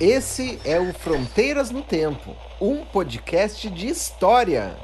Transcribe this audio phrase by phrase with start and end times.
[0.00, 4.76] Esse é o Fronteiras no Tempo, um podcast de história.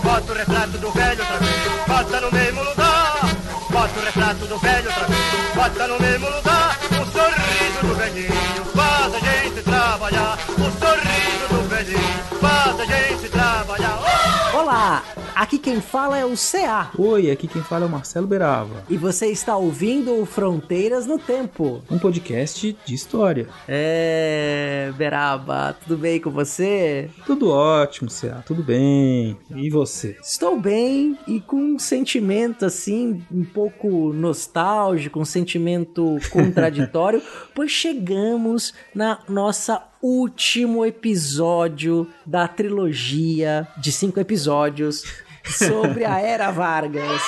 [0.00, 3.20] Bota o retrato do velho outra vez, bota no mesmo lugar.
[3.68, 6.78] Bota o retrato do velho outra vez, bota no mesmo lugar.
[6.92, 10.38] O sorriso do velhinho faz a gente trabalhar.
[10.50, 11.53] O sorriso do
[11.84, 14.00] velhinho faz a gente trabalhar.
[14.54, 16.90] Olá, aqui quem fala é o CA.
[16.96, 18.84] Oi, aqui quem fala é o Marcelo Berava.
[18.88, 21.82] E você está ouvindo o Fronteiras no Tempo.
[21.90, 23.48] Um podcast de história.
[23.68, 27.10] É, Beraba, tudo bem com você?
[27.26, 29.36] Tudo ótimo, CA, tudo bem.
[29.54, 30.16] E você?
[30.22, 37.22] Estou bem e com um sentimento assim, um pouco nostálgico, um sentimento contraditório,
[37.54, 45.02] pois chegamos na nossa último episódio da trilogia de cinco episódios
[45.46, 47.22] sobre a Era Vargas.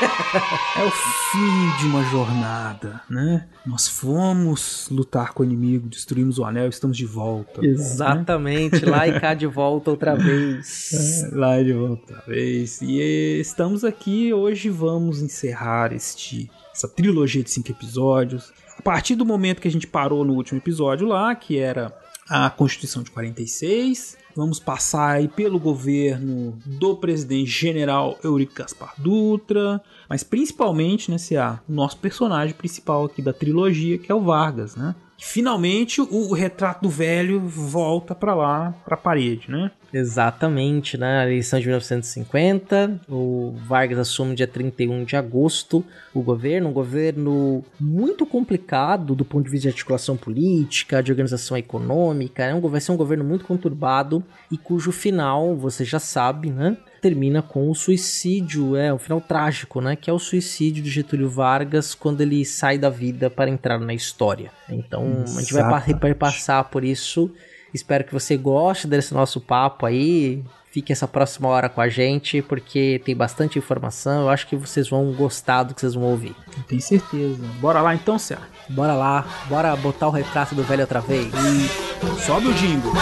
[0.00, 3.46] É o fim de uma jornada, né?
[3.66, 7.60] Nós fomos lutar com o inimigo, destruímos o anel, estamos de volta.
[7.62, 10.92] Exatamente, lá e cá de volta outra vez.
[11.30, 12.80] É, lá de volta outra vez.
[12.80, 18.52] E estamos aqui hoje vamos encerrar este essa trilogia de cinco episódios.
[18.78, 21.92] A partir do momento que a gente parou no último episódio lá, que era
[22.28, 29.82] a Constituição de 46, vamos passar aí pelo governo do presidente general Eurico Gaspar Dutra,
[30.08, 34.76] mas principalmente, né, CA, o nosso personagem principal aqui da trilogia, que é o Vargas,
[34.76, 34.94] né?
[35.18, 39.70] Finalmente o, o retrato do velho volta para lá, para a parede, né?
[39.92, 45.84] Exatamente, na eleição de 1950, o Vargas assume dia 31 de agosto
[46.14, 51.56] o governo, um governo muito complicado do ponto de vista de articulação política, de organização
[51.56, 56.50] econômica, é um, vai ser um governo muito conturbado e cujo final, você já sabe,
[56.50, 56.76] né?
[57.00, 59.96] Termina com o suicídio, é um final trágico, né?
[59.96, 63.94] Que é o suicídio de Getúlio Vargas quando ele sai da vida para entrar na
[63.94, 64.50] história.
[64.68, 67.30] Então a gente vai passar por isso.
[67.72, 70.42] Espero que você goste desse nosso papo aí.
[70.70, 74.22] Fique essa próxima hora com a gente, porque tem bastante informação.
[74.22, 76.36] Eu acho que vocês vão gostar do que vocês vão ouvir.
[76.66, 77.42] Tenho certeza.
[77.60, 78.36] Bora lá então, Cé.
[78.68, 81.26] Bora lá, bora botar o retrato do velho outra vez.
[81.26, 82.92] E sobe o jingle.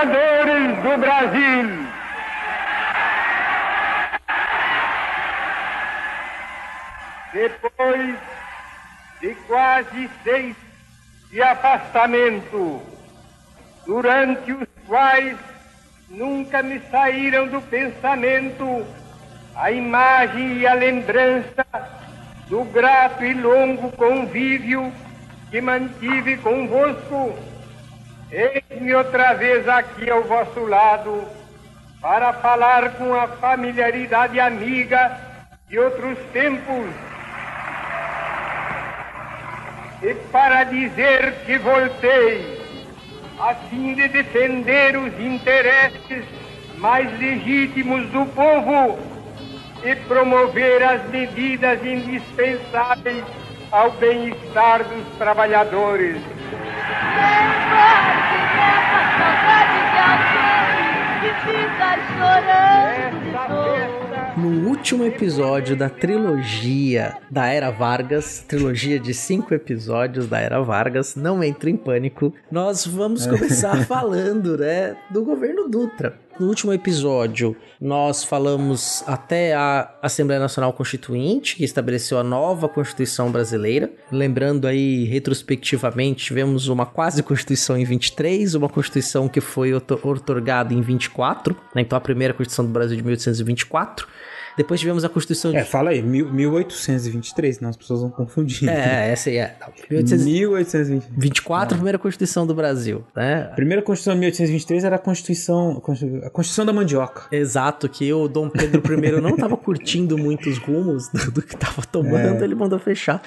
[0.00, 1.86] Trabalhadores do Brasil.
[7.34, 8.16] Depois
[9.20, 10.56] de quase seis
[11.30, 12.82] de afastamento,
[13.86, 15.36] durante os quais
[16.08, 18.86] nunca me saíram do pensamento
[19.54, 21.66] a imagem e a lembrança
[22.48, 24.90] do grato e longo convívio
[25.50, 27.49] que mantive convosco,
[28.32, 31.26] eis-me outra vez aqui ao vosso lado
[32.00, 35.18] para falar com a familiaridade amiga
[35.68, 36.86] de outros tempos
[40.02, 42.60] e para dizer que voltei
[43.38, 46.24] a fim de defender os interesses
[46.78, 48.98] mais legítimos do povo
[49.84, 53.24] e promover as medidas indispensáveis
[53.70, 56.20] ao bem-estar dos trabalhadores.
[64.36, 71.14] No último episódio da trilogia da Era Vargas, trilogia de cinco episódios da Era Vargas,
[71.14, 76.18] não entre em pânico, nós vamos começar falando, né, do governo Dutra.
[76.40, 83.30] No último episódio, nós falamos até a Assembleia Nacional Constituinte, que estabeleceu a nova Constituição
[83.30, 83.92] brasileira.
[84.10, 90.80] Lembrando aí, retrospectivamente, tivemos uma quase Constituição em 23, uma Constituição que foi otorgada em
[90.80, 91.82] 24, né?
[91.82, 94.08] então a primeira Constituição do Brasil de 1824.
[94.56, 95.58] Depois tivemos a Constituição de...
[95.58, 98.68] É, fala aí, mil, 1823, senão as pessoas vão confundir.
[98.68, 99.56] É, essa aí é.
[99.60, 101.14] Não, 1824.
[101.16, 103.48] 24, primeira Constituição do Brasil, né?
[103.52, 105.82] A primeira Constituição de 1823 era a Constituição,
[106.24, 107.22] a Constituição da Mandioca.
[107.30, 111.54] Exato, que o Dom Pedro I não estava curtindo muito os rumos do, do que
[111.54, 112.44] estava tomando, É.
[112.44, 113.22] ele mandou fechar.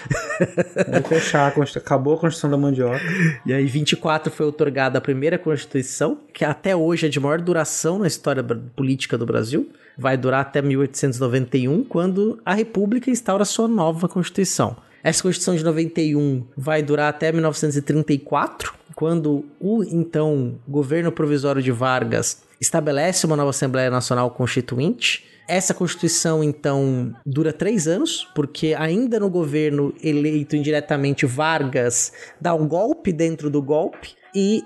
[0.90, 3.02] Vai fechar, a acabou a Constituição da Mandioca.
[3.46, 8.00] E aí, 24 foi otorgada a primeira Constituição, que até hoje é de maior duração
[8.00, 9.70] na história política do Brasil.
[9.98, 14.76] Vai durar até 1891, quando a República instaura sua nova Constituição.
[15.04, 22.42] Essa Constituição de 91 vai durar até 1934, quando o então governo provisório de Vargas
[22.60, 25.26] estabelece uma nova Assembleia Nacional Constituinte.
[25.46, 32.66] Essa Constituição, então, dura três anos, porque ainda no governo eleito indiretamente, Vargas dá um
[32.66, 34.64] golpe dentro do golpe e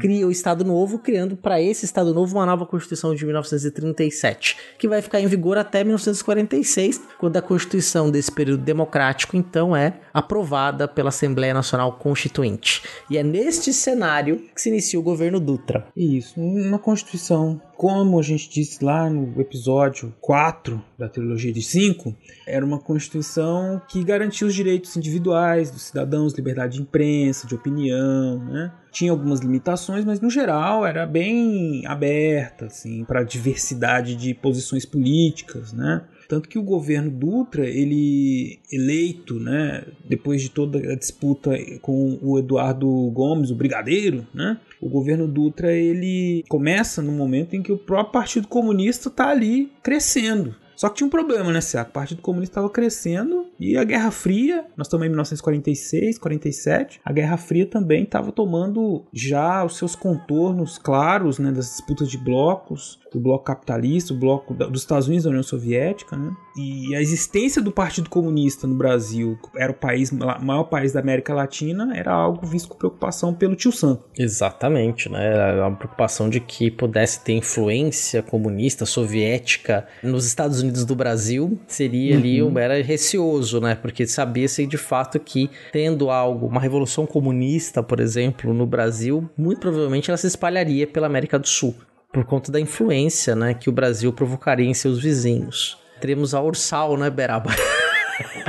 [0.00, 4.88] cria o Estado Novo, criando para esse Estado Novo uma nova Constituição de 1937, que
[4.88, 10.88] vai ficar em vigor até 1946, quando a Constituição desse período democrático, então, é aprovada
[10.88, 12.82] pela Assembleia Nacional Constituinte.
[13.08, 15.86] E é neste cenário que se inicia o governo Dutra.
[15.96, 22.14] Isso, uma Constituição, como a gente disse lá no episódio 4 da trilogia de 5,
[22.46, 28.38] era uma Constituição que garantia os direitos individuais dos cidadãos, liberdade de imprensa, de opinião,
[28.44, 28.70] né?
[28.92, 35.72] Tinha algumas limitações, mas no geral era bem aberta, assim, para diversidade de posições políticas,
[35.72, 36.02] né?
[36.30, 41.50] Tanto que o governo Dutra, ele eleito, né, depois de toda a disputa
[41.82, 44.56] com o Eduardo Gomes, o brigadeiro, né?
[44.80, 49.72] O governo Dutra, ele começa no momento em que o próprio Partido Comunista está ali
[49.82, 50.54] crescendo.
[50.80, 51.82] Só que tinha um problema, né, Cia?
[51.82, 57.12] O Partido Comunista estava crescendo e a Guerra Fria, nós estamos em 1946, 47, a
[57.12, 62.98] Guerra Fria também estava tomando já os seus contornos claros, né, das disputas de blocos,
[63.12, 66.32] do bloco capitalista, o bloco da- dos Estados Unidos da União Soviética, né?
[66.56, 71.34] E a existência do Partido Comunista no Brasil, era o país, maior país da América
[71.34, 73.98] Latina, era algo visto com preocupação pelo tio Sam.
[74.18, 75.26] Exatamente, né?
[75.26, 81.58] Era uma preocupação de que pudesse ter influência comunista, soviética nos Estados Unidos do Brasil
[81.66, 83.74] seria ali um era receoso, né?
[83.74, 89.60] Porque sabia-se de fato que tendo algo, uma revolução comunista, por exemplo, no Brasil, muito
[89.60, 91.74] provavelmente ela se espalharia pela América do Sul
[92.12, 95.78] por conta da influência, né, que o Brasil provocaria em seus vizinhos.
[96.00, 97.50] Teremos a Ursal, né, Beraba?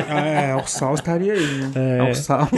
[0.10, 2.00] É, a Ursal estaria aí, né?
[2.02, 2.50] A Ursal,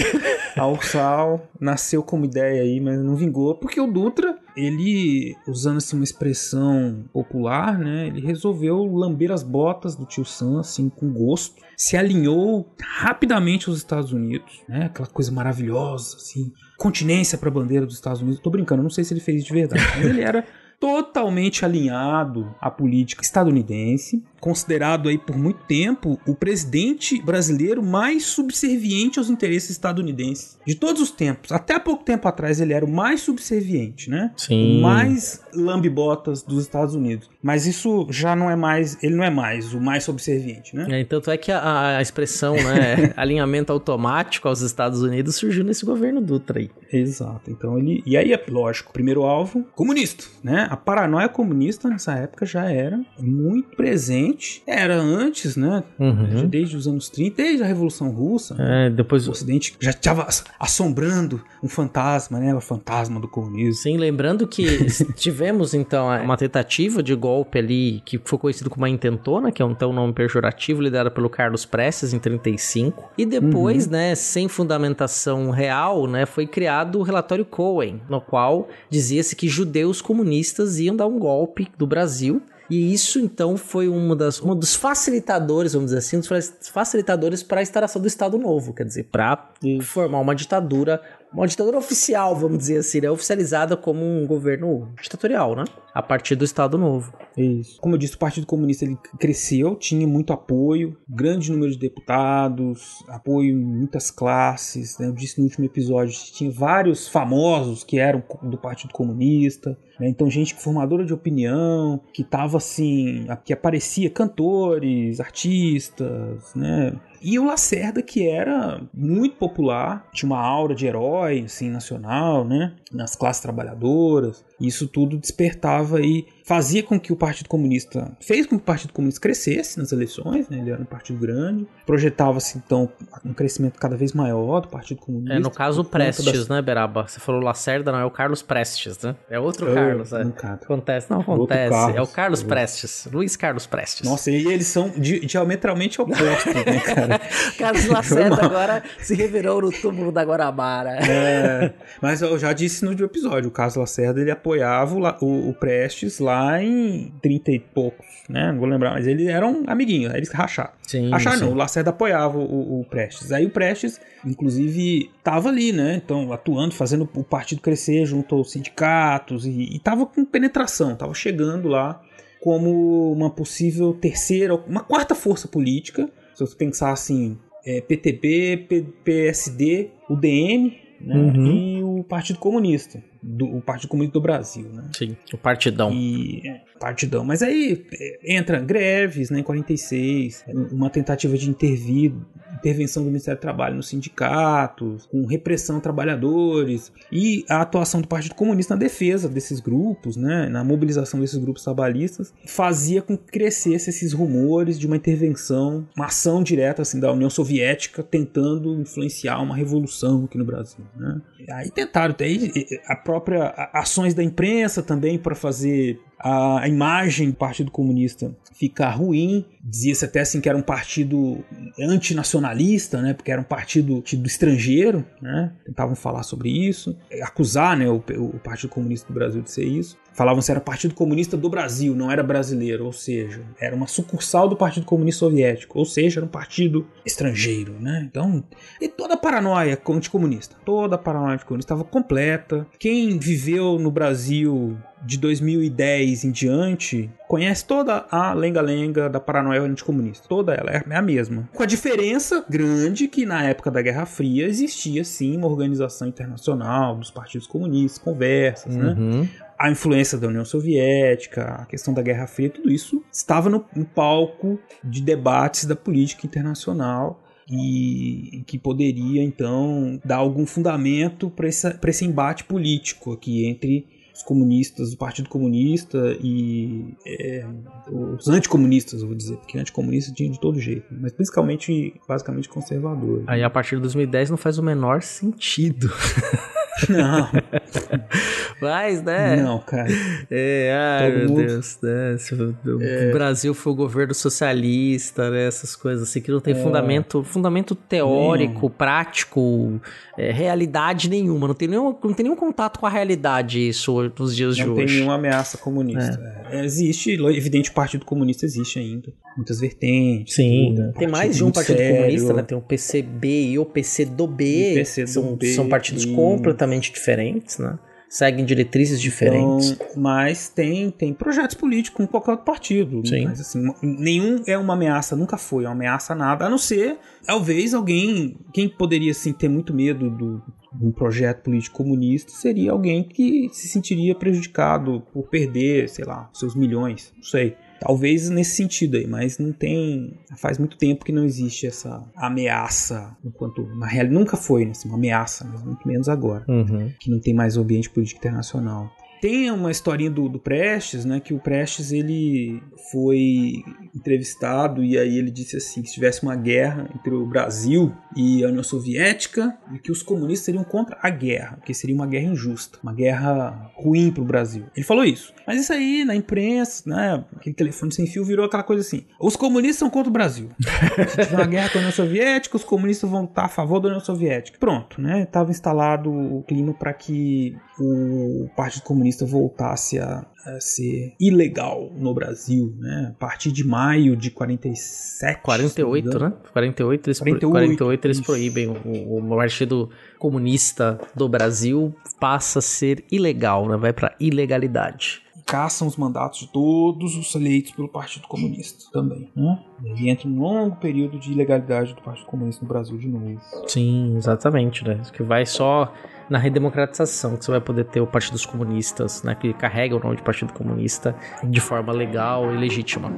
[0.57, 5.95] a Ursal nasceu como ideia aí, mas não vingou, porque o Dutra, ele, usando assim
[5.95, 8.07] uma expressão popular, né?
[8.07, 11.61] Ele resolveu lamber as botas do tio Sam, assim, com gosto.
[11.77, 14.85] Se alinhou rapidamente aos Estados Unidos, né?
[14.85, 16.51] Aquela coisa maravilhosa, assim.
[16.77, 18.39] Continência para a bandeira dos Estados Unidos.
[18.39, 20.45] Tô brincando, não sei se ele fez de verdade, mas ele era
[20.79, 29.17] totalmente alinhado à política estadunidense, considerado aí por muito tempo o presidente brasileiro mais subserviente
[29.17, 31.49] aos interesses estadunidenses de todos os tempos.
[31.49, 34.33] Até pouco tempo atrás ele era o mais subserviente, né?
[34.35, 34.79] Sim.
[34.79, 37.29] O mais lambe-botas dos Estados Unidos.
[37.41, 41.01] Mas isso já não é mais, ele não é mais o mais subserviente, né?
[41.01, 45.85] É, tanto é que a, a expressão, né, alinhamento automático aos Estados Unidos surgiu nesse
[45.85, 46.69] governo Dutra aí.
[46.91, 47.49] Exato.
[47.49, 48.03] Então ele.
[48.05, 50.67] E aí, é lógico, primeiro alvo, comunista, né?
[50.69, 54.32] A paranoia comunista nessa época já era muito presente.
[54.65, 55.83] Era antes, né?
[55.99, 56.47] Uhum.
[56.47, 58.55] Desde os anos 30, desde a Revolução Russa.
[58.59, 60.27] É, depois O Ocidente já estava
[60.59, 62.53] assombrando um fantasma, né?
[62.53, 63.73] O fantasma do comunismo.
[63.73, 64.85] Sim, lembrando que
[65.15, 69.65] tivemos então uma tentativa de golpe ali que foi conhecido como a intentona, que é
[69.65, 73.11] um então nome pejorativo, liderada pelo Carlos Prestes em 35.
[73.17, 79.35] E depois, né, sem fundamentação real, né, foi criado o relatório Cohen, no qual dizia-se
[79.35, 82.41] que judeus comunistas iam dar um golpe do Brasil.
[82.69, 87.59] E isso então foi uma das, um dos facilitadores, vamos dizer assim, dos facilitadores para
[87.59, 89.51] a instauração do Estado Novo, quer dizer, para
[89.81, 91.01] formar uma ditadura
[91.33, 93.09] uma ditadura oficial, vamos dizer assim, né?
[93.09, 95.65] Oficializada como um governo ditatorial, né?
[95.93, 97.13] A partir do Estado Novo.
[97.37, 97.79] Isso.
[97.79, 103.03] Como eu disse, o Partido Comunista ele cresceu, tinha muito apoio, grande número de deputados,
[103.07, 104.97] apoio em muitas classes.
[104.97, 105.07] Né?
[105.07, 109.77] Eu disse no último episódio, tinha vários famosos que eram do Partido Comunista.
[109.99, 110.09] Né?
[110.09, 116.99] Então, gente formadora de opinião, que estava assim, que aparecia cantores, artistas, né?
[117.25, 122.75] E o Lacerda, que era muito popular, tinha uma aura de herói, assim, nacional, né?
[122.91, 124.43] Nas classes trabalhadoras.
[124.59, 128.91] Isso tudo despertava aí, fazia com que o Partido Comunista, fez com que o Partido
[128.93, 130.57] Comunista crescesse nas eleições, né?
[130.59, 131.65] Ele era um partido grande.
[131.85, 132.89] Projetava-se, então,
[133.25, 135.33] um crescimento cada vez maior do Partido Comunista.
[135.35, 137.07] É, no caso, o Prestes, né, Beraba?
[137.07, 139.15] Você falou Lacerda, não, é o Carlos Prestes, né?
[139.29, 140.21] É outro É, Carlos, é.
[140.21, 141.69] Acontece, não acontece.
[141.69, 141.95] Carlos.
[141.95, 144.07] É o Carlos Prestes, Luiz Carlos Prestes.
[144.09, 147.21] Nossa, e eles são di- diametralmente opostos, né, cara?
[147.57, 150.97] Carlos Lacerda agora se revirou no túmulo da Guarabara.
[151.07, 156.19] É, mas eu já disse no episódio, o Carlos Lacerda ele apoiava o- o Prestes
[156.19, 158.51] lá lá em 30 e poucos, né?
[158.51, 160.71] Não vou lembrar, mas eles eram amiguinhos, eles racharam.
[160.87, 161.43] Sim, Racharam sim.
[161.45, 163.31] não, o Lacerda apoiava o, o Prestes.
[163.31, 166.01] Aí o Prestes, inclusive, tava ali, né?
[166.03, 171.13] Então, atuando, fazendo o partido crescer junto aos sindicatos e, e tava com penetração, tava
[171.13, 172.01] chegando lá
[172.41, 176.09] como uma possível terceira, uma quarta força política.
[176.35, 181.45] Se você pensar assim, é, PTB, P- PSD, o DN né, Uhum.
[181.47, 184.83] e o Partido Comunista, do, o Partido Comunista do Brasil, né?
[184.95, 185.91] Sim, o partidão.
[185.93, 187.23] E é, partidão.
[187.23, 192.13] Mas aí é, entra greves, né, em 46, uma tentativa de intervir,
[192.55, 198.07] intervenção do Ministério do Trabalho nos sindicatos, com repressão a trabalhadores e a atuação do
[198.07, 203.31] Partido Comunista na defesa desses grupos, né, na mobilização desses grupos trabalhistas, fazia com que
[203.31, 209.39] crescesse esses rumores de uma intervenção, uma ação direta assim da União Soviética tentando influenciar
[209.41, 211.21] uma revolução aqui no Brasil, né?
[211.49, 212.51] Aí tentaram, até aí,
[212.87, 219.45] a própria ações da imprensa também para fazer a, imagem do Partido Comunista ficar ruim.
[219.61, 221.43] Dizia-se até assim que era um partido
[221.79, 223.13] antinacionalista, né?
[223.13, 225.51] Porque era um partido tido estrangeiro, né?
[225.65, 229.97] Tentavam falar sobre isso, acusar, né, o, o Partido Comunista do Brasil de ser isso.
[230.13, 234.47] Falavam que era Partido Comunista do Brasil, não era brasileiro, ou seja, era uma sucursal
[234.47, 238.07] do Partido Comunista Soviético, ou seja, era um partido estrangeiro, né?
[238.09, 238.43] Então,
[238.79, 242.67] e toda a paranoia anticomunista, toda a paranoia anticomunista estava completa.
[242.77, 250.27] Quem viveu no Brasil de 2010 em diante conhece toda a lenga-lenga da paranoia anticomunista.
[250.27, 251.49] Toda ela é a mesma.
[251.53, 256.95] Com a diferença grande que na época da Guerra Fria existia sim uma organização internacional
[256.95, 258.95] dos partidos comunistas, conversas, né?
[258.97, 259.27] Uhum.
[259.57, 263.85] a influência da União Soviética, a questão da Guerra Fria, tudo isso estava no, no
[263.85, 272.05] palco de debates da política internacional e que poderia então dar algum fundamento para esse
[272.05, 277.45] embate político aqui entre os comunistas, o Partido Comunista e é,
[277.91, 283.25] os anticomunistas, eu vou dizer, porque anticomunista tinha de todo jeito, mas principalmente, basicamente, conservadores.
[283.27, 285.91] Aí a partir de 2010 não faz o menor sentido.
[286.89, 287.29] Não.
[288.61, 289.35] Mas, né?
[289.37, 289.87] Não, cara.
[290.29, 292.15] É, ai Todo meu mundo- Deus, né?
[292.17, 295.47] Se o o Brasil foi o governo socialista, né?
[295.47, 299.79] Essas coisas assim que não tem fundamento, fundamento teórico, prático,
[300.17, 301.47] é, realidade nenhuma.
[301.47, 304.75] Não tem, nenhum, não tem nenhum contato com a realidade isso nos dias de Não
[304.75, 304.95] tem hoje.
[304.95, 306.19] nenhuma ameaça comunista.
[306.51, 309.11] É, existe, evidente, o Partido Comunista existe ainda.
[309.35, 310.35] Muitas vertentes.
[310.35, 311.95] Sim, tudo, tem um mais de um partido sério.
[311.97, 312.43] comunista, né?
[312.43, 314.43] Tem o PCB e o PCdoB.
[314.43, 317.77] E PCdoB, são, são partidos e- completamente diferentes, né?
[318.09, 319.71] Seguem diretrizes diferentes.
[319.71, 323.01] Então, mas tem, tem projetos políticos com qualquer outro partido.
[323.07, 323.25] Sim.
[323.25, 326.97] Mas assim, nenhum é uma ameaça, nunca foi uma ameaça a nada, a não ser,
[327.25, 328.37] talvez, alguém.
[328.53, 333.49] Quem poderia assim, ter muito medo do, de um projeto político comunista seria alguém que
[333.51, 337.11] se sentiria prejudicado por perder, sei lá, seus milhões.
[337.15, 337.57] Não sei.
[337.85, 340.17] Talvez nesse sentido aí, mas não tem.
[340.37, 344.87] Faz muito tempo que não existe essa ameaça, enquanto na realidade nunca foi né, assim,
[344.87, 346.91] uma ameaça, mas muito menos agora Uhum.
[346.99, 348.91] que não tem mais o ambiente político internacional.
[349.21, 351.19] Tem uma historinha do, do Prestes, né?
[351.21, 352.61] Que o Prestes ele
[352.91, 353.63] foi
[353.95, 358.43] entrevistado e aí ele disse assim: que se tivesse uma guerra entre o Brasil e
[358.43, 362.25] a União Soviética, e que os comunistas seriam contra a guerra, que seria uma guerra
[362.25, 364.65] injusta, uma guerra ruim para o Brasil.
[364.75, 365.33] Ele falou isso.
[365.45, 367.23] Mas isso aí na imprensa, né?
[367.35, 370.49] Aquele telefone sem fio virou aquela coisa assim: os comunistas são contra o Brasil.
[371.09, 373.87] Se tiver uma guerra com a União Soviética, os comunistas vão estar a favor da
[373.87, 374.57] União Soviética.
[374.59, 375.23] Pronto, né?
[375.23, 380.25] Estava instalado o clima para que o Partido Comunista voltasse a,
[380.59, 383.11] ser ilegal no Brasil, né?
[383.11, 385.41] A partir de maio de 47.
[385.41, 386.37] 48, se não me né?
[386.51, 388.67] 48 eles, 48, 48, eles proíbem.
[388.67, 393.77] O, o Partido Comunista do Brasil passa a ser ilegal, né?
[393.77, 395.21] Vai pra ilegalidade.
[395.45, 399.59] caçam os mandatos de todos os eleitos pelo Partido Comunista também, né?
[399.97, 403.39] E entra um longo período de ilegalidade do Partido Comunista no Brasil de novo.
[403.67, 405.01] Sim, exatamente, né?
[405.11, 405.93] Que vai só
[406.33, 409.35] na redemocratização que você vai poder ter o Partido dos Comunistas, né?
[409.35, 413.11] Que carrega o nome de Partido Comunista de forma legal e legítima.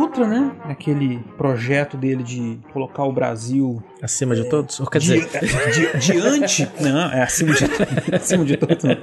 [0.00, 0.52] Dutra, né?
[0.64, 4.80] Aquele projeto dele de colocar o Brasil Acima de todos?
[4.80, 5.28] Ou quer di- dizer,
[5.92, 7.64] di- diante, não, é acima de,
[8.16, 8.96] acima de todos, não.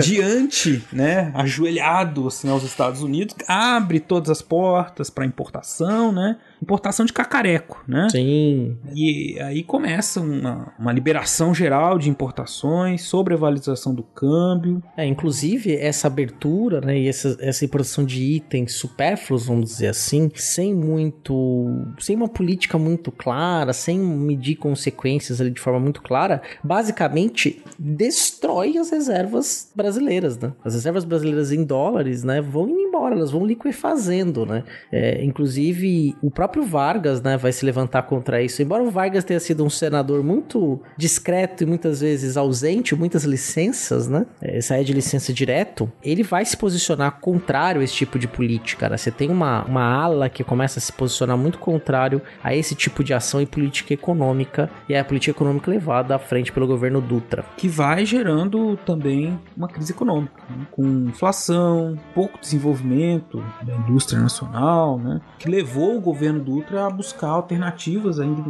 [0.00, 6.36] diante, né, ajoelhado assim aos Estados Unidos, abre todas as portas para importação, né?
[6.64, 8.08] Importação de cacareco, né?
[8.10, 14.82] sim, E aí começa uma, uma liberação geral de importações sobre a valorização do câmbio.
[14.96, 20.30] É, inclusive essa abertura, né, e essa, essa importação de itens supérfluos, vamos dizer assim,
[20.34, 21.84] sem muito.
[21.98, 28.78] sem uma política muito clara, sem medir consequências ali de forma muito clara, basicamente destrói
[28.78, 30.52] as reservas brasileiras, né?
[30.64, 34.64] As reservas brasileiras em dólares, né, vão indo embora, elas vão liquefazendo, né?
[34.90, 38.62] É, inclusive, o próprio Vargas, né, vai se levantar contra isso.
[38.62, 44.08] Embora o Vargas tenha sido um senador muito discreto e muitas vezes ausente, muitas licenças,
[44.08, 44.26] né?
[44.40, 48.88] É, saia de licença direto, ele vai se posicionar contrário a esse tipo de política,
[48.88, 48.96] né?
[48.96, 53.02] Você tem uma, uma ala que começa a se posicionar muito contrário a esse tipo
[53.02, 57.00] de ação e política econômica, e é a política econômica levada à frente pelo governo
[57.00, 57.44] Dutra.
[57.56, 60.66] Que vai gerando também uma crise econômica, né?
[60.70, 65.20] com inflação, pouco desenvolvimento da indústria nacional, né?
[65.38, 68.42] que levou o governo Dutra a buscar alternativas ainda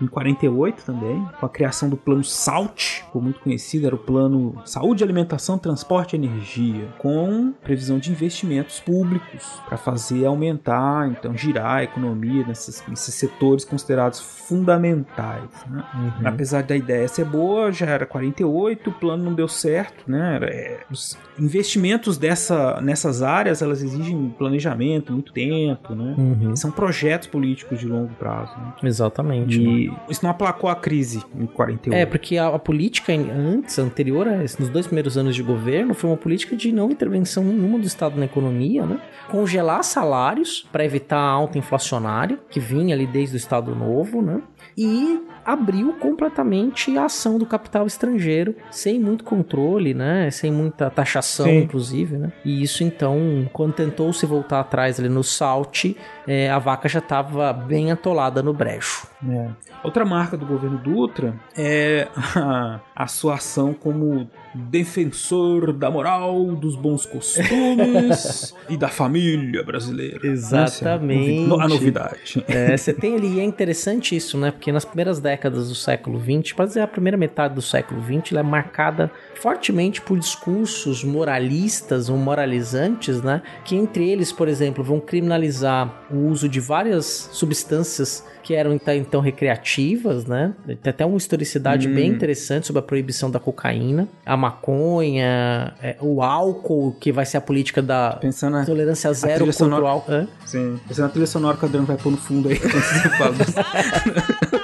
[0.00, 4.60] em 48 também, com a criação do plano SALT, ficou muito conhecido, era o plano
[4.64, 11.76] Saúde, Alimentação, Transporte e Energia, com previsão de investimentos públicos para fazer aumentar, então girar
[11.76, 15.50] a economia nesses, nesses setores considerados fundamentais.
[15.68, 15.84] Né?
[15.94, 16.26] Uhum.
[16.26, 20.38] Apesar da ideia ser boa, já era 48, o plano não deu certo, né?
[20.42, 26.14] É, os investimentos dessa, nessas áreas elas exigem planejamento, muito tempo, né?
[26.16, 26.56] Uhum.
[26.56, 28.52] São projetos políticos de longo prazo.
[28.58, 28.72] Né?
[28.84, 29.60] Exatamente.
[29.60, 29.96] E né?
[30.08, 32.00] isso não aplacou a crise em 48.
[32.00, 36.10] É, porque a, a política antes, anterior a nos dois primeiros anos de governo, foi
[36.10, 39.00] uma política de não intervenção nenhuma do Estado na economia, né?
[39.28, 44.42] Congelar salários para evitar a alta inflacionária, que vinha ali desde o Estado Novo, né?
[44.76, 50.30] E abriu completamente a ação do capital estrangeiro, sem muito controle, né?
[50.30, 51.58] Sem muita taxação, Sim.
[51.58, 52.32] inclusive, né?
[52.44, 55.96] E isso, então, quando tentou se voltar atrás ali no Salt,
[56.32, 59.02] é, a vaca já estava bem atolada no brejo.
[59.28, 59.48] É.
[59.82, 62.06] Outra marca do governo Dutra é
[62.36, 70.24] a, a sua ação como defensor da moral, dos bons costumes e da família brasileira.
[70.24, 71.52] Exatamente.
[71.52, 72.44] a novidade.
[72.46, 74.52] É, você tem ali, é interessante isso, né?
[74.52, 78.30] Porque nas primeiras décadas do século XX, pode dizer a primeira metade do século XX,
[78.30, 79.10] ela é marcada
[79.40, 83.42] fortemente por discursos moralistas ou moralizantes, né?
[83.64, 89.20] Que entre eles, por exemplo, vão criminalizar o uso de várias substâncias que eram então
[89.20, 90.52] recreativas, né?
[90.82, 91.94] Tem até uma historicidade hum.
[91.94, 97.36] bem interessante sobre a proibição da cocaína, a maconha, é, o álcool, que vai ser
[97.36, 100.12] a política da Pensando na, tolerância zero contra sonora, o álcool.
[100.12, 100.28] Hã?
[100.44, 100.80] Sim.
[100.88, 103.36] Pensando na trilha sonora que o Adriano vai pôr no fundo aí quando você fala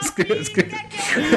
[0.00, 0.52] as, crianças,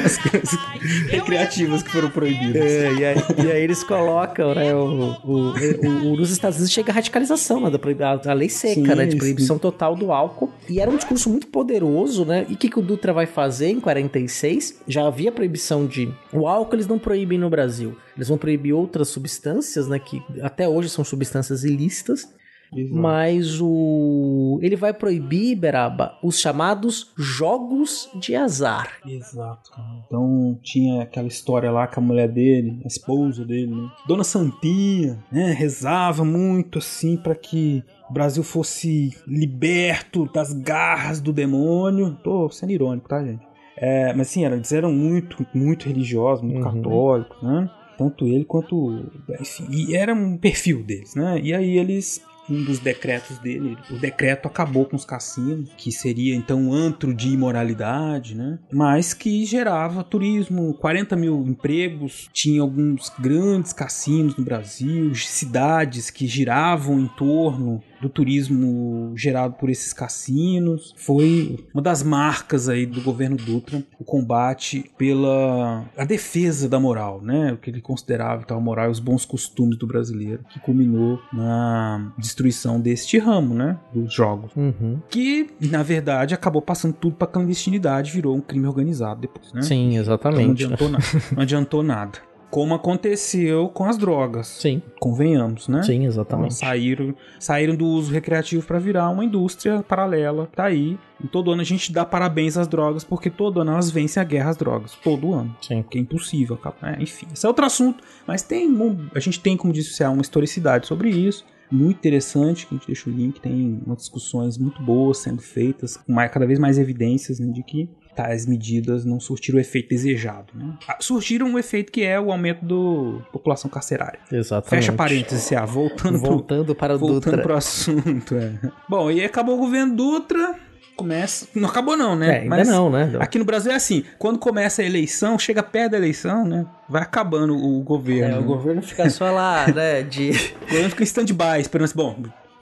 [0.05, 0.59] as crianças
[1.07, 2.63] recreativas que foram proibidas.
[2.63, 4.73] É, e, aí, e aí eles colocam, né?
[4.73, 7.69] O, o, o, nos Estados Unidos chega a radicalização, né?
[7.69, 9.05] Da, a lei seca, sim, né?
[9.05, 9.61] De proibição sim.
[9.61, 10.49] total do álcool.
[10.67, 12.45] E era um discurso muito poderoso, né?
[12.49, 14.81] E o que, que o Dutra vai fazer em 46?
[14.87, 16.11] Já havia proibição de.
[16.33, 17.95] O álcool eles não proíbem no Brasil.
[18.15, 19.99] Eles vão proibir outras substâncias, né?
[19.99, 22.27] Que até hoje são substâncias ilícitas.
[22.75, 23.01] Exato.
[23.01, 24.59] Mas o.
[24.61, 28.97] Ele vai proibir, Beraba, os chamados jogos de azar.
[29.05, 29.71] Exato.
[30.05, 33.89] Então tinha aquela história lá com a mulher dele, a esposa dele, né?
[34.07, 35.51] Dona Santinha, né?
[35.51, 42.17] Rezava muito assim para que o Brasil fosse liberto das garras do demônio.
[42.23, 43.47] Tô sendo irônico, tá, gente?
[43.77, 46.81] É, mas sim, eles eram muito, muito religiosos, muito uhum.
[46.81, 47.69] católicos, né?
[47.97, 49.09] Tanto ele quanto.
[49.39, 51.39] Enfim, e era um perfil deles, né?
[51.41, 53.77] E aí eles um dos decretos dele.
[53.89, 58.59] O decreto acabou com os cassinos, que seria então um antro de imoralidade, né?
[58.71, 66.27] Mas que gerava turismo, 40 mil empregos, tinha alguns grandes cassinos no Brasil, cidades que
[66.27, 70.93] giravam em torno do turismo gerado por esses cassinos.
[70.97, 77.21] Foi uma das marcas aí do governo Dutra, o combate pela a defesa da moral,
[77.21, 77.53] né?
[77.53, 82.11] O que ele considerava a moral e os bons costumes do brasileiro, que culminou na
[82.17, 83.77] destruição deste ramo, né?
[83.93, 84.51] Dos jogos.
[84.55, 84.99] Uhum.
[85.09, 89.61] Que, na verdade, acabou passando tudo para clandestinidade, virou um crime organizado depois, né?
[89.61, 90.63] Sim, exatamente.
[90.63, 91.05] Então não adiantou, nada.
[91.35, 92.28] não adiantou nada.
[92.49, 94.47] Como aconteceu com as drogas.
[94.47, 94.81] Sim.
[94.99, 95.83] Convenhamos, né?
[95.83, 96.55] Sim, exatamente.
[96.55, 100.49] Então, saíram, saíram do uso recreativo para virar uma indústria paralela.
[100.55, 100.97] Tá aí.
[101.23, 104.23] E todo ano a gente dá parabéns às drogas, porque todo ano elas vencem a
[104.23, 104.95] guerra às drogas.
[105.03, 105.55] Todo ano.
[105.61, 105.83] Sim.
[105.89, 106.59] Que é impossível.
[106.81, 108.03] É, enfim, esse é outro assunto.
[108.25, 108.69] Mas tem.
[109.13, 113.09] A gente tem, como disse, uma historicidade sobre isso muito interessante, que a gente deixa
[113.09, 117.51] o link, tem umas discussões muito boas sendo feitas, com cada vez mais evidências né,
[117.51, 120.47] de que tais medidas não surtiram o efeito desejado.
[120.53, 120.73] Né?
[120.85, 124.19] Ah, surtiram um efeito que é o aumento da população carcerária.
[124.29, 124.69] Exatamente.
[124.69, 127.41] Fecha parênteses, ah, voltando, voltando pro, para o voltando Dutra.
[127.41, 128.35] pro assunto.
[128.35, 128.51] É.
[128.89, 130.55] Bom, e acabou o governo Dutra
[130.97, 131.47] começa.
[131.55, 132.27] Não acabou, não, né?
[132.27, 133.13] É, ainda Mas não, né?
[133.21, 136.65] Aqui no Brasil é assim: quando começa a eleição, chega perto da eleição, né?
[136.89, 138.35] Vai acabando o governo.
[138.35, 140.03] É, o governo fica só lá, né?
[140.03, 140.31] De.
[140.59, 142.15] O governo fica em stand-by, esperando assim, bom.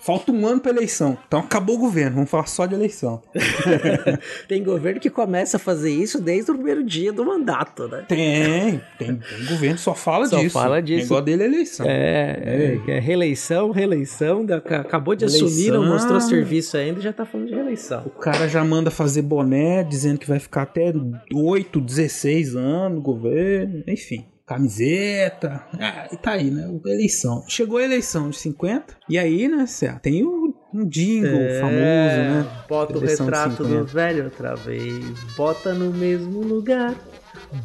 [0.08, 1.18] Falta um ano pra eleição.
[1.28, 3.22] Então acabou o governo, vamos falar só de eleição.
[4.48, 8.06] tem governo que começa a fazer isso desde o primeiro dia do mandato, né?
[8.08, 10.54] Tem, tem, tem governo que só fala Só disso.
[10.54, 11.00] fala disso.
[11.14, 11.86] O negócio dele é eleição.
[11.86, 15.94] É, é, é reeleição, reeleição, da- ca- acabou de assumir, não Eleição.
[15.94, 18.04] mostrou serviço ainda e já tá falando de reeleição.
[18.06, 20.94] O cara já manda fazer boné, dizendo que vai ficar até
[21.34, 24.26] 8, 16 anos no governo, enfim.
[24.48, 25.62] Camiseta.
[25.78, 26.74] Ah, e tá aí, né?
[26.86, 27.44] Eleição.
[27.50, 28.96] Chegou a eleição de 50.
[29.10, 31.30] E aí, né, Cé, tem o, um jingle
[31.60, 32.64] famoso, né?
[32.70, 33.84] Bota o retrato do 50.
[33.84, 35.04] velho outra vez,
[35.36, 36.96] bota no mesmo lugar.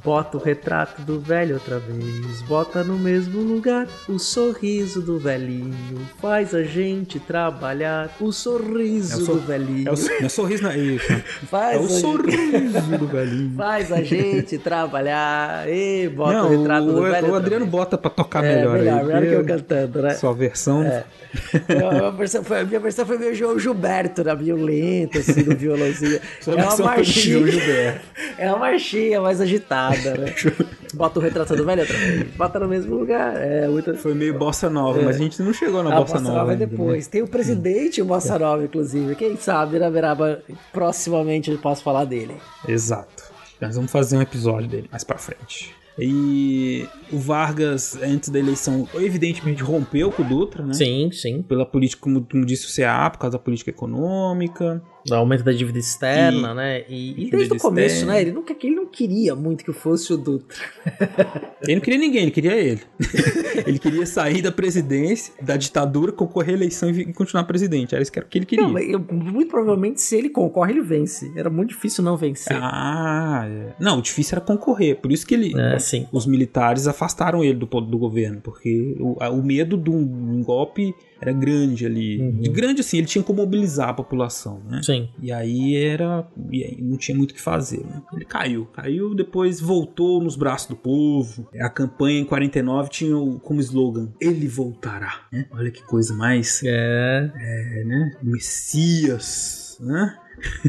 [0.04, 3.86] Bota o retrato do velho outra vez, bota no mesmo lugar.
[4.08, 5.74] O sorriso do velhinho
[6.20, 8.08] faz a gente trabalhar.
[8.20, 11.12] O sorriso É o sor- do velhinho É o, é sorriso, não é isso.
[11.50, 13.54] faz É o a gente- sorriso do velhinho.
[13.56, 15.68] Faz a gente trabalhar.
[15.68, 17.30] E bota Não, o retrato o, do velho.
[17.30, 19.06] o Adriano bota pra tocar É, melhor, melhor, aí.
[19.06, 20.14] melhor que eu cantando, né?
[20.14, 20.82] Sua versão.
[20.82, 25.56] A minha versão foi, a minha versão foi meio João Gilberto, na violenta, assim, no
[25.56, 26.20] violãozinho.
[26.40, 28.00] Sua é uma marchinha.
[28.38, 30.34] É uma marchinha mais agitada, né?
[30.94, 32.36] Bota o retrato do velho outra vez.
[32.36, 33.34] Bota no mesmo lugar.
[33.36, 33.94] É muito.
[33.96, 35.04] Foi meio bossa nova, É.
[35.04, 36.70] mas a gente não chegou na A bossa, Bossa Nova é ainda, né?
[36.70, 37.06] depois.
[37.06, 39.14] Tem o presidente o Bossa Nova, inclusive.
[39.16, 42.34] Quem sabe, na Veraba, proximamente eu posso falar dele.
[42.68, 43.24] Exato.
[43.60, 45.74] Nós vamos fazer um episódio dele mais pra frente.
[45.98, 50.72] E o Vargas, antes da eleição, evidentemente rompeu com o Dutra, né?
[50.74, 51.42] Sim, sim.
[51.42, 54.82] Pela política, como, como disse o CA, por causa da política econômica.
[55.10, 56.84] O aumento da dívida externa, E- né?
[56.88, 58.12] E, e desde o começo, externa.
[58.14, 58.20] né?
[58.22, 60.56] Ele, nunca, ele não queria muito que fosse o Dutra.
[61.62, 62.80] Ele não queria ninguém, ele queria ele.
[63.64, 67.94] ele queria sair da presidência, da ditadura, concorrer à eleição e continuar presidente.
[67.94, 68.66] Era isso que que ele queria.
[68.66, 71.30] Não, eu- muito provavelmente, se ele concorre, ele vence.
[71.36, 72.56] Era muito difícil não vencer.
[72.60, 73.74] Ah, é.
[73.78, 74.96] Não, o difícil era concorrer.
[74.96, 75.76] Por isso que ele, É,
[76.12, 80.92] os militares afastaram ele do, do governo, porque o, o medo de um, um golpe
[81.20, 82.18] era grande ali.
[82.40, 84.80] De grande assim, ele tinha como mobilizar a população, né?
[84.82, 84.91] Sim.
[85.20, 86.26] E aí era.
[86.50, 88.02] E aí não tinha muito o que fazer, né?
[88.12, 88.66] Ele caiu.
[88.66, 91.48] Caiu, depois voltou nos braços do povo.
[91.60, 95.26] A campanha em 49 tinha como slogan: Ele voltará.
[95.32, 95.46] né?
[95.52, 96.62] Olha que coisa mais.
[96.64, 97.30] É.
[97.34, 98.16] É, né?
[98.22, 100.16] Messias, né?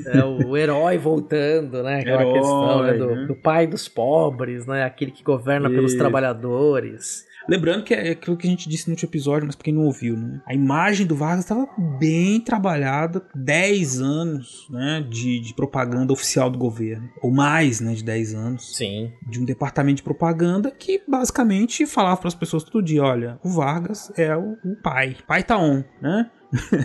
[0.05, 1.99] É o herói voltando, né?
[1.99, 3.25] Aquela Herói, questão né, do, né?
[3.25, 4.83] do pai dos pobres, né?
[4.83, 7.25] Aquele que governa pelos trabalhadores.
[7.47, 9.83] Lembrando que é aquilo que a gente disse no último episódio, mas pra quem não
[9.83, 10.41] ouviu, né?
[10.45, 11.67] A imagem do Vargas estava
[11.99, 18.03] bem trabalhada, 10 anos, né, de, de propaganda oficial do governo, ou mais, né, de
[18.03, 18.75] 10 anos.
[18.75, 19.11] Sim.
[19.27, 23.49] De um departamento de propaganda que basicamente falava para as pessoas todo dia, olha, o
[23.49, 25.17] Vargas é o, o pai.
[25.27, 26.29] Pai tá on, né?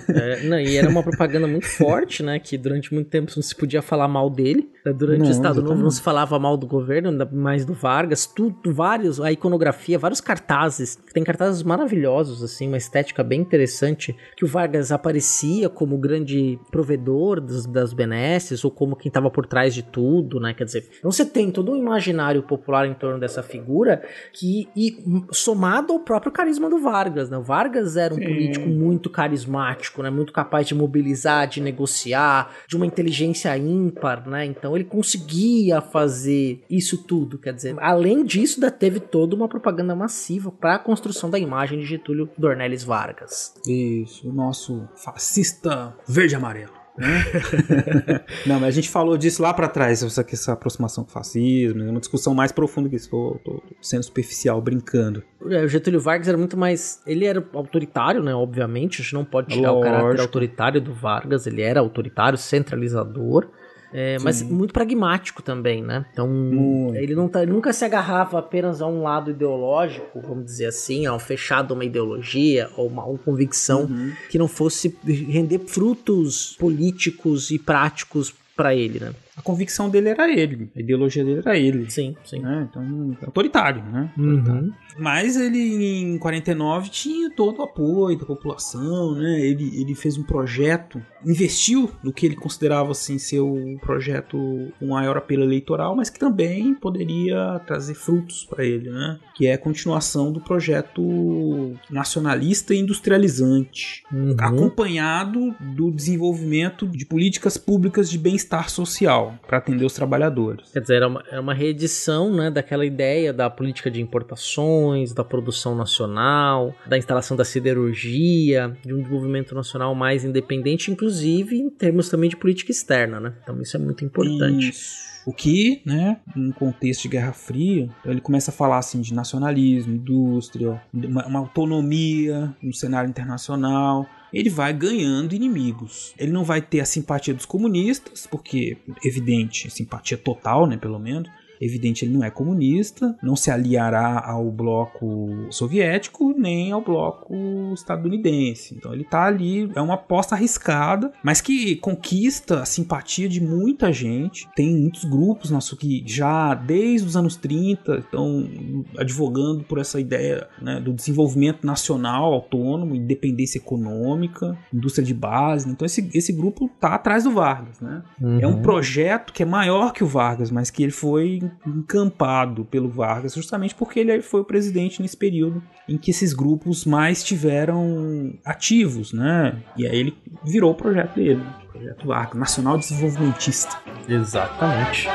[0.08, 2.38] É, não, e era uma propaganda muito forte, né?
[2.38, 4.70] Que durante muito tempo não se podia falar mal dele.
[4.84, 8.26] né, Durante Não, o Estado Novo não se falava mal do governo, mais do Vargas.
[8.26, 10.96] Tudo, vários, a iconografia, vários cartazes.
[11.12, 14.16] Tem cartazes maravilhosos, assim, uma estética bem interessante.
[14.36, 19.30] Que o Vargas aparecia como o grande provedor dos- das benesses, ou como quem estava
[19.30, 20.54] por trás de tudo, né?
[20.54, 24.02] Quer dizer, então você tem todo um imaginário popular em torno dessa figura
[24.32, 24.96] que, e
[25.32, 27.36] somado ao próprio carisma do Vargas, né?
[27.36, 28.24] O Vargas era um Sim.
[28.24, 29.57] político muito carismático,
[30.02, 30.10] né?
[30.10, 34.44] Muito capaz de mobilizar, de negociar, de uma inteligência ímpar, né?
[34.44, 39.94] Então ele conseguia fazer isso tudo, quer dizer, além disso, ainda teve toda uma propaganda
[39.94, 43.54] massiva para a construção da imagem de Getúlio Dornelles Vargas.
[43.66, 46.77] Isso, o nosso fascista verde amarelo.
[46.98, 48.20] Né?
[48.46, 51.82] Não, mas a gente falou disso lá pra trás, essa, essa aproximação com o fascismo,
[51.84, 53.08] uma discussão mais profunda que isso.
[53.08, 55.22] Tô, tô sendo superficial, brincando.
[55.48, 57.00] É, O Getúlio Vargas era muito mais.
[57.06, 58.34] Ele era autoritário, né?
[58.34, 60.22] Obviamente, a gente não pode tirar o caráter Lógico.
[60.22, 61.46] autoritário do Vargas.
[61.46, 63.48] Ele era autoritário, centralizador.
[63.92, 66.04] É, mas muito pragmático também, né?
[66.12, 66.94] Então, Muito.
[66.96, 71.06] ele, não tá- ele nunca se agarrava apenas a um lado ideológico, vamos dizer assim,
[71.06, 74.12] a um fechado a uma ideologia ou uma, uma convicção Uhum.
[74.30, 79.12] que não fosse render frutos políticos e práticos para ele, né?
[79.38, 81.88] A convicção dele era ele, a ideologia dele era ele.
[81.88, 82.40] Sim, sim.
[82.40, 82.66] né?
[82.68, 84.10] Então, autoritário, né?
[84.18, 84.72] Uhum.
[84.98, 89.40] Mas ele em 49 tinha todo o apoio da população, né?
[89.40, 94.88] Ele, ele fez um projeto, investiu no que ele considerava assim ser o projeto com
[94.88, 99.20] maior apelo eleitoral, mas que também poderia trazer frutos para ele, né?
[99.36, 104.34] Que é a continuação do projeto nacionalista e industrializante, Uhum.
[104.38, 110.70] acompanhado do desenvolvimento de políticas públicas de bem-estar social para atender os trabalhadores.
[110.72, 115.24] Quer dizer, era uma, era uma reedição né, daquela ideia da política de importações, da
[115.24, 122.08] produção nacional, da instalação da siderurgia, de um desenvolvimento nacional mais independente, inclusive em termos
[122.08, 123.34] também de política externa, né?
[123.42, 124.70] Então isso é muito importante.
[124.70, 125.08] Isso.
[125.26, 129.94] O que, né, num contexto de Guerra Fria, ele começa a falar assim de nacionalismo,
[129.94, 134.06] indústria, uma, uma autonomia no cenário internacional.
[134.32, 136.14] Ele vai ganhando inimigos.
[136.18, 141.28] Ele não vai ter a simpatia dos comunistas, porque, evidente, simpatia total, né, pelo menos.
[141.60, 147.34] Evidente, ele não é comunista, não se aliará ao bloco soviético nem ao bloco
[147.74, 148.74] estadunidense.
[148.74, 153.92] Então ele tá ali, é uma aposta arriscada, mas que conquista a simpatia de muita
[153.92, 154.48] gente.
[154.54, 158.48] Tem muitos grupos nosso que já desde os anos 30 estão
[158.96, 165.68] advogando por essa ideia né, do desenvolvimento nacional autônomo, independência econômica, indústria de base.
[165.68, 168.02] Então esse, esse grupo tá atrás do Vargas, né?
[168.20, 168.40] Uhum.
[168.40, 172.88] É um projeto que é maior que o Vargas, mas que ele foi encampado pelo
[172.88, 178.34] Vargas, justamente porque ele foi o presidente nesse período em que esses grupos mais tiveram
[178.44, 179.62] ativos, né?
[179.76, 183.76] E aí ele virou o projeto dele, o projeto Vargas, Nacional Desenvolvimentista.
[184.08, 185.08] Exatamente.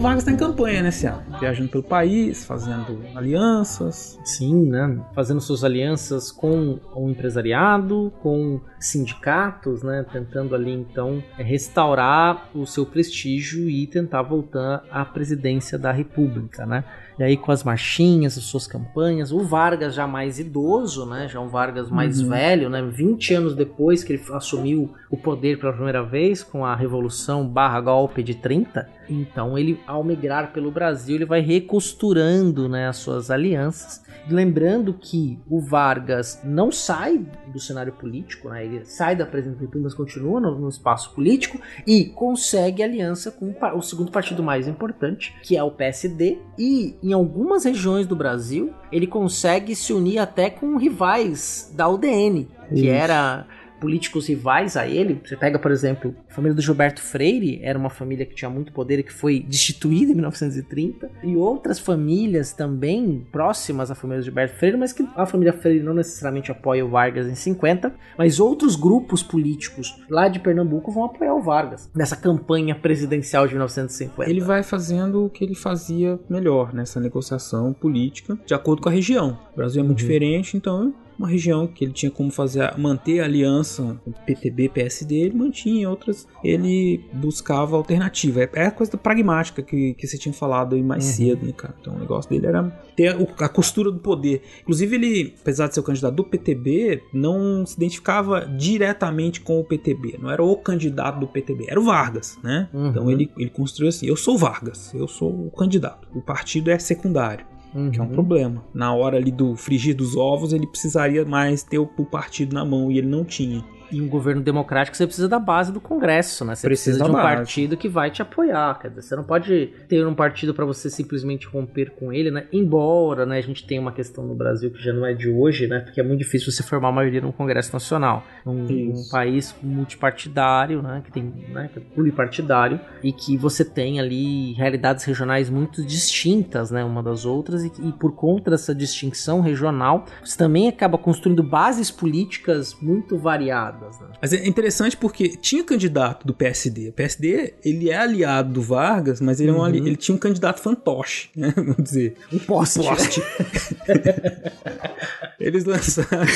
[0.00, 4.18] O Vargas está em campanha nesse ano, viajando pelo país, fazendo alianças.
[4.24, 4.98] Sim, né?
[5.14, 10.06] Fazendo suas alianças com o empresariado, com sindicatos, né?
[10.10, 16.82] Tentando ali então restaurar o seu prestígio e tentar voltar à presidência da República, né?
[17.18, 21.28] E aí com as marchinhas, as suas campanhas, o Vargas já mais idoso, né?
[21.28, 22.30] Já um Vargas mais uhum.
[22.30, 22.80] velho, né?
[22.80, 27.82] 20 anos depois que ele assumiu o poder pela primeira vez com a Revolução barra
[27.82, 28.98] golpe de 30.
[29.10, 34.02] Então ele, ao migrar pelo Brasil, ele vai recosturando né, as suas alianças.
[34.28, 38.64] Lembrando que o Vargas não sai do cenário político, né?
[38.64, 43.30] ele sai da presidência da República, mas continua no, no, espaço político e consegue aliança
[43.30, 48.14] com o segundo partido mais importante, que é o PSD, e em algumas regiões do
[48.14, 52.88] Brasil ele consegue se unir até com rivais da UDN, que Isso.
[52.88, 53.46] era
[53.80, 55.20] políticos rivais a ele.
[55.24, 58.72] Você pega, por exemplo, a família do Gilberto Freire, era uma família que tinha muito
[58.72, 64.24] poder e que foi destituída em 1930, e outras famílias também próximas à família do
[64.24, 68.38] Gilberto Freire, mas que a família Freire não necessariamente apoia o Vargas em 50, mas
[68.38, 74.30] outros grupos políticos lá de Pernambuco vão apoiar o Vargas nessa campanha presidencial de 1950.
[74.30, 78.92] Ele vai fazendo o que ele fazia melhor nessa negociação política, de acordo com a
[78.92, 79.38] região.
[79.52, 80.06] O Brasil é muito uhum.
[80.06, 85.36] diferente, então uma região que ele tinha como fazer manter a aliança PTB, PSD, ele
[85.36, 88.42] mantinha, outras ele buscava alternativa.
[88.42, 91.12] É, é a coisa pragmática que, que você tinha falado aí mais uhum.
[91.12, 91.74] cedo, né, cara?
[91.78, 92.62] Então o negócio dele era
[92.96, 94.42] ter a costura do poder.
[94.62, 99.64] Inclusive, ele, apesar de ser o candidato do PTB, não se identificava diretamente com o
[99.64, 100.18] PTB.
[100.18, 102.68] Não era o candidato do PTB, era o Vargas, né?
[102.72, 102.88] Uhum.
[102.88, 106.08] Então ele, ele construiu assim: eu sou Vargas, eu sou o candidato.
[106.14, 107.44] O partido é secundário.
[107.74, 107.90] Uhum.
[107.90, 108.64] Que é um problema.
[108.74, 112.64] Na hora ali do frigir dos ovos, ele precisaria mais ter o, o partido na
[112.64, 113.64] mão e ele não tinha.
[113.92, 116.54] E um governo democrático você precisa da base do Congresso, né?
[116.54, 117.36] Você precisa, precisa de um base.
[117.36, 118.78] partido que vai te apoiar.
[118.78, 122.46] Quer dizer, você não pode ter um partido para você simplesmente romper com ele, né?
[122.52, 125.66] Embora, né, a gente tenha uma questão no Brasil que já não é de hoje,
[125.66, 125.80] né?
[125.80, 128.24] Porque é muito difícil você formar uma maioria no Congresso Nacional.
[128.46, 131.02] Um, um país multipartidário, né?
[131.04, 131.70] Que tem, né?
[131.72, 136.84] Que é pluripartidário e que você tem ali realidades regionais muito distintas, né?
[136.84, 141.90] Uma das outras e, e por conta dessa distinção regional, você também acaba construindo bases
[141.90, 143.79] políticas muito variadas.
[143.80, 144.08] Né?
[144.20, 146.88] Mas é interessante porque tinha candidato do PSD.
[146.88, 149.58] O PSD, ele é aliado do Vargas, mas ele, uhum.
[149.58, 149.80] é um ali...
[149.80, 149.86] Uhum.
[149.86, 151.52] ele tinha um candidato fantoche, né?
[151.56, 152.16] Vamos dizer.
[152.32, 152.80] Um poste.
[152.80, 153.22] Um poste.
[155.40, 156.26] Eles lançaram,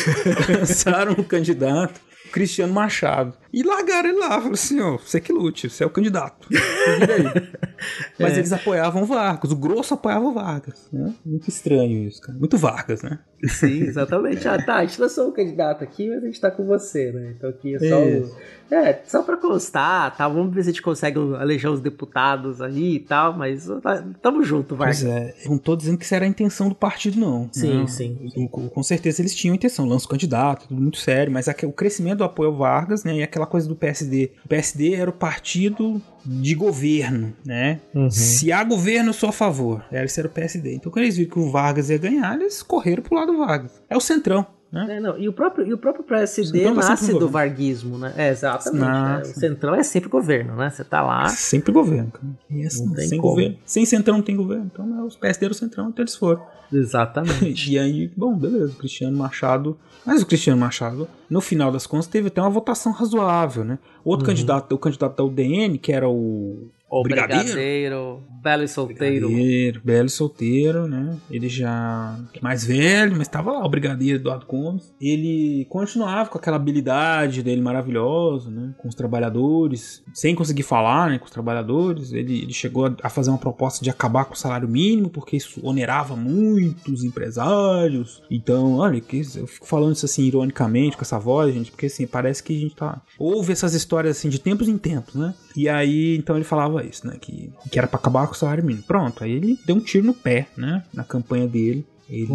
[0.48, 2.00] lançaram um candidato
[2.34, 3.32] Cristiano Machado.
[3.52, 6.48] E largaram ele lá, falaram assim, ó, você que lute, você é o candidato.
[8.18, 8.38] Mas é.
[8.38, 11.14] eles apoiavam Vargas, o grosso apoiava Vargas, né?
[11.24, 12.36] Muito estranho isso, cara.
[12.36, 13.20] Muito Vargas, né?
[13.44, 14.48] Sim, exatamente.
[14.48, 17.34] Ah, tá, a gente lançou um candidato aqui, mas a gente tá com você, né?
[17.36, 18.36] Então aqui é só o...
[18.70, 20.28] É, só pra constar, tá?
[20.28, 24.42] Vamos ver se a gente consegue eleger os deputados aí e tal, mas tá, tamo
[24.42, 25.02] junto, Vargas.
[25.02, 27.48] Pois é, não tô dizendo que isso era a intenção do partido, não.
[27.52, 27.86] Sim, não.
[27.86, 28.48] sim.
[28.50, 32.18] Com, com certeza eles tinham intenção, lança o candidato, tudo muito sério, mas o crescimento
[32.18, 34.32] do apoio ao Vargas, né, e aquela coisa do PSD.
[34.44, 37.80] O PSD era o partido de governo, né?
[37.94, 38.10] Uhum.
[38.10, 39.84] Se há governo, eu sou a favor.
[39.92, 40.74] Esse era o PSD.
[40.74, 43.82] Então, quando eles viram que o Vargas ia ganhar, eles correram pro lado do Vargas.
[43.88, 44.46] É o centrão.
[44.74, 44.96] Né?
[44.96, 48.12] É, não, e, o próprio, e o próprio PSD nasce do varguismo, né?
[48.16, 48.84] É, exatamente.
[48.84, 49.22] Né?
[49.22, 50.68] O centrão é sempre governo, né?
[50.68, 51.26] Você tá lá.
[51.26, 52.26] É sempre governo, cara.
[52.50, 53.34] E assim, sem como.
[53.34, 53.56] governo.
[53.64, 54.68] Sem centrão não tem governo.
[54.72, 56.42] Então é, os PSD era o centrão, então eles foram.
[56.72, 57.70] Exatamente.
[57.70, 59.78] e aí, bom, beleza, o Cristiano Machado.
[60.04, 63.78] Mas o Cristiano Machado, no final das contas, teve até uma votação razoável, né?
[64.04, 64.32] Outro uhum.
[64.32, 67.42] candidato, o candidato da UDN, que era o O brigadeiro.
[67.42, 69.26] brigadeiro, belo e solteiro.
[69.26, 71.16] Brigadeiro, belo e solteiro, né?
[71.28, 74.94] Ele já mais velho, mas tava lá, o brigadeiro Eduardo Gomes.
[75.00, 78.72] Ele continuava com aquela habilidade dele maravilhosa, né?
[78.78, 81.18] Com os trabalhadores, sem conseguir falar, né?
[81.18, 82.12] Com os trabalhadores.
[82.12, 85.60] Ele, ele chegou a, fazer uma proposta de acabar com o salário mínimo, porque isso
[85.66, 88.22] onerava muito os empresários.
[88.30, 89.02] Então, olha,
[89.34, 92.60] eu fico falando isso assim ironicamente com essa voz, gente, porque assim, parece que a
[92.60, 93.02] gente tá.
[93.18, 95.34] Ouve essas histórias assim de tempos em tempos, né?
[95.56, 97.16] E aí, então ele falava isso, né?
[97.20, 98.84] Que, que era pra acabar com o salário mínimo.
[98.84, 100.82] Pronto, aí ele deu um tiro no pé, né?
[100.92, 101.86] Na campanha dele.
[102.08, 102.28] Ele...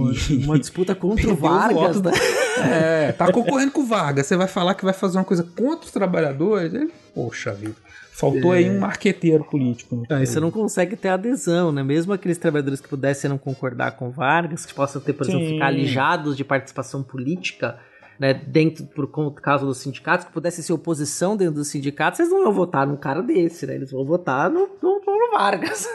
[0.44, 2.12] Uma disputa contra o o Vargas, voto né?
[2.60, 4.26] É, tá concorrendo com o Vargas.
[4.26, 6.74] Você vai falar que vai fazer uma coisa contra os trabalhadores?
[6.74, 7.76] Ele, Poxa vida.
[8.12, 9.96] Faltou aí um marqueteiro político.
[9.96, 10.04] né?
[10.10, 11.82] Aí você não consegue ter adesão, né?
[11.82, 15.54] Mesmo aqueles trabalhadores que pudessem não concordar com Vargas, que possam ter, por exemplo, Sim.
[15.54, 17.78] ficar alijados de participação política,
[18.20, 18.34] né?
[18.34, 22.44] Dentro, por conta- causa dos sindicatos, que pudessem ser oposição dentro dos sindicatos, eles não
[22.44, 23.76] iam votar num cara desse, né?
[23.76, 25.88] Eles vão votar no, no, no Vargas.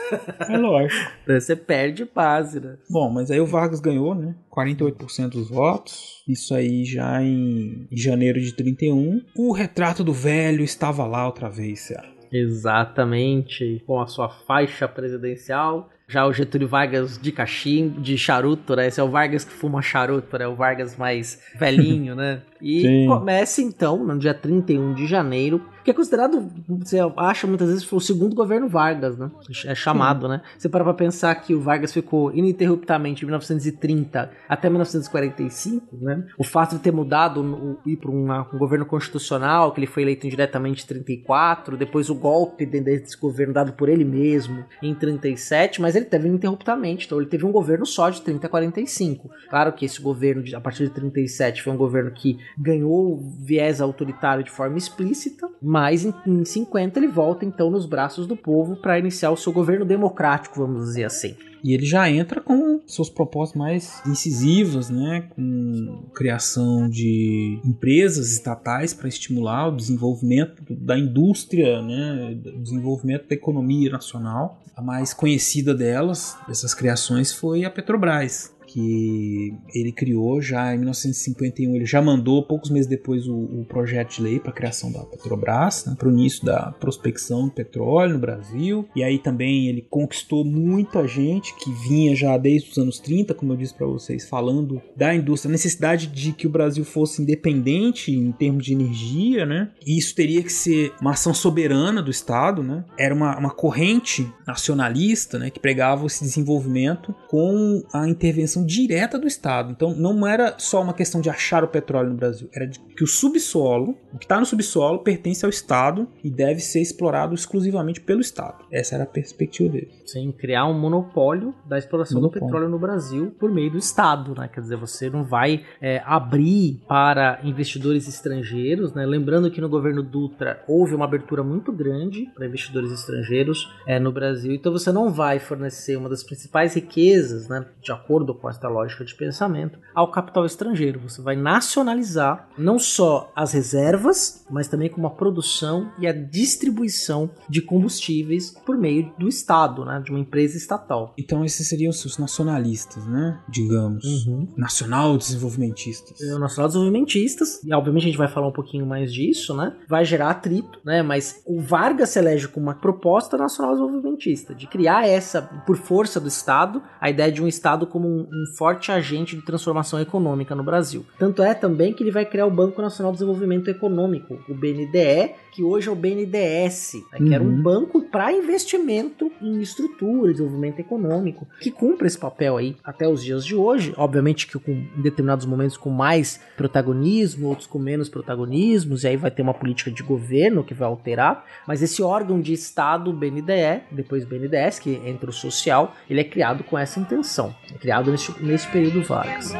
[0.49, 1.11] É lógico.
[1.27, 2.77] Daí você perde base, né?
[2.89, 4.33] Bom, mas aí o Vargas ganhou, né?
[4.51, 6.23] 48% dos votos.
[6.27, 9.21] Isso aí já em, janeiro de 31.
[9.35, 11.91] O retrato do velho estava lá outra vez.
[12.31, 15.89] Exatamente, com a sua faixa presidencial.
[16.07, 18.87] Já o Getúlio Vargas de cachimbo, de charuto, né?
[18.87, 20.47] Esse é o Vargas que fuma charuto, né?
[20.47, 22.41] O Vargas mais velhinho, né?
[22.61, 23.07] E Sim.
[23.07, 27.97] começa então, no dia 31 de janeiro, que é considerado, você acha muitas vezes, foi
[27.97, 29.29] o segundo governo Vargas, né?
[29.65, 30.41] É chamado, né?
[30.57, 36.25] Você para pra pensar que o Vargas ficou ininterruptamente de 1930 até 1945, né?
[36.37, 40.25] O fato de ter mudado, o- ir para um governo constitucional, que ele foi eleito
[40.25, 45.95] indiretamente em 34, depois o golpe desse governo dado por ele mesmo em 37, mas
[45.95, 49.29] ele teve ininterruptamente, então ele teve um governo só de 30 a 45.
[49.49, 54.43] Claro que esse governo, a partir de 37, foi um governo que ganhou viés autoritário
[54.43, 55.74] de forma explícita, mas
[56.05, 59.85] em, em 50 ele volta então nos braços do povo para iniciar o seu governo
[59.85, 61.35] democrático, vamos dizer assim.
[61.65, 65.27] E ele já entra com suas propostas mais incisivas, né?
[65.35, 72.39] Com criação de empresas estatais para estimular o desenvolvimento da indústria, né?
[72.55, 74.61] O desenvolvimento da economia nacional.
[74.75, 81.75] A mais conhecida delas, dessas criações, foi a Petrobras, que ele criou já em 1951.
[81.77, 84.99] Ele já mandou, poucos meses depois, o, o projeto de lei para a criação da
[85.05, 88.85] Petrobras, né, para o início da prospecção do petróleo no Brasil.
[88.93, 93.53] E aí também ele conquistou muita gente que vinha já desde os anos 30, como
[93.53, 98.11] eu disse para vocês, falando da indústria, a necessidade de que o Brasil fosse independente
[98.11, 99.71] em termos de energia, né?
[99.87, 102.83] E isso teria que ser uma ação soberana do Estado, né?
[102.99, 109.27] Era uma, uma corrente nacionalista, né, que pregava esse desenvolvimento com a intervenção direta do
[109.27, 109.71] Estado.
[109.71, 113.03] Então não era só uma questão de achar o petróleo no Brasil, era de que
[113.03, 118.01] o subsolo, o que está no subsolo, pertence ao Estado e deve ser explorado exclusivamente
[118.01, 118.65] pelo Estado.
[118.71, 119.91] Essa era a perspectiva dele.
[120.05, 122.41] Sim, criar um monopólio da exploração Monopólio.
[122.41, 124.47] do petróleo no Brasil por meio do Estado, né?
[124.47, 129.05] Quer dizer, você não vai é, abrir para investidores estrangeiros, né?
[129.05, 134.11] Lembrando que no governo Dutra houve uma abertura muito grande para investidores estrangeiros é, no
[134.11, 137.65] Brasil, então você não vai fornecer uma das principais riquezas, né?
[137.81, 140.99] De acordo com esta lógica de pensamento, ao capital estrangeiro.
[141.01, 147.29] Você vai nacionalizar não só as reservas, mas também com a produção e a distribuição
[147.49, 150.01] de combustíveis por meio do Estado, né?
[150.03, 151.13] De uma empresa estatal.
[151.17, 153.39] Então esses seriam os nacionalistas, né?
[153.49, 154.25] Digamos.
[154.57, 156.19] Nacional desenvolvimentistas.
[156.19, 159.75] Os nacional desenvolvimentistas, e obviamente a gente vai falar um pouquinho mais disso, né?
[159.87, 161.01] Vai gerar atrito, né?
[161.01, 166.19] Mas o Vargas se elege com uma proposta nacional desenvolvimentista, de criar essa, por força
[166.19, 170.53] do Estado, a ideia de um Estado como um, um forte agente de transformação econômica
[170.53, 171.05] no Brasil.
[171.17, 175.33] Tanto é também que ele vai criar o Banco Nacional de Desenvolvimento Econômico, o BNDE,
[175.51, 177.17] que hoje é o BNDES, né?
[177.25, 177.61] que era um Uhum.
[177.61, 183.45] banco para investimento em estrutura, desenvolvimento econômico, que cumpre esse papel aí até os dias
[183.45, 183.93] de hoje.
[183.95, 189.17] Obviamente que com, em determinados momentos com mais protagonismo, outros com menos protagonismos, e aí
[189.17, 191.45] vai ter uma política de governo que vai alterar.
[191.65, 196.23] Mas esse órgão de Estado, o BNDE, depois BNDES, que entra o social, ele é
[196.23, 197.55] criado com essa intenção.
[197.73, 199.53] É criado nesse, nesse período Vargas.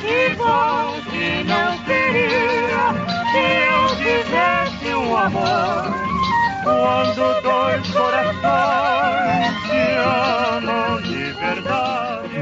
[0.00, 2.94] Que bom que não queria
[3.32, 6.08] que eu tivesse um amor
[6.64, 9.80] quando dois corações se
[10.56, 11.07] amam.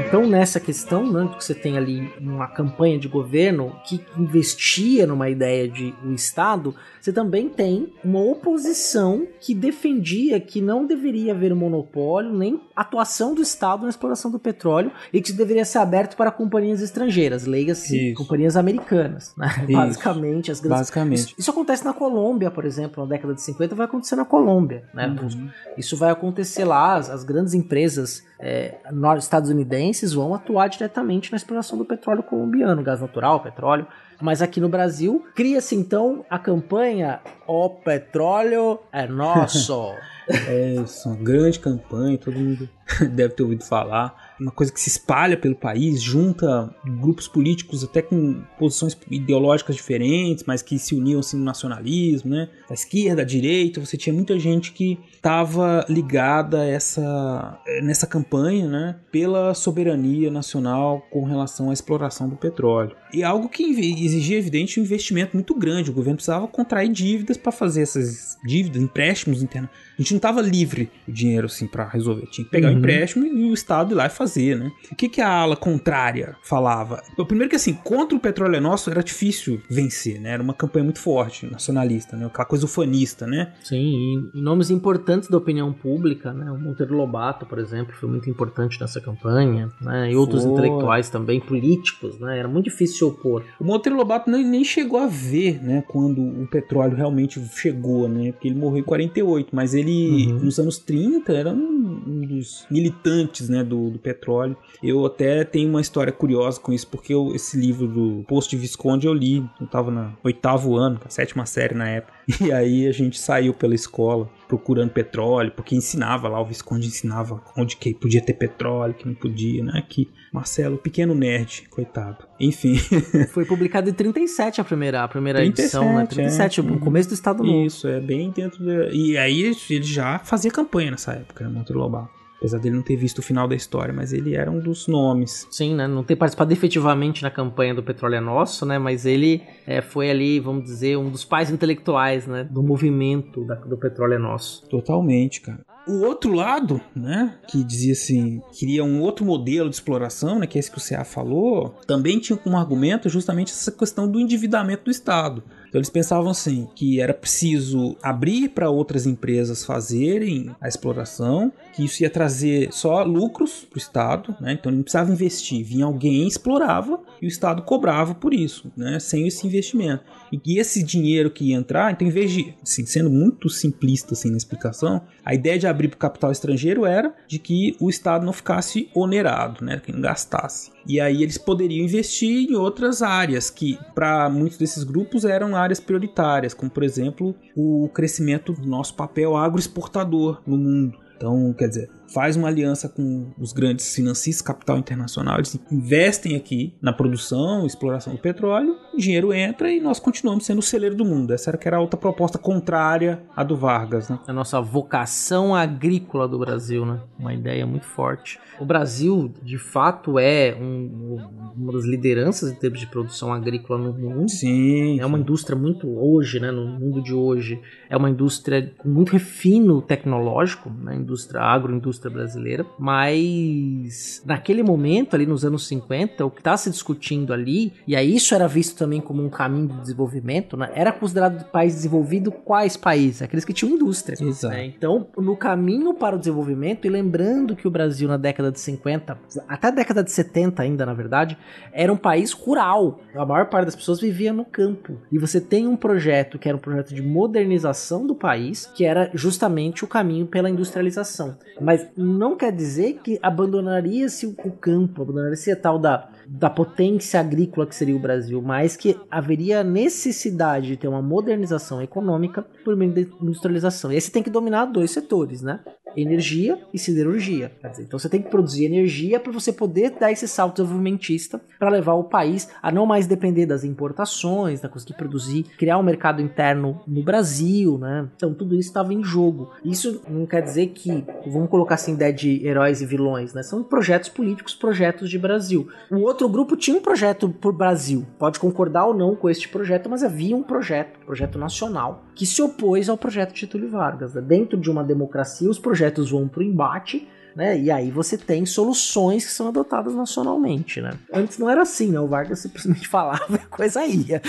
[0.07, 5.29] Então, nessa questão, né, que você tem ali uma campanha de governo que investia numa
[5.29, 11.53] ideia de o Estado, você também tem uma oposição que defendia que não deveria haver
[11.53, 16.15] monopólio nem atuação do Estado na exploração do petróleo e que isso deveria ser aberto
[16.15, 19.33] para companhias estrangeiras, leia-se companhias americanas.
[19.37, 19.47] Né?
[19.69, 20.79] Basicamente, as grandes...
[20.79, 21.19] Basicamente.
[21.19, 24.83] Isso, isso, acontece na Colômbia, por exemplo, na década de 50, vai acontecer na Colômbia.
[24.93, 25.07] Né?
[25.07, 25.49] Uhum.
[25.77, 28.75] Isso vai acontecer lá, as, as grandes empresas é,
[29.17, 33.87] estadunidenses vão atuar diretamente na exploração do petróleo colombiano, gás natural, petróleo.
[34.21, 39.91] Mas aqui no Brasil, cria-se então a campanha O Petróleo é Nosso.
[40.29, 42.67] é isso, uma grande campanha, todo mundo
[43.13, 48.01] deve ter ouvido falar uma coisa que se espalha pelo país, junta grupos políticos até
[48.01, 52.49] com posições ideológicas diferentes, mas que se uniam assim no nacionalismo, né?
[52.67, 58.95] Da esquerda, da direita, você tinha muita gente que estava ligada essa, nessa campanha, né?
[59.11, 62.95] Pela soberania nacional com relação à exploração do petróleo.
[63.13, 65.89] E algo que exigia, evidente, um investimento muito grande.
[65.89, 69.69] O governo precisava contrair dívidas para fazer essas dívidas, empréstimos internos.
[69.97, 72.27] A gente não estava livre o dinheiro assim para resolver.
[72.27, 72.77] Tinha que pegar o uhum.
[72.77, 74.71] empréstimo e o Estado ir lá e fazer, né?
[74.91, 77.01] O que, que a ala contrária falava?
[77.17, 80.31] O primeiro que assim, contra o petróleo é nosso era difícil vencer, né?
[80.31, 82.25] Era uma campanha muito forte, nacionalista, né?
[82.27, 83.53] Aquela coisa ufanista, né?
[83.63, 86.51] Sim, e nomes importantes da opinião pública, né?
[86.51, 90.11] O Monteiro Lobato, por exemplo, foi muito importante nessa campanha, né?
[90.11, 90.51] E outros foi.
[90.51, 92.39] intelectuais também, políticos, né?
[92.39, 93.43] Era muito difícil se opor.
[93.59, 95.83] O Monteiro Lobato nem, nem chegou a ver, né?
[95.87, 98.31] Quando o petróleo realmente chegou, né?
[98.31, 100.39] Porque ele morreu em 48, mas ele uhum.
[100.39, 104.57] nos anos 30, era um, um dos militantes né, do, do, petróleo.
[104.81, 108.57] Eu até tenho uma história curiosa com isso, porque eu, esse livro do Posto de
[108.57, 112.16] Visconde eu li, eu estava no oitavo ano, sétima série na época.
[112.41, 117.41] E aí a gente saiu pela escola procurando petróleo, porque ensinava lá, o Visconde ensinava
[117.55, 119.83] onde que podia ter petróleo, que não podia, né?
[119.87, 122.25] Que Marcelo, pequeno nerd, coitado.
[122.39, 122.77] Enfim.
[123.31, 126.05] Foi publicado em 37 a primeira, a primeira 37, edição, né?
[126.05, 126.63] 37, é.
[126.63, 127.65] no começo do Estado Novo.
[127.65, 128.95] Isso, é bem dentro de...
[128.95, 131.49] E aí ele já fazia campanha nessa época, né?
[131.49, 132.16] Monteiro Lobato.
[132.37, 135.47] Apesar dele não ter visto o final da história, mas ele era um dos nomes.
[135.49, 135.87] Sim, né?
[135.87, 138.77] Não ter participado efetivamente na campanha do Petróleo é Nosso, né?
[138.77, 142.43] Mas ele é, foi ali, vamos dizer, um dos pais intelectuais, né?
[142.43, 144.67] Do movimento da, do Petróleo é Nosso.
[144.67, 145.65] Totalmente, cara.
[145.87, 150.57] O outro lado, né, que dizia assim, queria um outro modelo de exploração, né, que
[150.57, 154.83] é esse que o CA falou, também tinha como argumento justamente essa questão do endividamento
[154.83, 155.41] do Estado.
[155.67, 161.83] Então eles pensavam assim que era preciso abrir para outras empresas fazerem a exploração, que
[161.83, 164.53] isso ia trazer só lucros para o Estado, né?
[164.53, 168.99] então não precisava investir, vinha alguém explorava e o Estado cobrava por isso, né?
[168.99, 170.03] sem esse investimento.
[170.31, 174.29] E esse dinheiro que ia entrar, então em vez de, assim, sendo muito simplista assim
[174.29, 178.25] na explicação, a ideia de abrir para o capital estrangeiro era de que o Estado
[178.25, 179.81] não ficasse onerado, né?
[179.83, 180.71] que não gastasse.
[180.85, 185.79] E aí eles poderiam investir em outras áreas que, para muitos desses grupos, eram áreas
[185.79, 190.97] prioritárias, como por exemplo o crescimento do nosso papel agroexportador no mundo.
[191.17, 196.73] Então, quer dizer, faz uma aliança com os grandes financistas, capital internacional, eles investem aqui
[196.81, 201.05] na produção, exploração do petróleo, o dinheiro entra e nós continuamos sendo o celeiro do
[201.05, 201.33] mundo.
[201.33, 204.19] Essa era que era a outra proposta contrária à do Vargas, né?
[204.27, 206.99] A nossa vocação agrícola do Brasil, né?
[207.19, 208.39] Uma ideia muito forte.
[208.59, 211.19] O Brasil, de fato, é um,
[211.55, 214.29] uma das lideranças em termos de produção agrícola no mundo.
[214.29, 214.99] Sim.
[214.99, 216.51] É uma indústria muito hoje, né?
[216.51, 220.95] No mundo de hoje, é uma indústria com muito refino tecnológico, né?
[220.95, 226.69] Indústria agroindústria indústria brasileira, mas naquele momento, ali nos anos 50, o que está se
[226.69, 230.69] discutindo ali, e aí isso era visto também como um caminho de desenvolvimento, né?
[230.73, 233.21] era considerado país desenvolvido quais países?
[233.21, 234.17] Aqueles que tinham indústria.
[234.21, 234.53] Exato.
[234.53, 234.65] Né?
[234.65, 239.17] Então, no caminho para o desenvolvimento, e lembrando que o Brasil na década de 50,
[239.47, 241.37] até a década de 70 ainda, na verdade,
[241.71, 242.99] era um país rural.
[243.15, 244.97] A maior parte das pessoas vivia no campo.
[245.11, 249.09] E você tem um projeto que era um projeto de modernização do país, que era
[249.13, 251.37] justamente o caminho pela industrialização.
[251.59, 257.67] Mas não quer dizer que abandonaria-se o campo, abandonaria-se a tal da, da potência agrícola
[257.67, 262.93] que seria o Brasil, mas que haveria necessidade de ter uma modernização econômica por meio
[262.93, 263.91] da industrialização.
[263.91, 265.59] E aí você tem que dominar dois setores, né?
[266.01, 267.51] energia e siderurgia.
[267.79, 271.93] Então você tem que produzir energia para você poder dar esse salto desenvolvimentista para levar
[271.93, 276.81] o país a não mais depender das importações, da conseguir produzir, criar um mercado interno
[276.87, 278.07] no Brasil, né?
[278.15, 279.51] Então tudo isso estava em jogo.
[279.65, 283.41] Isso não quer dizer que, vamos colocar assim, ideia de heróis e vilões, né?
[283.41, 285.67] São projetos políticos, projetos de Brasil.
[285.89, 288.05] O outro grupo tinha um projeto por Brasil.
[288.19, 292.41] Pode concordar ou não com este projeto, mas havia um projeto, projeto nacional, que se
[292.41, 294.13] opôs ao projeto Getúlio Vargas.
[294.13, 294.21] Né?
[294.21, 297.07] Dentro de uma democracia, os projetos vão para o embate,
[297.37, 297.55] né?
[297.55, 300.93] E aí você tem soluções que são adotadas nacionalmente, né?
[301.13, 301.99] Antes não era assim, né?
[301.99, 304.19] O Vargas simplesmente falava e a coisa ia.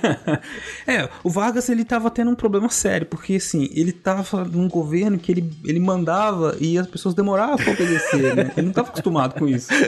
[0.88, 5.18] é, o Vargas ele tava tendo um problema sério, porque assim, ele tava num governo
[5.18, 8.50] que ele, ele mandava e as pessoas demoravam pra obedecer, né?
[8.56, 9.68] Ele não tava acostumado com isso.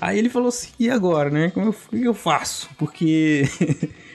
[0.00, 1.50] Aí ele falou assim: e agora, né?
[1.50, 2.68] Como eu, o que eu faço?
[2.78, 3.42] Porque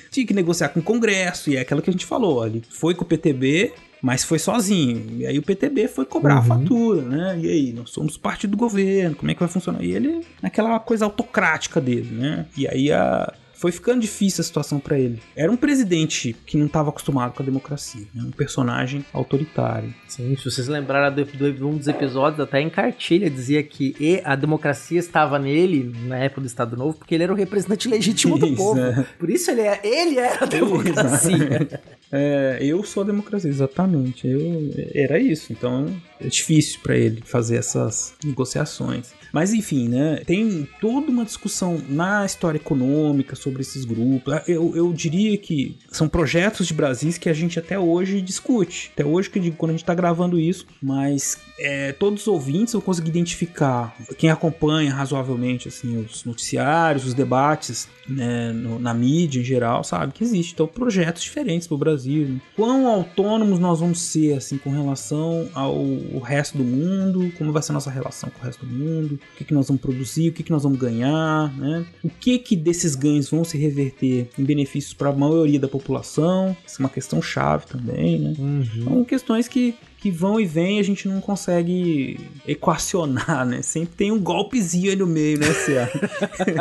[0.10, 2.46] tinha que negociar com o Congresso, e é aquilo que a gente falou.
[2.46, 5.18] Ele foi com o PTB, mas foi sozinho.
[5.20, 6.40] E aí o PTB foi cobrar uhum.
[6.40, 7.40] a fatura, né?
[7.40, 9.84] E aí, nós somos parte do governo, como é que vai funcionar?
[9.84, 12.46] E ele, naquela coisa autocrática dele, né?
[12.58, 13.32] E aí a,
[13.62, 15.22] foi ficando difícil a situação para ele.
[15.36, 18.24] Era um presidente que não estava acostumado com a democracia, né?
[18.26, 19.94] um personagem autoritário.
[20.08, 24.36] Sim, se vocês lembraram do, do, um dos episódios, até em cartilha dizia que a
[24.36, 28.48] democracia estava nele na época do Estado Novo, porque ele era o representante legítimo do
[28.50, 28.80] isso, povo.
[28.80, 29.06] É.
[29.20, 31.82] Por isso ele, é, ele era a democracia.
[32.12, 34.28] É, eu sou a democracia, exatamente.
[34.28, 35.54] Eu, era isso.
[35.54, 35.86] Então
[36.24, 39.22] é difícil para ele fazer essas negociações.
[39.32, 40.22] Mas enfim, né?
[40.26, 44.34] Tem toda uma discussão na história econômica sobre esses grupos.
[44.48, 48.92] Eu, eu diria que são projetos de Brasis que a gente até hoje discute.
[48.94, 52.28] Até hoje, que eu digo, quando a gente está gravando isso, mas é, todos os
[52.28, 58.94] ouvintes eu consegui identificar, quem acompanha razoavelmente assim, os noticiários, os debates né, no, na
[58.94, 60.54] mídia em geral, sabe que existe.
[60.54, 62.28] Então, projetos diferentes para o Brasil.
[62.28, 62.42] Né?
[62.56, 65.80] Quão autônomos nós vamos ser assim com relação ao
[66.20, 67.32] resto do mundo?
[67.38, 69.16] Como vai ser a nossa relação com o resto do mundo?
[69.16, 71.86] o que, que nós vamos produzir, o que, que nós vamos ganhar, né?
[72.04, 76.56] O que que desses ganhos vão se reverter em benefícios para a maioria da população?
[76.66, 78.36] Isso é uma questão chave também, né?
[78.38, 78.84] Uhum.
[78.84, 83.62] São questões que que vão e vêm a gente não consegue equacionar, né?
[83.62, 85.88] Sempre tem um golpezinho aí no meio, né, Cia?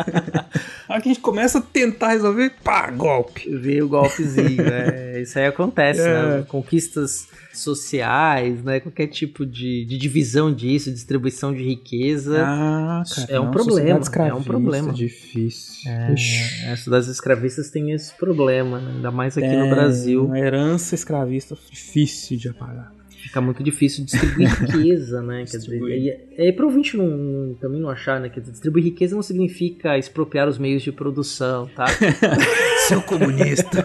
[0.87, 3.49] a gente começa a tentar resolver, pá, golpe.
[3.57, 5.23] Vê o golpezinho, né?
[5.23, 6.05] Isso aí acontece, é.
[6.05, 6.45] né?
[6.47, 8.79] Conquistas sociais, né?
[8.79, 12.45] Qualquer tipo de, de divisão disso, distribuição de riqueza.
[12.45, 14.01] Ah, cara, é um problema.
[14.29, 14.93] É um problema.
[14.93, 15.91] Difícil.
[15.91, 16.15] É,
[16.65, 18.93] é, as cidades escravistas têm esse problema, né?
[18.97, 20.27] ainda mais aqui é, no Brasil.
[20.27, 25.45] Uma herança escravista difícil de apagar fica muito difícil distribuir riqueza, né?
[25.51, 28.29] Quer dizer, para o ouvinte não, não, também não achar, né?
[28.29, 31.87] Quer dizer, distribuir riqueza não significa expropriar os meios de produção, tá?
[32.91, 33.83] Seu comunista.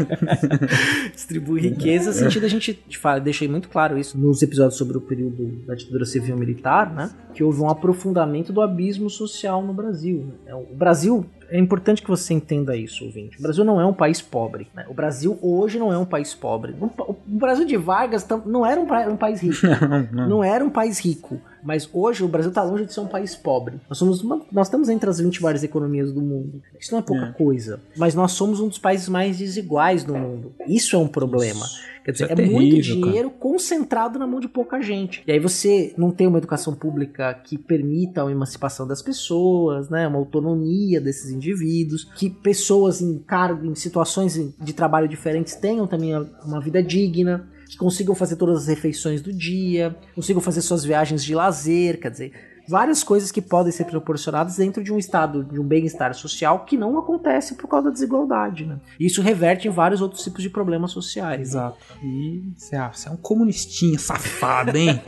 [1.13, 5.01] distribuir riqueza, no sentido a gente fala, deixei muito claro isso nos episódios sobre o
[5.01, 7.11] período da ditadura civil militar, né?
[7.33, 10.33] Que houve um aprofundamento do abismo social no Brasil.
[10.45, 10.53] Né?
[10.53, 13.37] O Brasil é importante que você entenda isso, ouvinte.
[13.39, 14.67] O Brasil não é um país pobre.
[14.73, 14.85] Né?
[14.89, 16.75] O Brasil hoje não é um país pobre.
[16.79, 19.55] O Brasil de Vargas não era um, país rico.
[19.85, 20.29] Não, não.
[20.29, 21.39] não era um país rico.
[21.65, 23.77] Mas hoje o Brasil está longe de ser um país pobre.
[23.89, 26.61] Nós somos uma, nós estamos entre as 20 maiores economias do mundo.
[26.79, 27.31] Isso não é pouca é.
[27.31, 27.79] coisa.
[27.97, 30.53] Mas nós somos um dos países mais desiguais do mundo.
[30.67, 31.65] Isso é um problema.
[32.05, 33.41] Quer dizer, é, é terrível, muito dinheiro cara.
[33.41, 35.23] concentrado na mão de pouca gente.
[35.25, 40.07] E aí você não tem uma educação pública que permita a emancipação das pessoas, né?
[40.07, 46.15] Uma autonomia desses indivíduos, que pessoas em cargo, em situações de trabalho diferentes tenham também
[46.45, 47.47] uma vida digna
[47.77, 52.54] consigam fazer todas as refeições do dia, consigam fazer suas viagens de lazer, quer dizer,
[52.67, 56.77] várias coisas que podem ser proporcionadas dentro de um estado de um bem-estar social que
[56.77, 58.79] não acontece por causa da desigualdade, né?
[58.99, 61.49] Isso reverte em vários outros tipos de problemas sociais.
[61.49, 61.77] Exato.
[62.01, 62.09] Né?
[62.09, 65.01] E você, ah, é um comunistinha safado, hein?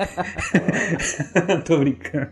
[1.65, 2.31] Tô brincando.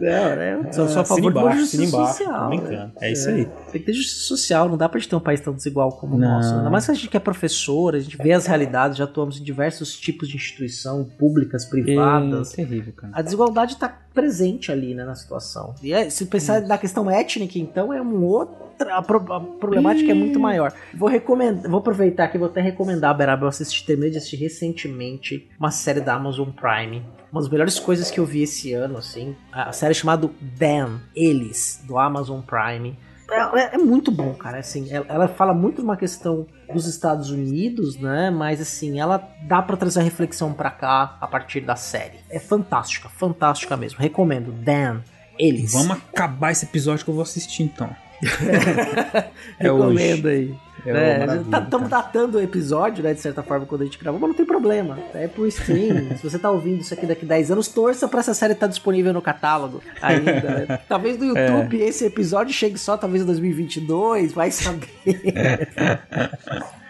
[0.00, 0.72] Não, né?
[0.72, 2.42] Só, só a favor embaixo, justiça embaixo, social.
[2.42, 2.92] Tô brincando.
[3.00, 3.44] É, é isso aí.
[3.44, 6.16] Tem que ter justiça social, não dá pra gente ter um país tão desigual como
[6.16, 6.54] o nosso.
[6.54, 9.40] Ainda mais que a gente que é professor, a gente vê as realidades, já atuamos
[9.40, 12.52] em diversos tipos de instituição, públicas, privadas.
[12.52, 13.12] É terrível, cara.
[13.14, 15.74] A desigualdade tá presente ali, né, na situação.
[15.82, 18.56] E é, se pensar na questão étnica, então, é um outro.
[18.90, 20.72] A, pro, a problemática é muito maior.
[20.94, 25.48] Vou recomendar, vou aproveitar que vou até recomendar, Beraba, eu assisti, terminei de assistir recentemente
[25.58, 27.04] uma série da Amazon Prime.
[27.30, 29.36] Uma das melhores coisas que eu vi esse ano, assim.
[29.52, 32.96] A série chamada Dan, Eles, do Amazon Prime.
[33.30, 34.58] É, é, muito bom, cara.
[34.58, 38.30] Assim, ela, ela, fala muito de uma questão dos Estados Unidos, né?
[38.30, 42.18] Mas assim, ela dá para trazer a reflexão para cá a partir da série.
[42.30, 43.98] É fantástica, fantástica mesmo.
[43.98, 44.52] Recomendo.
[44.52, 45.00] Dan,
[45.38, 45.72] eles.
[45.72, 47.94] Vamos acabar esse episódio que eu vou assistir então.
[49.58, 50.28] é Recomendo hoje.
[50.28, 50.65] aí.
[50.86, 54.30] Estamos é, tá, datando o episódio, né, de certa forma, quando a gente gravou, mas
[54.30, 54.98] não tem problema.
[55.14, 56.16] É pro stream.
[56.16, 58.70] Se você tá ouvindo isso aqui daqui 10 anos, torça pra essa série estar tá
[58.70, 60.32] disponível no catálogo ainda.
[60.32, 60.78] Né?
[60.88, 61.48] Talvez no é.
[61.48, 61.88] YouTube é.
[61.88, 64.88] esse episódio chegue só talvez em 2022, vai saber.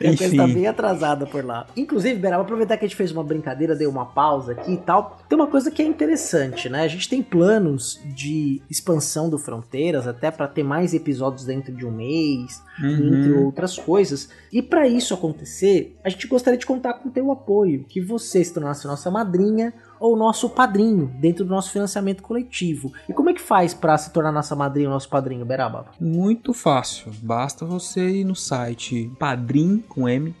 [0.00, 1.66] A coisa tá bem atrasada por lá.
[1.76, 5.18] Inclusive, Beraba, aproveitar que a gente fez uma brincadeira, deu uma pausa aqui e tal.
[5.28, 6.82] Tem uma coisa que é interessante, né?
[6.82, 11.86] A gente tem planos de expansão do Fronteiras, até para ter mais episódios dentro de
[11.86, 13.18] um mês, uhum.
[13.18, 14.30] entre outras coisas.
[14.52, 18.42] E para isso acontecer, a gente gostaria de contar com o teu apoio, que você
[18.42, 22.92] se tornasse nossa madrinha ou nosso padrinho dentro do nosso financiamento coletivo.
[23.08, 25.86] E como é que faz para se tornar nossa madrinha ou nosso padrinho, Beraba?
[26.00, 27.12] Muito fácil.
[27.22, 30.40] Basta você ir no site padrim.com.br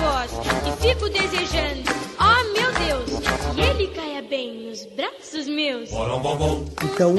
[0.00, 0.32] Voz
[0.66, 1.89] e fico desejando.
[5.60, 5.90] Meus.
[6.84, 7.14] Então,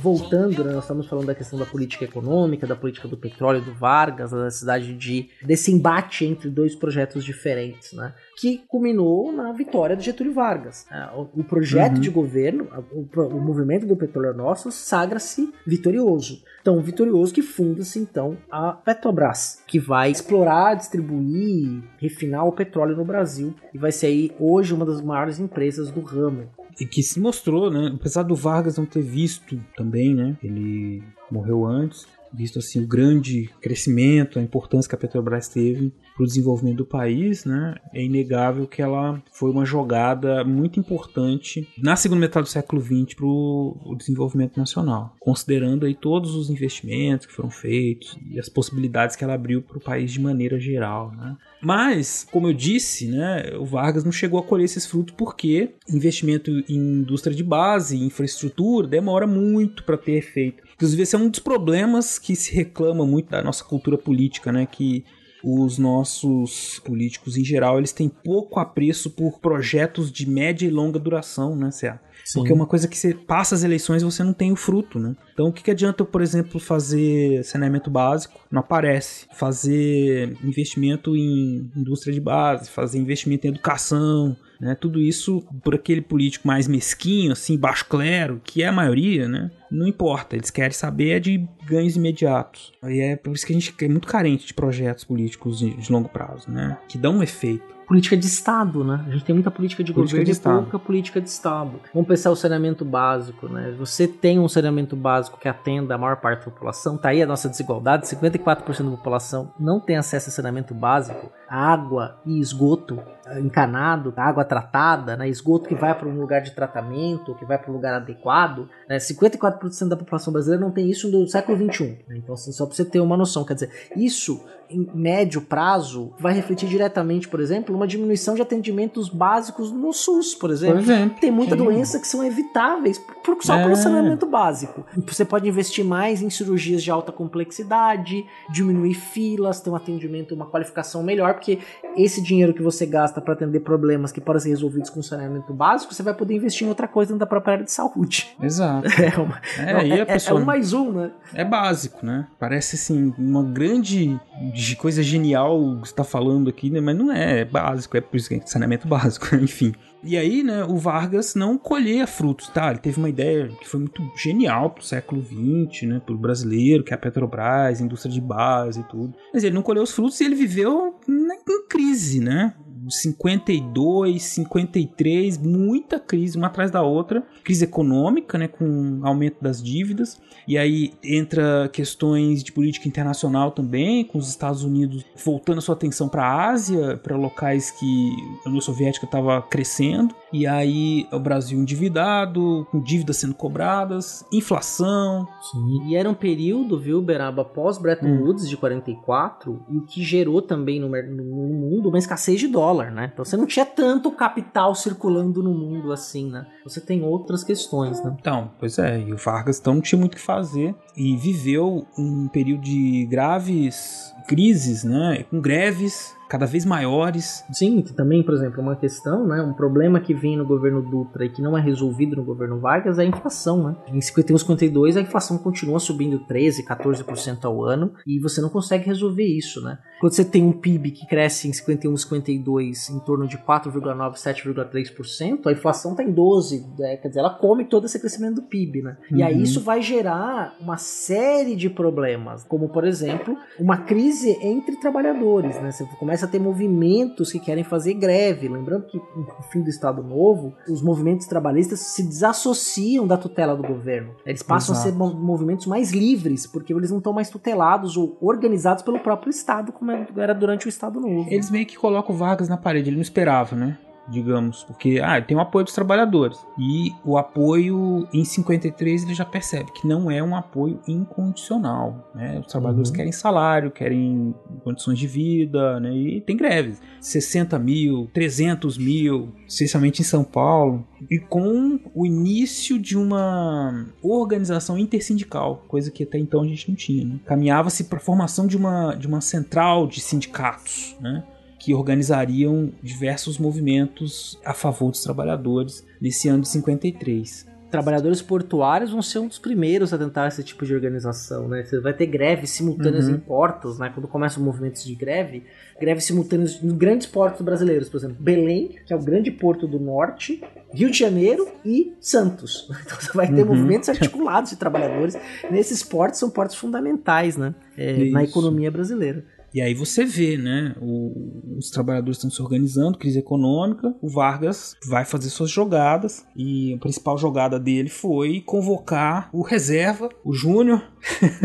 [0.00, 3.74] voltando, né, nós estamos falando da questão da política econômica, da política do petróleo, do
[3.74, 8.14] Vargas, da necessidade de desse embate entre dois projetos diferentes, né?
[8.36, 10.86] que culminou na vitória do Getúlio Vargas.
[10.90, 12.00] É, o projeto uhum.
[12.00, 16.42] de governo, o, o, movimento do petróleo nosso, sagra-se vitorioso.
[16.64, 23.04] Tão vitorioso que funda-se então a Petrobras, que vai explorar, distribuir, refinar o petróleo no
[23.04, 26.48] Brasil e vai ser aí hoje uma das maiores empresas do ramo.
[26.80, 27.92] E que se mostrou, né?
[27.94, 30.36] Apesar do Vargas não ter visto também, né?
[30.42, 36.24] Ele morreu antes, visto assim o grande crescimento, a importância que a Petrobras teve para
[36.24, 41.96] o desenvolvimento do país, né, é inegável que ela foi uma jogada muito importante na
[41.96, 47.32] segunda metade do século XX para o desenvolvimento nacional, considerando aí todos os investimentos que
[47.32, 51.12] foram feitos e as possibilidades que ela abriu para o país de maneira geral.
[51.12, 51.36] Né.
[51.62, 56.50] Mas, como eu disse, né, o Vargas não chegou a colher esses frutos porque investimento
[56.68, 60.62] em indústria de base, infraestrutura, demora muito para ter efeito.
[60.82, 64.66] Inclusive, esse é um dos problemas que se reclama muito da nossa cultura política, né?
[64.66, 65.04] Que
[65.44, 70.98] os nossos políticos em geral, eles têm pouco apreço por projetos de média e longa
[70.98, 72.00] duração, né, Cé?
[72.34, 74.98] Porque é uma coisa que você passa as eleições e você não tem o fruto,
[74.98, 75.14] né?
[75.32, 78.40] Então o que, que adianta, por exemplo, fazer saneamento básico?
[78.50, 79.26] Não aparece.
[79.34, 84.76] Fazer investimento em indústria de base, fazer investimento em educação, né?
[84.76, 89.50] Tudo isso por aquele político mais mesquinho, assim, baixo clero, que é a maioria, né?
[89.68, 92.72] Não importa, eles querem saber de ganhos imediatos.
[92.84, 95.90] E é por isso que a gente é muito carente de projetos políticos de, de
[95.90, 96.78] longo prazo, né?
[96.88, 99.04] Que dão um efeito política de Estado, né?
[99.06, 101.72] A gente tem muita política de política governo de e pouca política de Estado.
[101.92, 103.74] Vamos pensar o saneamento básico, né?
[103.78, 107.26] Você tem um saneamento básico que atenda a maior parte da população, tá aí a
[107.26, 113.40] nossa desigualdade, 54% da população não tem acesso a saneamento básico, água e esgoto eh,
[113.40, 115.28] encanado, água tratada, né?
[115.28, 118.70] esgoto que vai para um lugar de tratamento, que vai para um lugar adequado.
[118.88, 118.96] Né?
[118.96, 121.86] 54% da população brasileira não tem isso no século 21.
[122.08, 122.16] Né?
[122.16, 126.32] Então, assim, só para você ter uma noção, quer dizer, isso em médio prazo vai
[126.32, 130.76] refletir diretamente, por exemplo, uma diminuição de atendimentos básicos no SUS, por exemplo.
[130.76, 133.62] Por exemplo Tem muita doença que são evitáveis por, só é.
[133.62, 134.84] pelo saneamento básico.
[135.06, 140.46] Você pode investir mais em cirurgias de alta complexidade, diminuir filas, ter um atendimento, uma
[140.46, 141.58] qualificação melhor, porque
[141.96, 145.94] esse dinheiro que você gasta para atender problemas que podem ser resolvidos com saneamento básico,
[145.94, 148.34] você vai poder investir em outra coisa dentro da própria área de saúde.
[148.42, 148.88] Exato.
[149.02, 151.10] É, uma, é, é, é, é um mais um, né?
[151.34, 152.28] É básico, né?
[152.38, 154.18] Parece assim, uma grande
[154.66, 156.80] de coisa genial que você tá falando aqui, né?
[156.80, 159.74] Mas não é, é básico, é por isso que é saneamento básico, enfim.
[160.04, 162.70] E aí, né, o Vargas não colhia frutos, tá?
[162.70, 166.92] Ele teve uma ideia que foi muito genial pro século XX, né, pro brasileiro, que
[166.92, 169.14] é a Petrobras, indústria de base e tudo.
[169.32, 172.54] Mas ele não colheu os frutos e ele viveu em crise, né?
[172.88, 177.22] 52, 53, muita crise, uma atrás da outra.
[177.44, 180.20] Crise econômica, né, com aumento das dívidas.
[180.46, 185.74] E aí entra questões de política internacional também, com os Estados Unidos voltando a sua
[185.74, 190.14] atenção para a Ásia, para locais que a União Soviética estava crescendo.
[190.32, 195.28] E aí o Brasil endividado, com dívidas sendo cobradas, inflação.
[195.50, 195.88] Sim.
[195.88, 198.22] E era um período, viu, Beraba, pós Bretton hum.
[198.24, 202.71] Woods de 44, e o que gerou também no, no, mundo uma escassez de dólar,
[202.90, 203.10] né?
[203.12, 206.46] Então você não tinha tanto capital circulando no mundo assim, né?
[206.64, 208.16] Você tem outras questões, né?
[208.18, 211.86] Então, pois é, e o Vargas então não tinha muito o que fazer e viveu
[211.98, 215.24] um período de graves crises, né?
[215.30, 217.44] Com greves cada vez maiores.
[217.52, 221.28] Sim, também, por exemplo, uma questão, né, um problema que vem no governo Dutra e
[221.28, 223.76] que não é resolvido no governo Vargas é a inflação, né?
[223.86, 228.86] Em 51, 52 a inflação continua subindo 13, 14% ao ano e você não consegue
[228.86, 229.78] resolver isso, né?
[230.00, 235.46] Quando você tem um PIB que cresce em 51, 52 em torno de 4,9, 7,3%,
[235.46, 236.96] a inflação está em 12, né?
[236.96, 238.96] quer dizer, ela come todo esse crescimento do PIB, né?
[239.10, 239.18] Uhum.
[239.18, 239.42] E aí uhum.
[239.42, 245.70] isso vai gerar uma série de problemas, como por exemplo, uma crise entre trabalhadores, né?
[245.70, 248.48] Você começa começa a ter movimentos que querem fazer greve.
[248.48, 253.62] Lembrando que no fim do Estado Novo, os movimentos trabalhistas se desassociam da tutela do
[253.62, 254.14] governo.
[254.24, 254.88] Eles passam Exato.
[254.88, 259.30] a ser movimentos mais livres, porque eles não estão mais tutelados ou organizados pelo próprio
[259.30, 261.28] Estado, como era durante o Estado Novo.
[261.30, 263.78] Eles meio que colocam Vargas na parede, ele não esperava, né?
[264.08, 266.38] Digamos, porque ah, tem o apoio dos trabalhadores.
[266.58, 272.10] E o apoio em 53 ele já percebe que não é um apoio incondicional.
[272.14, 272.40] Né?
[272.40, 272.96] Os trabalhadores uhum.
[272.96, 274.34] querem salário, querem
[274.64, 275.92] condições de vida, né?
[275.94, 276.80] e tem greves.
[277.00, 280.86] 60 mil, 300 mil, especialmente em São Paulo.
[281.10, 286.76] E com o início de uma organização intersindical, coisa que até então a gente não
[286.76, 287.04] tinha.
[287.04, 287.20] Né?
[287.24, 290.96] Caminhava-se para a formação de uma, de uma central de sindicatos.
[291.00, 291.24] Né?
[291.62, 299.00] Que organizariam diversos movimentos a favor dos trabalhadores nesse ano de 53 trabalhadores portuários vão
[299.00, 301.64] ser um dos primeiros a tentar esse tipo de organização, né?
[301.64, 303.14] Você vai ter greves simultâneas uhum.
[303.14, 303.90] em portos, né?
[303.94, 305.44] Quando começam movimentos de greve,
[305.80, 309.80] greves simultâneas em grandes portos brasileiros, por exemplo, Belém, que é o grande porto do
[309.80, 312.68] norte, Rio de Janeiro e Santos.
[312.84, 313.54] Então você vai ter uhum.
[313.54, 315.16] movimentos articulados de trabalhadores
[315.50, 317.54] nesses portos, são portos fundamentais, né?
[317.74, 319.24] É, na economia brasileira.
[319.54, 320.74] E aí você vê, né?
[320.80, 323.94] O, os trabalhadores estão se organizando, crise econômica.
[324.00, 326.24] O Vargas vai fazer suas jogadas.
[326.34, 330.82] E a principal jogada dele foi convocar o reserva, o Júnior,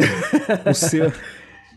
[0.69, 1.11] o seu.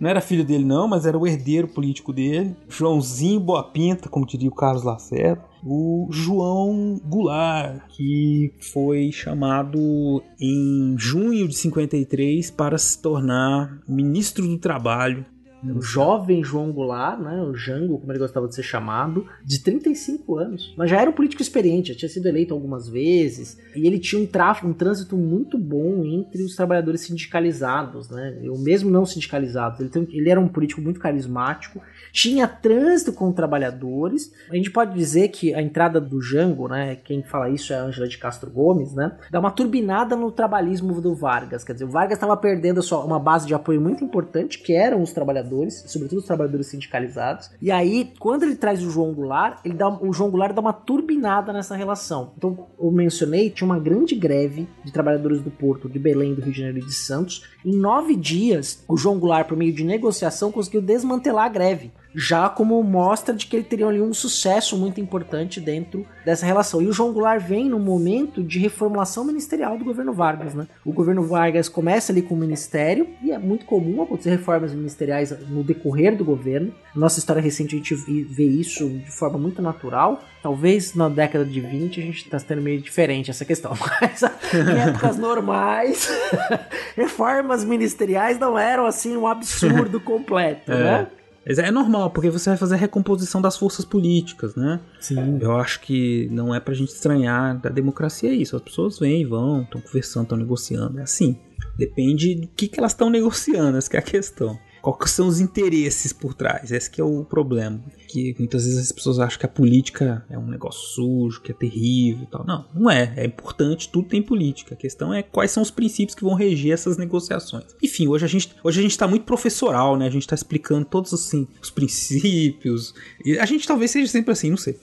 [0.01, 2.57] Não era filho dele, não, mas era o herdeiro político dele.
[2.69, 5.45] Joãozinho Boa Pinta, como diria o Carlos Lacerda.
[5.63, 14.57] O João Goulart, que foi chamado em junho de 53 para se tornar ministro do
[14.57, 15.27] Trabalho
[15.65, 20.39] o jovem João Goulart, né, o Jango, como ele gostava de ser chamado, de 35
[20.39, 20.75] anos.
[20.77, 24.23] Mas já era um político experiente, já tinha sido eleito algumas vezes, e ele tinha
[24.23, 29.81] um tráfego, um trânsito muito bom entre os trabalhadores sindicalizados, né, ou mesmo não sindicalizados.
[29.81, 31.81] Ele, tem, ele era um político muito carismático,
[32.13, 34.33] tinha trânsito com trabalhadores.
[34.51, 37.85] A gente pode dizer que a entrada do Jango, né, quem fala isso é a
[37.85, 41.65] Ângela de Castro Gomes, né, dá uma turbinada no trabalhismo do Vargas.
[41.65, 45.03] Quer dizer, o Vargas estava perdendo só uma base de apoio muito importante, que eram
[45.03, 47.51] os trabalhadores trabalhadores, sobretudo os trabalhadores sindicalizados.
[47.61, 50.73] E aí, quando ele traz o João Goulart, ele dá, o João Goulart dá uma
[50.73, 52.33] turbinada nessa relação.
[52.37, 56.53] Então, eu mencionei, tinha uma grande greve de trabalhadores do Porto, de Belém, do Rio
[56.53, 57.45] de Janeiro e de Santos.
[57.65, 62.49] Em nove dias, o João Goulart, por meio de negociação, conseguiu desmantelar a greve já
[62.49, 66.83] como mostra de que ele teria ali um sucesso muito importante dentro dessa relação.
[66.83, 70.67] E o João Goulart vem no momento de reformulação ministerial do governo Vargas, né?
[70.85, 75.31] O governo Vargas começa ali com o ministério e é muito comum acontecer reformas ministeriais
[75.49, 76.73] no decorrer do governo.
[76.95, 80.23] Nossa história recente a gente vê isso de forma muito natural.
[80.43, 84.79] Talvez na década de 20 a gente está tendo meio diferente essa questão, mas em
[84.89, 86.09] épocas normais,
[86.97, 90.77] reformas ministeriais não eram assim um absurdo completo, é.
[90.77, 91.07] né?
[91.45, 94.81] É normal, porque você vai fazer a recomposição das forças políticas, né?
[95.01, 95.39] Sim.
[95.41, 98.57] Eu acho que não é pra gente estranhar da democracia isso.
[98.57, 100.99] As pessoas vêm e vão, estão conversando, estão negociando.
[100.99, 101.39] É assim.
[101.79, 104.59] Depende do que, que elas estão negociando, essa é a questão.
[104.83, 106.71] Quais são os interesses por trás?
[106.73, 107.81] Esse é o problema.
[108.11, 111.55] Que muitas vezes as pessoas acham que a política é um negócio sujo, que é
[111.55, 112.45] terrível e tal.
[112.45, 113.13] Não, não é.
[113.17, 114.75] É importante, tudo tem política.
[114.75, 117.67] A questão é quais são os princípios que vão reger essas negociações.
[117.81, 120.07] Enfim, hoje a gente hoje a gente está muito professoral, né?
[120.07, 122.95] A gente está explicando todos assim os princípios.
[123.25, 124.77] E a gente talvez seja sempre assim, não sei.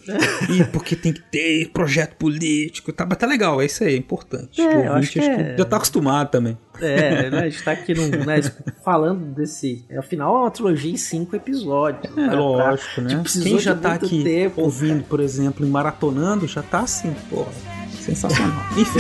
[0.50, 3.98] e porque tem que ter projeto político, tá, mas tá legal, é isso aí, é
[3.98, 4.62] importante.
[4.62, 5.58] É, eu acho que é...
[5.58, 6.58] já tá acostumado também.
[6.80, 8.42] É, né, a gente tá aqui num, né,
[8.84, 9.84] falando desse.
[9.98, 12.16] Afinal, é uma trilogia em cinco episódios.
[12.16, 13.17] É, né, lógico, né?
[13.24, 14.62] Que Quem já tá aqui tempo.
[14.62, 17.46] ouvindo, por exemplo, e maratonando, já tá assim, pô,
[18.00, 18.66] sensacional.
[18.78, 19.00] Enfim.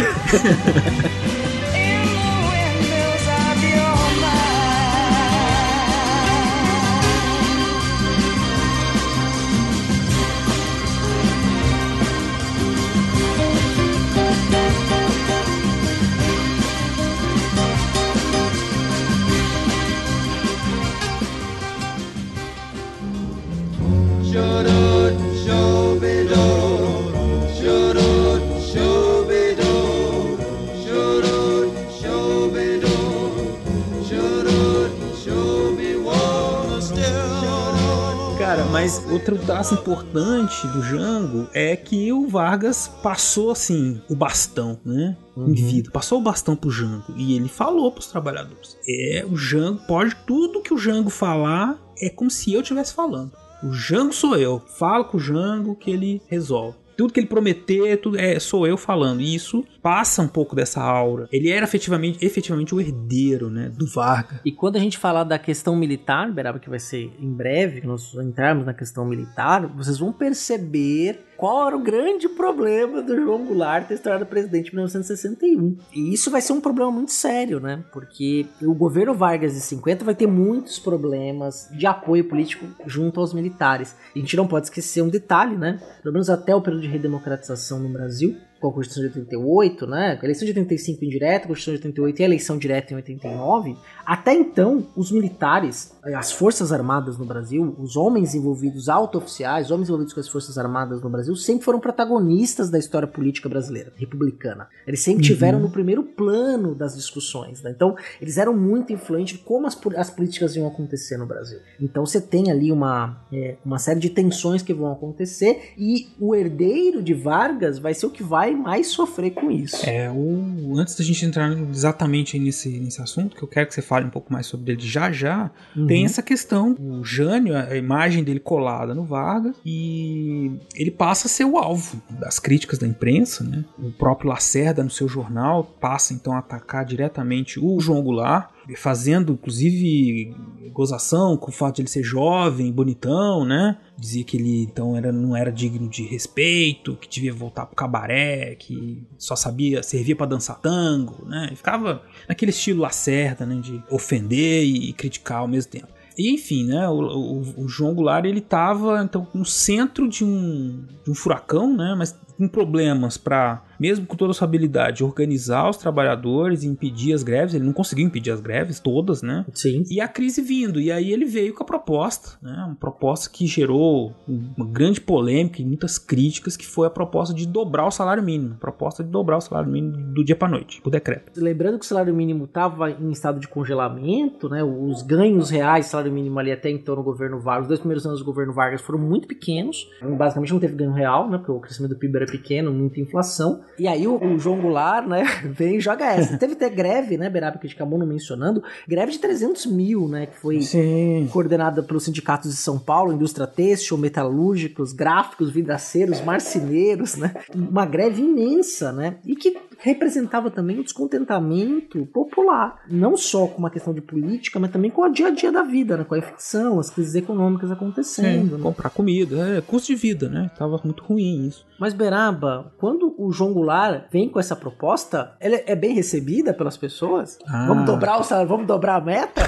[39.31, 45.17] Outro traço importante do Jango é que o Vargas passou assim o bastão, né?
[45.35, 49.81] Em vida, passou o bastão pro Jango e ele falou pros trabalhadores: "É, o Jango
[49.85, 53.31] pode tudo que o Jango falar é como se eu estivesse falando.
[53.61, 54.61] O Jango sou eu.
[54.77, 56.77] Fala com o Jango que ele resolve.
[56.97, 59.21] Tudo que ele prometer, tudo é sou eu falando.
[59.21, 61.29] E isso passa um pouco dessa aura.
[61.31, 64.39] Ele era efetivamente, efetivamente o herdeiro, né, do Vargas.
[64.43, 67.87] E quando a gente falar da questão militar, Beraba, que vai ser em breve, que
[67.87, 73.45] nós entrarmos na questão militar, vocês vão perceber qual era o grande problema do João
[73.45, 75.77] Goulart ter se tornado presidente em 1961.
[75.93, 77.83] E isso vai ser um problema muito sério, né?
[77.93, 83.33] Porque o governo Vargas de 50 vai ter muitos problemas de apoio político junto aos
[83.33, 83.95] militares.
[84.15, 85.79] A gente não pode esquecer um detalhe, né?
[86.01, 90.19] Pelo menos até o período de redemocratização no Brasil, com a Constituição de 88, né?
[90.21, 93.75] A eleição de 85 indireta, a Constituição de 88 e a eleição direta em 89.
[94.05, 100.13] Até então, os militares, as Forças Armadas no Brasil, os homens envolvidos, auto-oficiais, homens envolvidos
[100.13, 104.67] com as Forças Armadas no Brasil, sempre foram protagonistas da história política brasileira, republicana.
[104.85, 107.71] Eles sempre tiveram no primeiro plano das discussões, né?
[107.71, 111.59] Então, eles eram muito influentes de como as, as políticas iam acontecer no Brasil.
[111.79, 116.33] Então, você tem ali uma, é, uma série de tensões que vão acontecer e o
[116.33, 119.85] herdeiro de Vargas vai ser o que vai mais sofrer com isso.
[119.87, 123.81] É, o, antes da gente entrar exatamente nesse, nesse assunto, que eu quero que você
[123.81, 125.51] fale um pouco mais sobre ele já já,
[125.87, 131.29] tem essa questão, o Jânio, a imagem dele colada no Vargas, e ele passa a
[131.29, 133.63] ser o alvo das críticas da imprensa, né?
[133.77, 139.33] O próprio Lacerda, no seu jornal, passa então a atacar diretamente o João Goulart, fazendo
[139.33, 140.35] inclusive
[140.73, 143.77] gozação com o fato de ele ser jovem, bonitão, né?
[143.97, 148.55] Dizia que ele então era, não era digno de respeito, que devia voltar pro cabaré,
[148.55, 151.45] que só sabia, servia para dançar tango, né?
[151.47, 153.59] Ele ficava naquele estilo Lacerda, né?
[153.61, 155.87] De ofender e criticar ao mesmo tempo.
[156.17, 156.87] E enfim, né?
[156.89, 161.75] O, o- o João Goulart ele estava então no centro de um, de um furacão,
[161.75, 161.95] né?
[161.97, 167.13] Mas com problemas para, mesmo com toda a sua habilidade, organizar os trabalhadores e impedir
[167.13, 167.53] as greves.
[167.53, 169.45] Ele não conseguiu impedir as greves todas, né?
[169.53, 169.83] Sim.
[169.89, 170.79] E a crise vindo.
[170.79, 172.63] E aí ele veio com a proposta, né?
[172.67, 177.45] Uma proposta que gerou uma grande polêmica e muitas críticas, que foi a proposta de
[177.47, 178.53] dobrar o salário mínimo.
[178.55, 181.31] A proposta de dobrar o salário mínimo do dia para noite, por decreto.
[181.35, 184.63] Lembrando que o salário mínimo estava em estado de congelamento, né?
[184.63, 188.19] Os ganhos reais salário mínimo ali até então no governo Vargas, os dois primeiros anos
[188.19, 189.89] do governo Vargas foram muito pequenos.
[190.17, 191.37] Basicamente não teve ganho real, né?
[191.37, 193.61] Porque o crescimento do PIB era pequeno, muita inflação.
[193.77, 195.23] E aí o, o João Goulart, né?
[195.45, 196.37] Vem e joga essa.
[196.37, 198.63] Teve até greve, né, Beraba, que a gente acabou não mencionando.
[198.87, 200.25] Greve de 300 mil, né?
[200.25, 201.29] Que foi Sim.
[201.31, 207.33] coordenada pelos sindicatos de São Paulo, indústria têxtil, metalúrgicos, gráficos, vidraceiros, marceneiros, né?
[207.53, 209.17] Uma greve imensa, né?
[209.25, 214.71] E que representava também o descontentamento popular, não só com uma questão de política, mas
[214.71, 216.03] também com o dia a dia da vida, né?
[216.03, 218.57] Com a inflação, as crises econômicas acontecendo.
[218.57, 218.63] né?
[218.63, 220.51] comprar comida, é, custo de vida, né?
[220.57, 221.65] Tava muito ruim isso.
[221.79, 226.75] Mas Beraba, quando o João Goulart vem com essa proposta, ela é bem recebida pelas
[226.75, 227.37] pessoas?
[227.47, 227.67] Ah.
[227.67, 229.41] Vamos dobrar o salário, vamos dobrar a meta?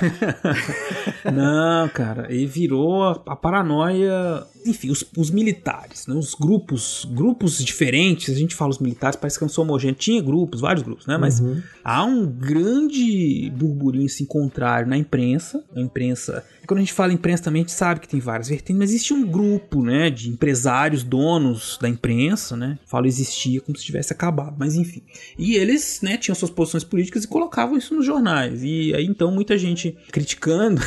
[1.33, 4.43] Não, cara, e virou a, a paranoia.
[4.65, 8.35] Enfim, os, os militares, né, os grupos, grupos diferentes.
[8.35, 9.99] A gente fala os militares, parece que não são homogêneos.
[9.99, 11.17] Tinha grupos, vários grupos, né?
[11.17, 11.41] Mas
[11.83, 15.63] há um grande burburinho assim, contrário na imprensa.
[15.75, 16.43] A imprensa.
[16.63, 18.89] e Quando a gente fala imprensa também, a gente sabe que tem várias vertentes, mas
[18.91, 22.77] existe um grupo, né, de empresários, donos da imprensa, né?
[22.85, 25.01] Falo existia como se tivesse acabado, mas enfim.
[25.37, 28.63] E eles, né, tinham suas posições políticas e colocavam isso nos jornais.
[28.63, 30.81] E aí então muita gente criticando.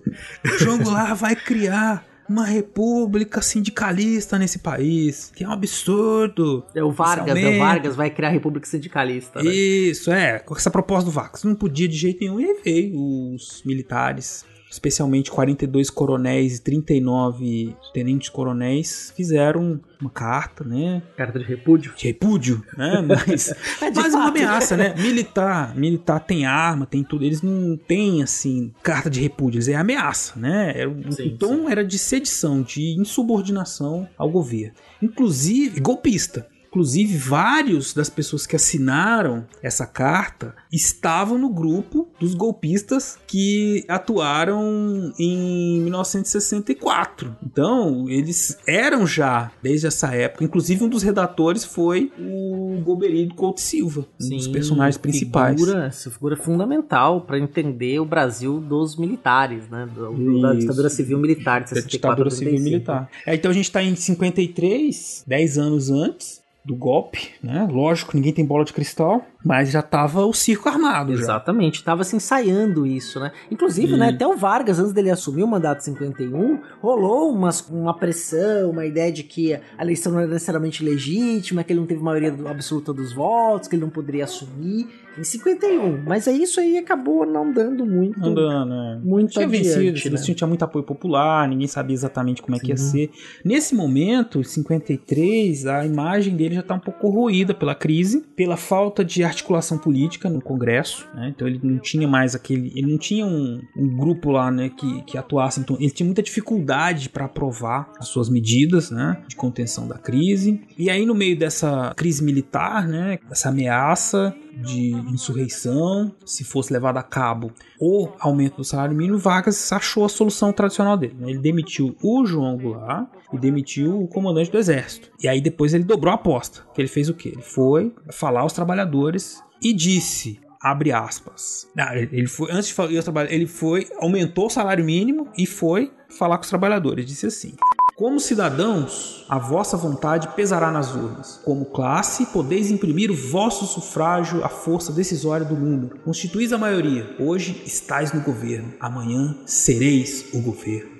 [0.58, 6.64] João Goulart vai criar uma república sindicalista nesse país, que é um absurdo.
[6.72, 7.56] É o Vargas, né?
[7.56, 7.58] O.
[7.58, 9.42] Vargas vai criar a República Sindicalista.
[9.42, 9.50] Né?
[9.50, 11.42] Isso, é, com essa proposta do Vargas.
[11.42, 17.76] Não podia de jeito nenhum, e aí veio os militares especialmente 42 coronéis e 39
[17.92, 21.02] tenentes coronéis, fizeram uma carta, né?
[21.16, 21.92] Carta de repúdio.
[21.96, 23.02] De repúdio, né?
[23.06, 23.52] Mas,
[23.82, 24.94] É, de mas uma ameaça, né?
[24.96, 27.24] Militar, militar tem arma, tem tudo.
[27.24, 30.72] Eles não têm, assim, carta de repúdio, eles é ameaça, né?
[30.74, 34.74] Era, o Sim, o tom era de sedição, de insubordinação ao governo.
[35.02, 36.46] Inclusive, golpista.
[36.70, 45.12] Inclusive, vários das pessoas que assinaram essa carta estavam no grupo dos golpistas que atuaram
[45.18, 47.36] em 1964.
[47.44, 50.44] Então, eles eram já, desde essa época.
[50.44, 55.58] Inclusive, um dos redatores foi o Goberido Couto Silva, um dos Sim, personagens principais.
[55.60, 59.88] Figura, essa figura fundamental para entender o Brasil dos militares, né?
[59.92, 62.70] Do- da ditadura civil militar de da 64 ditadura a civil 35.
[62.72, 63.10] militar.
[63.26, 67.66] É, então a gente tá em 53, 10 anos antes do golpe, né?
[67.70, 71.22] Lógico, ninguém tem bola de cristal, mas já tava o circo armado já.
[71.22, 73.32] Exatamente, estava se ensaiando isso, né?
[73.50, 77.66] Inclusive, E- né, até o Vargas, antes dele assumir o mandato de 51, rolou umas,
[77.68, 81.86] uma pressão, uma ideia de que a eleição não era necessariamente legítima, que ele não
[81.86, 84.88] teve maioria absoluta dos votos, que ele não poderia assumir
[85.18, 86.02] em 51.
[86.06, 88.22] Mas é isso aí acabou não dando muito.
[88.24, 89.00] Andando, né?
[89.02, 90.02] Muito tinha adiante, vencido, né?
[90.06, 92.90] eles tinham tinha muito apoio popular, ninguém sabia exatamente como é que ia Sim.
[92.90, 93.10] ser.
[93.44, 99.04] Nesse momento, 53, a imagem dele já tá um pouco corroída pela crise, pela falta
[99.04, 101.32] de articulação política no Congresso, né?
[101.34, 105.02] Então ele não tinha mais aquele, ele não tinha um, um grupo lá, né, que,
[105.02, 109.86] que atuasse, então ele tinha muita dificuldade para aprovar as suas medidas, né, de contenção
[109.88, 110.60] da crise.
[110.78, 116.96] E aí no meio dessa crise militar, né, essa ameaça de insurreição, se fosse levado
[116.98, 121.16] a cabo o aumento do salário mínimo, Vargas achou a solução tradicional dele.
[121.18, 121.30] né?
[121.30, 125.10] Ele demitiu o João Goulart e demitiu o comandante do exército.
[125.22, 126.62] E aí depois ele dobrou a aposta.
[126.74, 127.30] Que ele fez o quê?
[127.30, 131.68] Ele foi falar aos trabalhadores e disse abre aspas.
[131.74, 135.90] Não, ele ele foi antes de falar ele foi aumentou o salário mínimo e foi
[136.18, 137.06] falar com os trabalhadores.
[137.06, 137.54] Disse assim:
[138.00, 141.38] como cidadãos, a vossa vontade pesará nas urnas.
[141.44, 145.98] Como classe, podeis imprimir o vosso sufrágio à força decisória do número.
[145.98, 147.14] Constituís a maioria.
[147.20, 148.72] Hoje estáis no governo.
[148.80, 150.92] Amanhã sereis o governo.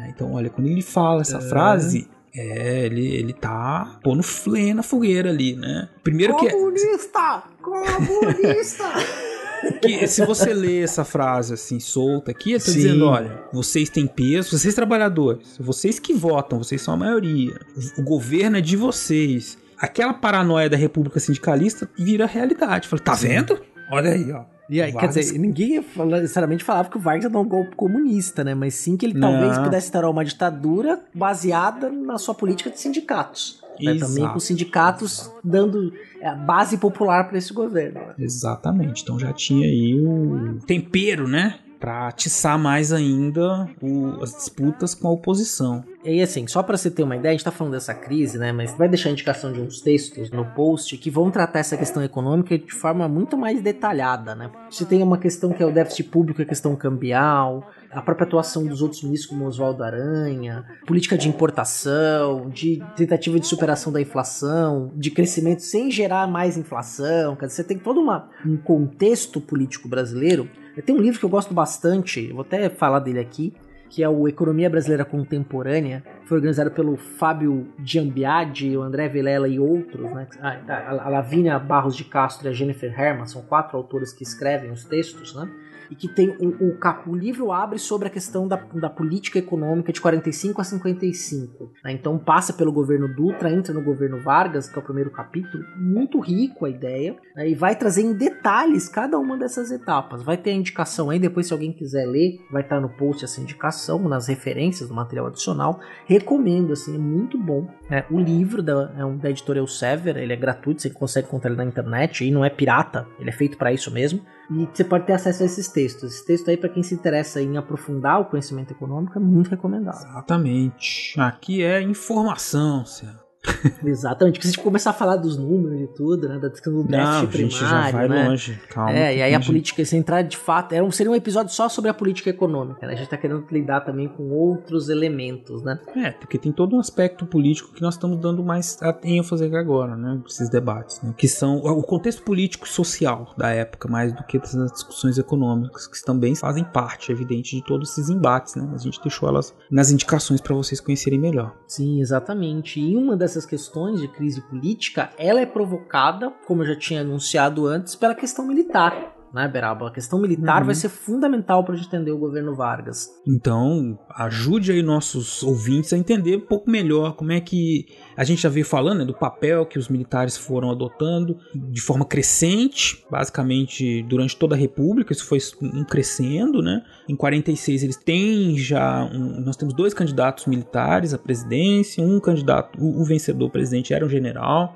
[0.00, 4.82] É, Então, olha, quando ele fala essa frase, é, ele, ele tá pondo flê na
[4.82, 5.90] fogueira ali, né?
[6.02, 6.48] Primeiro que.
[6.48, 7.42] Comunista!
[7.60, 8.84] Comunista!
[9.82, 12.72] que se você lê essa frase assim solta aqui, ele tá Sim.
[12.74, 17.54] dizendo, olha, vocês têm peso, vocês trabalhadores, vocês que votam, vocês são a maioria.
[17.98, 19.58] O governo é de vocês.
[19.78, 22.88] Aquela paranoia da República Sindicalista vira realidade.
[22.88, 23.58] Fala, tá vendo?
[23.92, 24.44] Olha aí, ó.
[24.70, 25.82] E aí, Vargas- quer dizer, ninguém
[26.20, 28.54] necessariamente falava que o Vargas era um golpe comunista, né?
[28.54, 29.64] Mas sim que ele talvez Não.
[29.64, 33.57] pudesse instaurar uma ditadura baseada na sua política de sindicatos.
[33.80, 33.94] Né?
[33.98, 38.00] Também com os sindicatos dando é, base popular para esse governo.
[38.00, 38.14] né?
[38.18, 39.02] Exatamente.
[39.02, 41.56] Então já tinha aí o tempero, né?
[41.78, 45.84] Pra atiçar mais ainda o- as disputas com a oposição.
[46.10, 48.50] E assim, só para você ter uma ideia, a gente tá falando dessa crise, né?
[48.50, 52.02] Mas vai deixar a indicação de uns textos no post que vão tratar essa questão
[52.02, 54.50] econômica de forma muito mais detalhada, né?
[54.70, 58.66] Você tem uma questão que é o déficit público, a questão cambial, a própria atuação
[58.66, 64.90] dos outros ministros como Oswaldo Aranha, política de importação, de tentativa de superação da inflação,
[64.96, 67.36] de crescimento sem gerar mais inflação.
[67.36, 70.48] Quer dizer, você tem todo uma, um contexto político brasileiro.
[70.86, 73.52] Tem um livro que eu gosto bastante, vou até falar dele aqui,
[73.88, 79.58] que é o Economia Brasileira Contemporânea, foi organizado pelo Fábio Giambiadi, o André Vilela e
[79.58, 80.26] outros, né?
[80.40, 84.22] Ah, a a Lavínia Barros de Castro e a Jennifer Herman, são quatro autores que
[84.22, 85.48] escrevem os textos, né?
[85.90, 89.92] E que tem o, o, o livro abre sobre a questão da, da política econômica
[89.92, 91.72] de 45 a 55.
[91.84, 91.92] né?
[91.92, 96.20] Então passa pelo governo Dutra, entra no governo Vargas, que é o primeiro capítulo, muito
[96.20, 97.48] rico a ideia, né?
[97.48, 100.22] e vai trazer em detalhes cada uma dessas etapas.
[100.22, 103.40] Vai ter a indicação aí, depois se alguém quiser ler, vai estar no post essa
[103.40, 105.80] indicação, nas referências do material adicional.
[106.06, 107.68] Recomendo, assim, é muito bom.
[107.88, 108.04] né?
[108.10, 111.58] o livro da, é um, da editora Elsevier, ele é gratuito, você consegue encontrar ele
[111.58, 114.20] na internet, e não é pirata, ele é feito para isso mesmo.
[114.50, 116.14] E você pode ter acesso a esses textos.
[116.14, 119.96] Esse texto aí, para quem se interessa em aprofundar o conhecimento econômico, é muito recomendado.
[119.96, 121.14] Exatamente.
[121.20, 123.27] Aqui é informação, Céu.
[123.84, 126.72] Exatamente, porque se a gente começar a falar dos números e tudo, né, da questão
[126.72, 128.28] do déficit Não, a primário, gente já vai né?
[128.28, 128.60] longe.
[128.68, 128.92] Calma.
[128.92, 131.68] É, e aí a política, se entrar de fato, é um, seria um episódio só
[131.68, 132.94] sobre a política econômica, né?
[132.94, 135.78] A gente tá querendo lidar também com outros elementos, né?
[135.96, 140.20] É, porque tem todo um aspecto político que nós estamos dando mais ênfase agora, né?
[140.26, 141.14] Esses debates, né?
[141.16, 145.86] Que são o contexto político e social da época, mais do que das discussões econômicas,
[145.86, 148.66] que também fazem parte, é evidente, de todos esses embates, né?
[148.70, 151.54] Mas a gente deixou elas nas indicações para vocês conhecerem melhor.
[151.66, 152.80] Sim, exatamente.
[152.80, 157.66] E uma dessas questões de crise política, ela é provocada, como eu já tinha anunciado
[157.66, 159.17] antes, pela questão militar.
[159.32, 159.88] Né, Beraba?
[159.88, 160.66] A questão militar Uhum.
[160.66, 163.08] vai ser fundamental para a gente entender o governo Vargas.
[163.26, 168.42] Então, ajude aí nossos ouvintes a entender um pouco melhor como é que a gente
[168.42, 174.02] já veio falando né, do papel que os militares foram adotando de forma crescente, basicamente
[174.04, 176.82] durante toda a República, isso foi um crescendo, né?
[177.08, 182.78] Em 46 eles têm já, um- nós temos dois candidatos militares à presidência, um candidato,
[182.82, 184.74] o, o vencedor presidente era um general.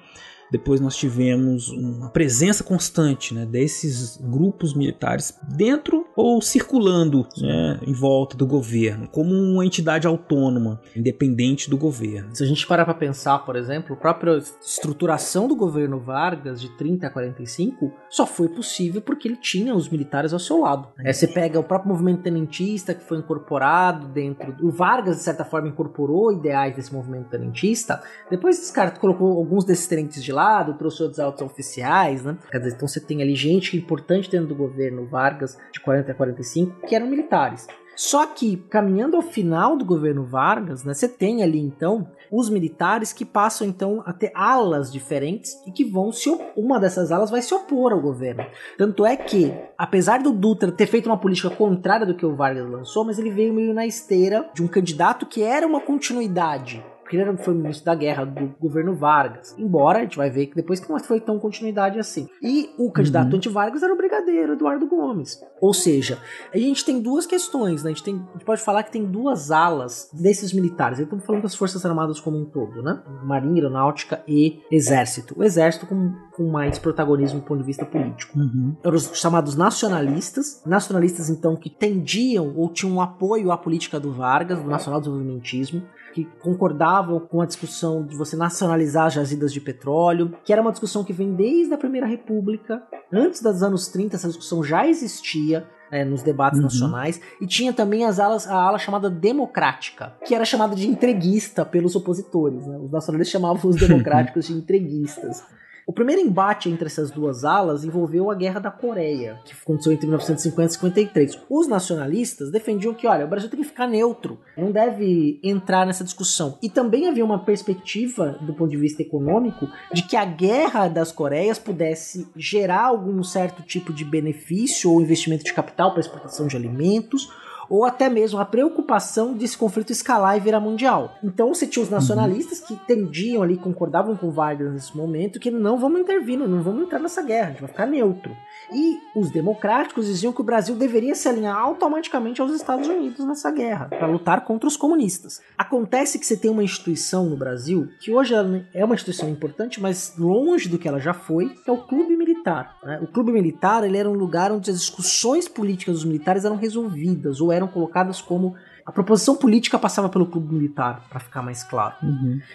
[0.52, 7.94] Depois nós tivemos uma presença constante né, desses grupos militares dentro ou circulando né, em
[7.94, 12.36] volta do governo, como uma entidade autônoma, independente do governo.
[12.36, 16.68] Se a gente parar para pensar, por exemplo, a própria estruturação do governo Vargas de
[16.76, 20.88] 30 a 45 só foi possível porque ele tinha os militares ao seu lado.
[20.98, 24.54] Aí você pega o próprio movimento tenentista que foi incorporado dentro.
[24.60, 28.02] O Vargas, de certa forma, incorporou ideais desse movimento tenentista.
[28.30, 32.36] Depois descartou, colocou alguns desses tenentes de lado, trouxe outros altos oficiais, né?
[32.52, 36.86] Dizer, então você tem ali gente importante dentro do governo Vargas de 40 a 45
[36.86, 37.66] que eram militares.
[37.94, 43.12] Só que, caminhando ao final do governo Vargas, né, você tem ali então os militares
[43.12, 47.42] que passam então a ter alas diferentes e que vão se uma dessas alas vai
[47.42, 48.44] se opor ao governo.
[48.78, 52.68] Tanto é que, apesar do Dutra ter feito uma política contrária do que o Vargas
[52.68, 56.82] lançou, mas ele veio meio na esteira de um candidato que era uma continuidade.
[57.12, 59.54] Porque ele era- foi ministro da guerra do governo Vargas.
[59.58, 62.26] Embora a gente vai ver que depois que não foi tão continuidade assim.
[62.42, 65.38] E o candidato anti-Vargas era o brigadeiro Eduardo Gomes.
[65.60, 66.18] Ou seja,
[66.52, 67.90] a gente tem duas questões, né?
[67.90, 70.98] A gente, tem, a gente pode falar que tem duas alas desses militares.
[70.98, 73.02] Aí Estamos falando das Forças Armadas como um todo, né?
[73.24, 75.34] Marinha, Aeronáutica e Exército.
[75.38, 78.38] O Exército com, com mais protagonismo do ponto de vista político.
[78.82, 80.62] Eram os chamados nacionalistas.
[80.64, 85.82] Nacionalistas, então, que tendiam ou tinham um apoio à política do Vargas, do nacional-desenvolvimentismo
[86.12, 90.70] que concordavam com a discussão de você nacionalizar as jazidas de petróleo, que era uma
[90.70, 92.82] discussão que vem desde a Primeira República.
[93.12, 96.64] Antes dos anos 30, essa discussão já existia né, nos debates Uhum.
[96.64, 97.20] nacionais.
[97.40, 101.94] E tinha também as alas, a ala chamada democrática, que era chamada de entreguista pelos
[101.96, 102.66] opositores.
[102.66, 102.78] né?
[102.78, 105.42] Os nacionalistas chamavam os democráticos de entreguistas.
[105.86, 110.06] O primeiro embate entre essas duas alas envolveu a Guerra da Coreia, que aconteceu entre
[110.06, 111.38] 1950 e 53.
[111.50, 116.04] Os nacionalistas defendiam que, olha, o Brasil tem que ficar neutro, não deve entrar nessa
[116.04, 116.58] discussão.
[116.62, 121.10] E também havia uma perspectiva, do ponto de vista econômico, de que a Guerra das
[121.10, 126.56] Coreias pudesse gerar algum certo tipo de benefício ou investimento de capital para exportação de
[126.56, 127.28] alimentos,
[127.72, 131.14] ou até mesmo a preocupação desse conflito escalar e virar mundial.
[131.24, 135.78] Então você tinha os nacionalistas que tendiam ali, concordavam com Vargas nesse momento, que não
[135.78, 138.36] vamos intervir, não vamos entrar nessa guerra, a gente vai ficar neutro.
[138.70, 143.50] E os democráticos diziam que o Brasil deveria se alinhar automaticamente aos Estados Unidos nessa
[143.50, 145.40] guerra, para lutar contra os comunistas.
[145.56, 148.34] Acontece que você tem uma instituição no Brasil, que hoje
[148.74, 152.16] é uma instituição importante, mas longe do que ela já foi, que é o Clube
[152.42, 152.76] Militar.
[152.82, 152.98] né?
[153.02, 157.40] O Clube Militar ele era um lugar onde as discussões políticas dos militares eram resolvidas
[157.40, 161.94] ou eram colocadas como a proposição política passava pelo clube militar, para ficar mais claro.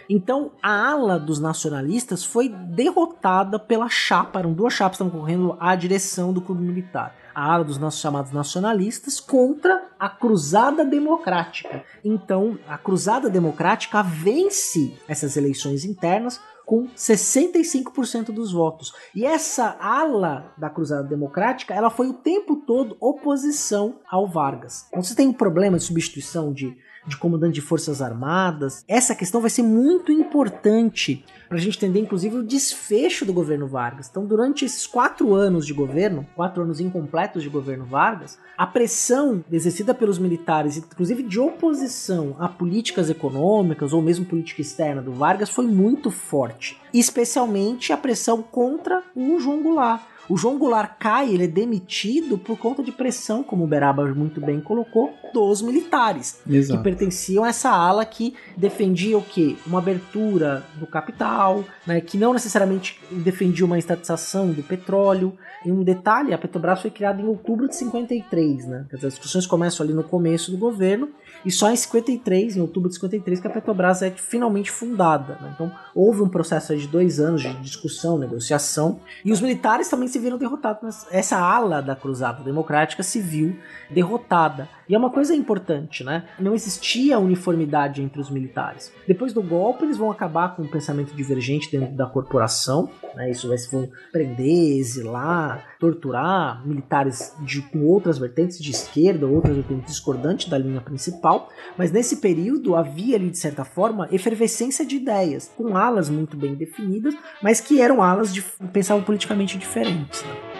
[0.10, 5.56] Então, a ala dos nacionalistas foi derrotada pela chapa, eram duas chapas que estavam concorrendo
[5.58, 7.16] à direção do clube militar.
[7.34, 11.84] A ala dos nossos chamados nacionalistas contra a Cruzada Democrática.
[12.04, 18.94] Então, a Cruzada Democrática vence essas eleições internas com 65% dos votos.
[19.16, 24.86] E essa ala da Cruzada Democrática, ela foi o tempo todo oposição ao Vargas.
[24.90, 28.84] Então você tem um problema de substituição de, de comandante de forças armadas.
[28.86, 33.68] Essa questão vai ser muito importante para a gente entender, inclusive, o desfecho do governo
[33.68, 34.08] Vargas.
[34.10, 39.44] Então, durante esses quatro anos de governo, quatro anos incompletos de governo Vargas, a pressão
[39.52, 45.50] exercida pelos militares, inclusive de oposição a políticas econômicas ou mesmo política externa do Vargas,
[45.50, 46.80] foi muito forte.
[46.94, 50.02] Especialmente a pressão contra o João Goulart.
[50.30, 54.42] O João Goulart cai, ele é demitido por conta de pressão, como o Beraba muito
[54.42, 56.78] bem colocou, dos militares Exato.
[56.78, 59.56] que pertenciam a essa ala que defendia o quê?
[59.66, 65.38] Uma abertura do capital, né, que não necessariamente defendia uma estatização do petróleo.
[65.66, 68.86] E um detalhe, a Petrobras foi criada em outubro de 53, né?
[68.94, 71.10] As discussões começam ali no começo do governo
[71.46, 75.38] e só em 53, em outubro de 53, que a Petrobras é finalmente fundada.
[75.42, 75.52] né?
[75.54, 80.20] Então houve um processo de dois anos de discussão, negociação, e os militares também se
[80.20, 81.06] viram derrotados.
[81.12, 83.58] Essa ala da Cruzada Democrática se viu
[83.90, 84.70] derrotada.
[84.90, 86.26] E é uma coisa importante, né?
[86.40, 88.92] Não existia uniformidade entre os militares.
[89.08, 93.30] Depois do golpe, eles vão acabar com um pensamento divergente dentro da corporação, né?
[93.30, 99.88] Isso vai vão prender, exilar, torturar militares de, com outras vertentes de esquerda, outras vertentes
[99.88, 101.50] discordantes da linha principal.
[101.78, 106.56] Mas nesse período havia ali, de certa forma, efervescência de ideias, com alas muito bem
[106.56, 108.42] definidas, mas que eram alas de
[108.72, 110.24] pensavam politicamente diferentes.
[110.24, 110.57] né?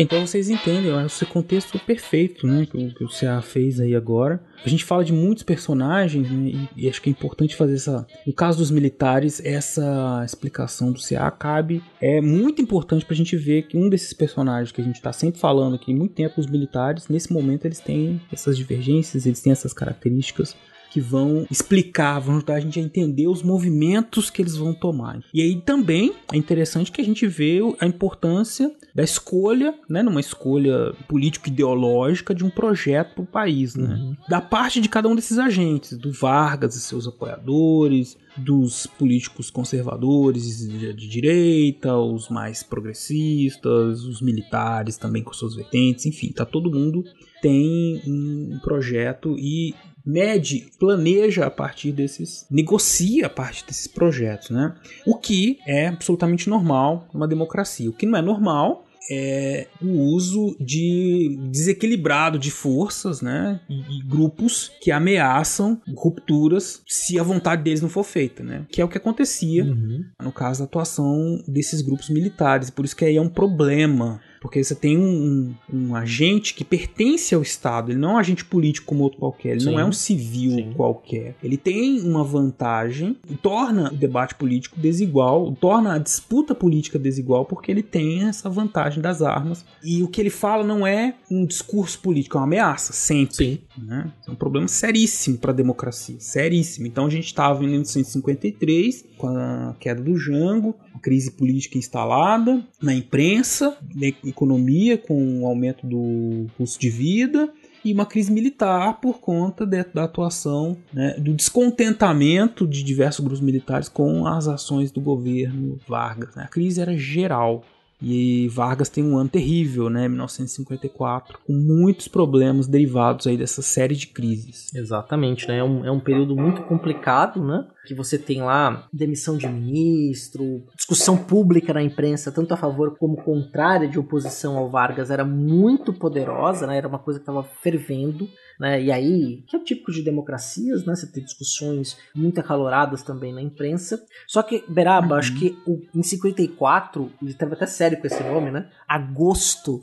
[0.00, 4.40] Então vocês entendem, esse contexto perfeito, né, que o, que o CA fez aí agora.
[4.64, 8.06] A gente fala de muitos personagens, né, e, e, acho que é importante fazer essa.
[8.26, 11.82] No caso dos militares, essa explicação do CA cabe.
[12.00, 15.40] É muito importante pra gente ver que um desses personagens que a gente tá sempre
[15.40, 19.72] falando aqui, muito tempo, os militares, nesse momento eles têm essas divergências, eles têm essas
[19.72, 20.56] características
[20.90, 25.20] que vão explicar, vão ajudar a gente a entender os movimentos que eles vão tomar.
[25.32, 30.20] E aí também é interessante que a gente vê a importância da escolha, né, numa
[30.20, 33.94] escolha político-ideológica de um projeto para o país, né?
[33.94, 34.16] Uhum.
[34.28, 40.58] Da parte de cada um desses agentes, do Vargas e seus apoiadores, dos políticos conservadores
[40.58, 46.70] de, de direita, os mais progressistas, os militares também com suas vertentes, enfim, tá todo
[46.70, 47.04] mundo
[47.40, 49.74] tem um projeto e
[50.08, 54.74] mede, planeja a partir desses, negocia a partir desses projetos, né?
[55.06, 57.90] O que é absolutamente normal numa democracia.
[57.90, 64.70] O que não é normal é o uso de desequilibrado de forças, né, e, grupos
[64.82, 68.98] que ameaçam rupturas se a vontade deles não for feita, né, que é o que
[68.98, 70.04] acontecia uhum.
[70.22, 72.68] no caso da atuação desses grupos militares.
[72.68, 77.34] Por isso que aí é um problema porque você tem um, um, agente que pertence
[77.34, 79.72] ao Estado, ele não é um agente político como outro qualquer, ele Sim.
[79.72, 80.72] não é um civil Sim.
[80.76, 81.34] qualquer.
[81.42, 87.44] Ele tem uma vantagem e torna o debate político desigual, torna a disputa política desigual,
[87.44, 89.64] porque ele tem essa vantagem das armas.
[89.82, 93.62] E o que ele fala não é um discurso político, é uma ameaça, sempre.
[93.76, 94.10] Né?
[94.26, 96.86] É um problema seríssimo para a democracia, seríssimo.
[96.86, 102.94] Então a gente estava em 1953, com a queda do Jango, crise política instalada na
[102.94, 107.52] imprensa, na economia, com o aumento do custo de vida,
[107.84, 113.40] e uma crise militar por conta de, da atuação, né, do descontentamento de diversos grupos
[113.40, 116.34] militares com as ações do governo Vargas.
[116.34, 116.42] Né?
[116.42, 117.64] A crise era geral.
[118.00, 123.96] E Vargas tem um ano terrível, né, 1954, com muitos problemas derivados aí dessa série
[123.96, 124.72] de crises.
[124.74, 125.58] Exatamente, né?
[125.58, 127.66] É um, é um período muito complicado, né?
[127.86, 133.16] Que você tem lá demissão de ministro, discussão pública na imprensa, tanto a favor como
[133.22, 136.76] contrária de oposição ao Vargas, era muito poderosa, né?
[136.76, 138.28] Era uma coisa que estava fervendo.
[138.58, 138.82] Né?
[138.82, 140.94] E aí, que é o típico de democracias, né?
[140.94, 144.04] Você tem discussões muito acaloradas também na imprensa.
[144.26, 145.18] Só que, Beraba, uhum.
[145.20, 148.68] acho que o, em 54, ele estava até sério com esse nome, né?
[148.86, 149.82] Agosto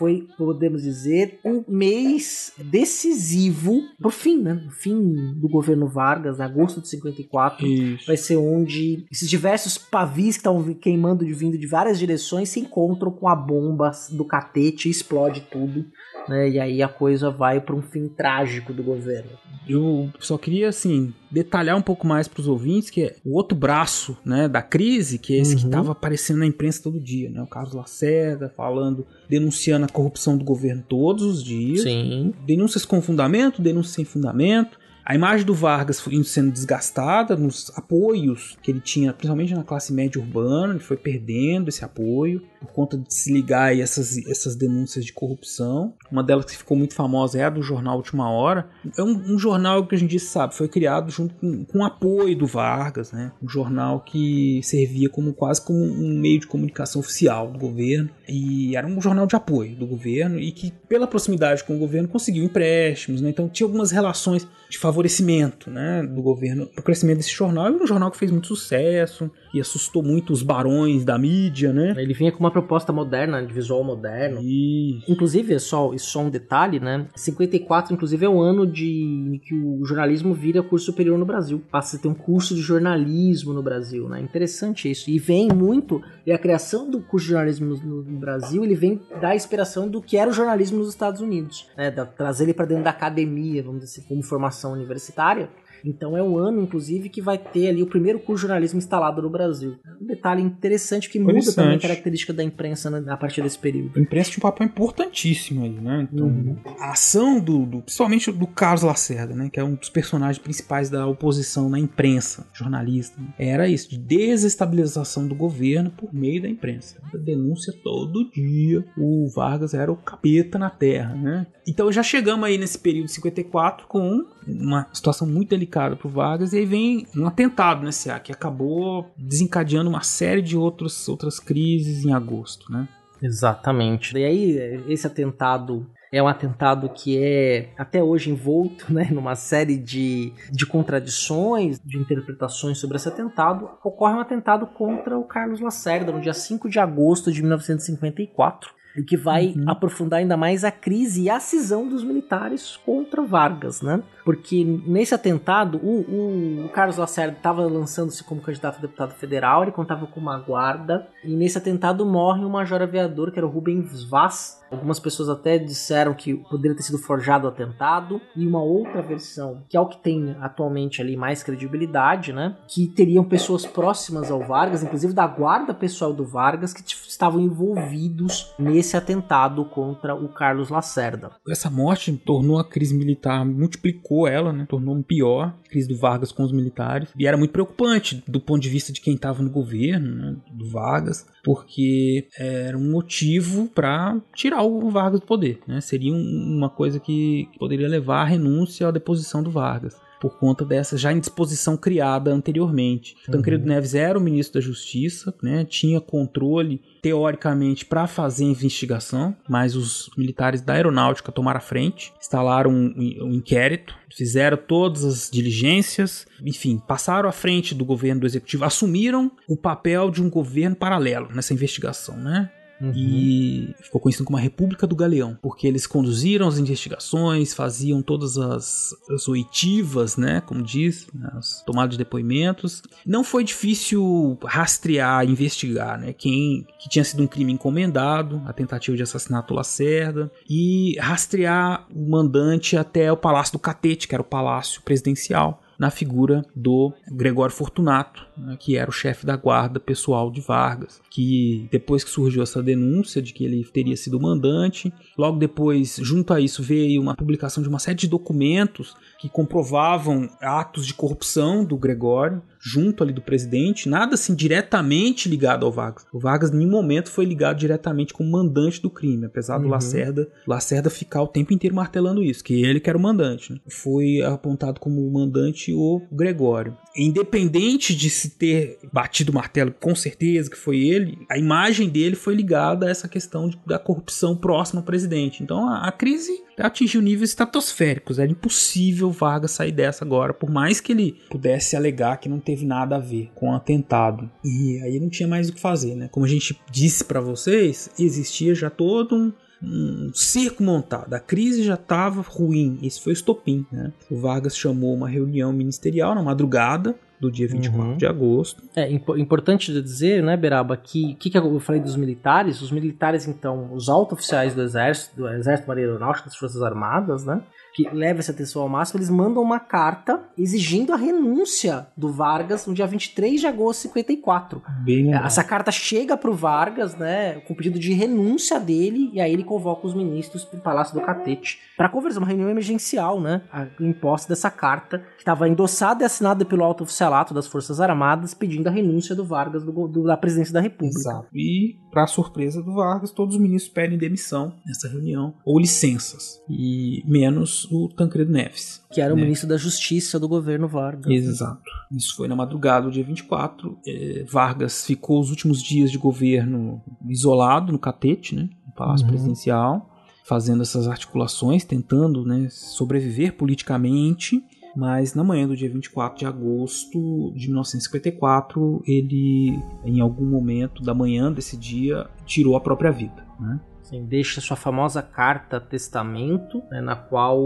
[0.00, 4.64] foi, podemos dizer, um mês decisivo pro fim, né?
[4.66, 4.98] O fim
[5.34, 8.06] do governo Vargas, agosto de 54, Isso.
[8.06, 12.60] vai ser onde esses diversos pavis que estavam queimando de vindo de várias direções se
[12.60, 15.84] encontram com a bomba do catete e explode tudo
[16.30, 16.48] né?
[16.48, 19.30] E aí a coisa vai para um fim trágico do governo.
[19.68, 23.56] Eu só queria assim detalhar um pouco mais para os ouvintes que é o outro
[23.56, 25.60] braço, né, da crise, que é esse uhum.
[25.60, 27.42] que estava aparecendo na imprensa todo dia, né?
[27.42, 31.82] O Carlos Lacerda falando, denunciando a corrupção do governo todos os dias.
[31.82, 32.32] Sim.
[32.46, 34.78] Denúncias com fundamento, denúncias sem fundamento.
[35.04, 39.92] A imagem do Vargas foi sendo desgastada nos apoios que ele tinha, principalmente na classe
[39.92, 44.54] média urbana, ele foi perdendo esse apoio por conta de se ligar a essas, essas
[44.54, 45.94] denúncias de corrupção.
[46.10, 48.68] Uma delas que ficou muito famosa é a do jornal Última Hora.
[48.96, 52.46] É um, um jornal que a gente sabe, foi criado junto com, o apoio do
[52.46, 53.32] Vargas, né?
[53.42, 58.76] Um jornal que servia como quase como um meio de comunicação oficial do governo e
[58.76, 62.44] era um jornal de apoio do governo e que pela proximidade com o governo conseguiu
[62.44, 63.30] empréstimos, né?
[63.30, 67.70] Então tinha algumas relações de favorecimento, né, do governo para o crescimento desse jornal.
[67.70, 71.94] E um jornal que fez muito sucesso, e assustou muito os barões da mídia, né?
[71.96, 74.40] Ele vinha com uma proposta moderna, de visual moderno.
[74.40, 75.10] Isso.
[75.10, 77.06] Inclusive, é só, só um detalhe, né?
[77.14, 81.62] 54, inclusive, é o ano de que o jornalismo vira curso superior no Brasil.
[81.70, 84.20] Passa a ter um curso de jornalismo no Brasil, né?
[84.20, 85.10] Interessante isso.
[85.10, 89.00] E vem muito, e a criação do curso de jornalismo no, no Brasil, ele vem
[89.20, 91.90] da inspiração do que era o jornalismo nos Estados Unidos, né?
[91.90, 95.48] Da, trazer ele para dentro da academia, vamos dizer assim, como formação universitária.
[95.84, 99.22] Então é um ano, inclusive, que vai ter ali o primeiro curso de jornalismo instalado
[99.22, 99.76] no Brasil.
[100.00, 103.98] Um detalhe interessante que muda também a característica da imprensa né, a partir desse período.
[103.98, 106.08] A imprensa tinha um papel importantíssimo aí, né?
[106.12, 106.56] Então, uhum.
[106.78, 109.48] a ação do, do, principalmente do Carlos Lacerda, né?
[109.50, 115.26] Que é um dos personagens principais da oposição na imprensa, jornalista, era isso, de desestabilização
[115.26, 116.96] do governo por meio da imprensa.
[117.12, 118.84] A denúncia todo dia.
[118.96, 121.46] O Vargas era o capeta na terra, né?
[121.66, 125.69] Então já chegamos aí nesse período de 54 com uma situação muito delicada
[126.08, 127.90] Vargas e aí vem um atentado né,
[128.22, 132.88] que acabou desencadeando uma série de outros, outras crises em agosto, né?
[133.22, 134.16] Exatamente.
[134.16, 139.76] E aí esse atentado é um atentado que é até hoje envolto né, numa série
[139.76, 143.70] de, de contradições, de interpretações sobre esse atentado.
[143.84, 149.04] Ocorre um atentado contra o Carlos Lacerda no dia 5 de agosto de 1954 O
[149.04, 149.64] que vai uhum.
[149.68, 154.02] aprofundar ainda mais a crise e a cisão dos militares contra Vargas, né?
[154.24, 159.62] Porque nesse atentado, o, o, o Carlos Lacerda estava lançando-se como candidato a deputado federal,
[159.62, 163.50] ele contava com uma guarda, e nesse atentado morre um major aviador, que era o
[163.50, 168.20] Rubens Vaz, Algumas pessoas até disseram que poderia ter sido forjado o atentado.
[168.36, 172.56] E uma outra versão, que é o que tem atualmente ali mais credibilidade, né?
[172.68, 178.54] Que teriam pessoas próximas ao Vargas, inclusive da guarda pessoal do Vargas, que estavam envolvidos
[178.58, 181.32] nesse atentado contra o Carlos Lacerda.
[181.48, 184.66] Essa morte tornou a crise militar, multiplicou ela, né?
[184.68, 187.08] Tornou pior a crise do Vargas com os militares.
[187.18, 190.36] E era muito preocupante do ponto de vista de quem estava no governo, né?
[190.52, 195.60] do Vargas, porque era um motivo para tirar tirar o Vargas do poder.
[195.66, 195.80] Né?
[195.80, 200.98] Seria uma coisa que poderia levar à renúncia à deposição do Vargas por conta dessa
[200.98, 203.16] já indisposição criada anteriormente.
[203.26, 203.32] Uhum.
[203.32, 209.74] Tancredo Neves era o ministro da Justiça, né, tinha controle teoricamente para fazer investigação, mas
[209.74, 212.92] os militares da aeronáutica tomaram a frente, instalaram um,
[213.22, 219.32] um inquérito, fizeram todas as diligências, enfim, passaram à frente do governo do executivo, assumiram
[219.48, 222.50] o papel de um governo paralelo nessa investigação, né?
[222.80, 222.92] Uhum.
[222.94, 228.38] E ficou conhecido como a República do Galeão, porque eles conduziram as investigações, faziam todas
[228.38, 232.82] as, as oitivas, né, como diz, né, as tomadas de depoimentos.
[233.04, 238.96] Não foi difícil rastrear, investigar, né, quem que tinha sido um crime encomendado, a tentativa
[238.96, 244.24] de assassinato Lacerda, e rastrear o mandante até o Palácio do Catete, que era o
[244.24, 250.30] palácio presidencial na figura do Gregório Fortunato, né, que era o chefe da guarda pessoal
[250.30, 255.38] de Vargas, que depois que surgiu essa denúncia de que ele teria sido mandante, logo
[255.38, 260.86] depois, junto a isso, veio uma publicação de uma série de documentos que comprovavam atos
[260.86, 266.06] de corrupção do Gregório, junto ali do presidente, nada assim diretamente ligado ao Vargas.
[266.12, 269.70] O Vargas em nenhum momento foi ligado diretamente como mandante do crime, apesar do uhum.
[269.70, 273.52] Lacerda, Lacerda ficar o tempo inteiro martelando isso, que ele que era o mandante.
[273.52, 273.60] Né?
[273.68, 276.76] Foi apontado como mandante o Gregório.
[276.96, 282.16] Independente de se ter batido o martelo, com certeza que foi ele, a imagem dele
[282.16, 285.42] foi ligada a essa questão de, da corrupção próxima ao presidente.
[285.42, 288.18] Então a, a crise atingiu níveis estratosféricos.
[288.18, 292.66] Era impossível Vargas sair dessa agora, por mais que ele pudesse alegar que não teve
[292.66, 294.30] nada a ver com o atentado.
[294.44, 296.08] E aí não tinha mais o que fazer, né?
[296.10, 301.12] Como a gente disse para vocês, existia já todo um um circo montado.
[301.14, 302.78] A crise já estava ruim.
[302.82, 303.66] Esse foi o estopim.
[303.70, 303.92] Né?
[304.10, 307.96] O Vargas chamou uma reunião ministerial na madrugada do dia 24 uhum.
[307.98, 308.62] de agosto.
[308.74, 312.62] É imp importante dizer, né, Beraba, que o que, que eu falei dos militares?
[312.62, 317.26] Os militares, então, os altos oficiais do Exército, do Exército Marinha Aeronáutica, das Forças Armadas,
[317.26, 317.42] né,
[317.74, 322.66] que leva essa atenção ao máximo, eles mandam uma carta exigindo a renúncia do Vargas
[322.66, 324.62] no dia 23 de agosto de 54.
[324.84, 329.44] Bem essa carta chega pro Vargas, né, com pedido de renúncia dele, e aí ele
[329.44, 333.42] convoca os ministros pro Palácio do Catete para conversar, uma reunião emergencial, né,
[333.80, 338.68] imposta dessa carta, que estava endossada e assinada pelo alto oficialato das Forças Armadas, pedindo
[338.68, 340.98] a renúncia do Vargas do, do, da presidência da República.
[340.98, 341.28] Exato.
[341.34, 347.02] E, para surpresa do Vargas, todos os ministros pedem demissão nessa reunião, ou licenças, e
[347.06, 348.82] menos o Tancredo Neves.
[348.92, 349.22] Que era o né?
[349.22, 351.10] ministro da Justiça do governo Vargas.
[351.10, 351.62] Exato.
[351.90, 353.78] Isso foi na madrugada do dia 24.
[353.86, 359.12] É, Vargas ficou os últimos dias de governo isolado no Catete, né, no Palácio uhum.
[359.12, 359.90] Presidencial,
[360.24, 364.42] fazendo essas articulações, tentando né, sobreviver politicamente.
[364.76, 370.94] Mas na manhã do dia 24 de agosto de 1954, ele, em algum momento da
[370.94, 373.26] manhã desse dia, tirou a própria vida.
[373.38, 373.60] Né?
[373.90, 377.40] Assim, deixa sua famosa carta testamento, né, na qual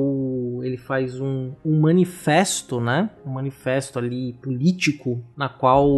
[0.63, 5.89] ele faz um, um, manifesto, né, um manifesto ali político, na qual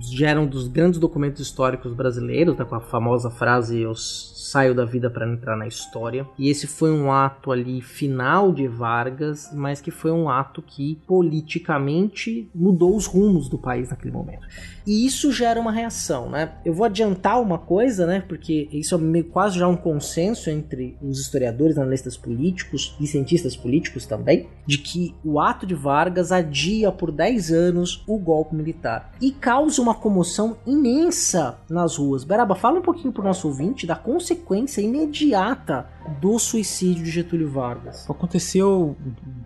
[0.00, 3.94] gera um dos grandes documentos históricos brasileiros, né, com a famosa frase "eu
[4.50, 6.26] saio da vida para entrar na história".
[6.38, 10.98] E esse foi um ato ali final de Vargas, mas que foi um ato que
[11.06, 14.46] politicamente mudou os rumos do país naquele momento.
[14.86, 16.52] E isso gera uma reação, né?
[16.64, 18.22] Eu vou adiantar uma coisa, né?
[18.26, 23.56] Porque isso é meio, quase já um consenso entre os historiadores, analistas políticos e cientistas
[23.56, 29.12] políticos também, de que o ato de Vargas adia por 10 anos o golpe militar
[29.20, 32.22] e causa uma comoção imensa nas ruas.
[32.22, 34.36] Beraba, fala um pouquinho pro nosso ouvinte da consequência
[34.80, 35.88] imediata
[36.20, 38.08] do suicídio de Getúlio Vargas.
[38.08, 38.96] Aconteceu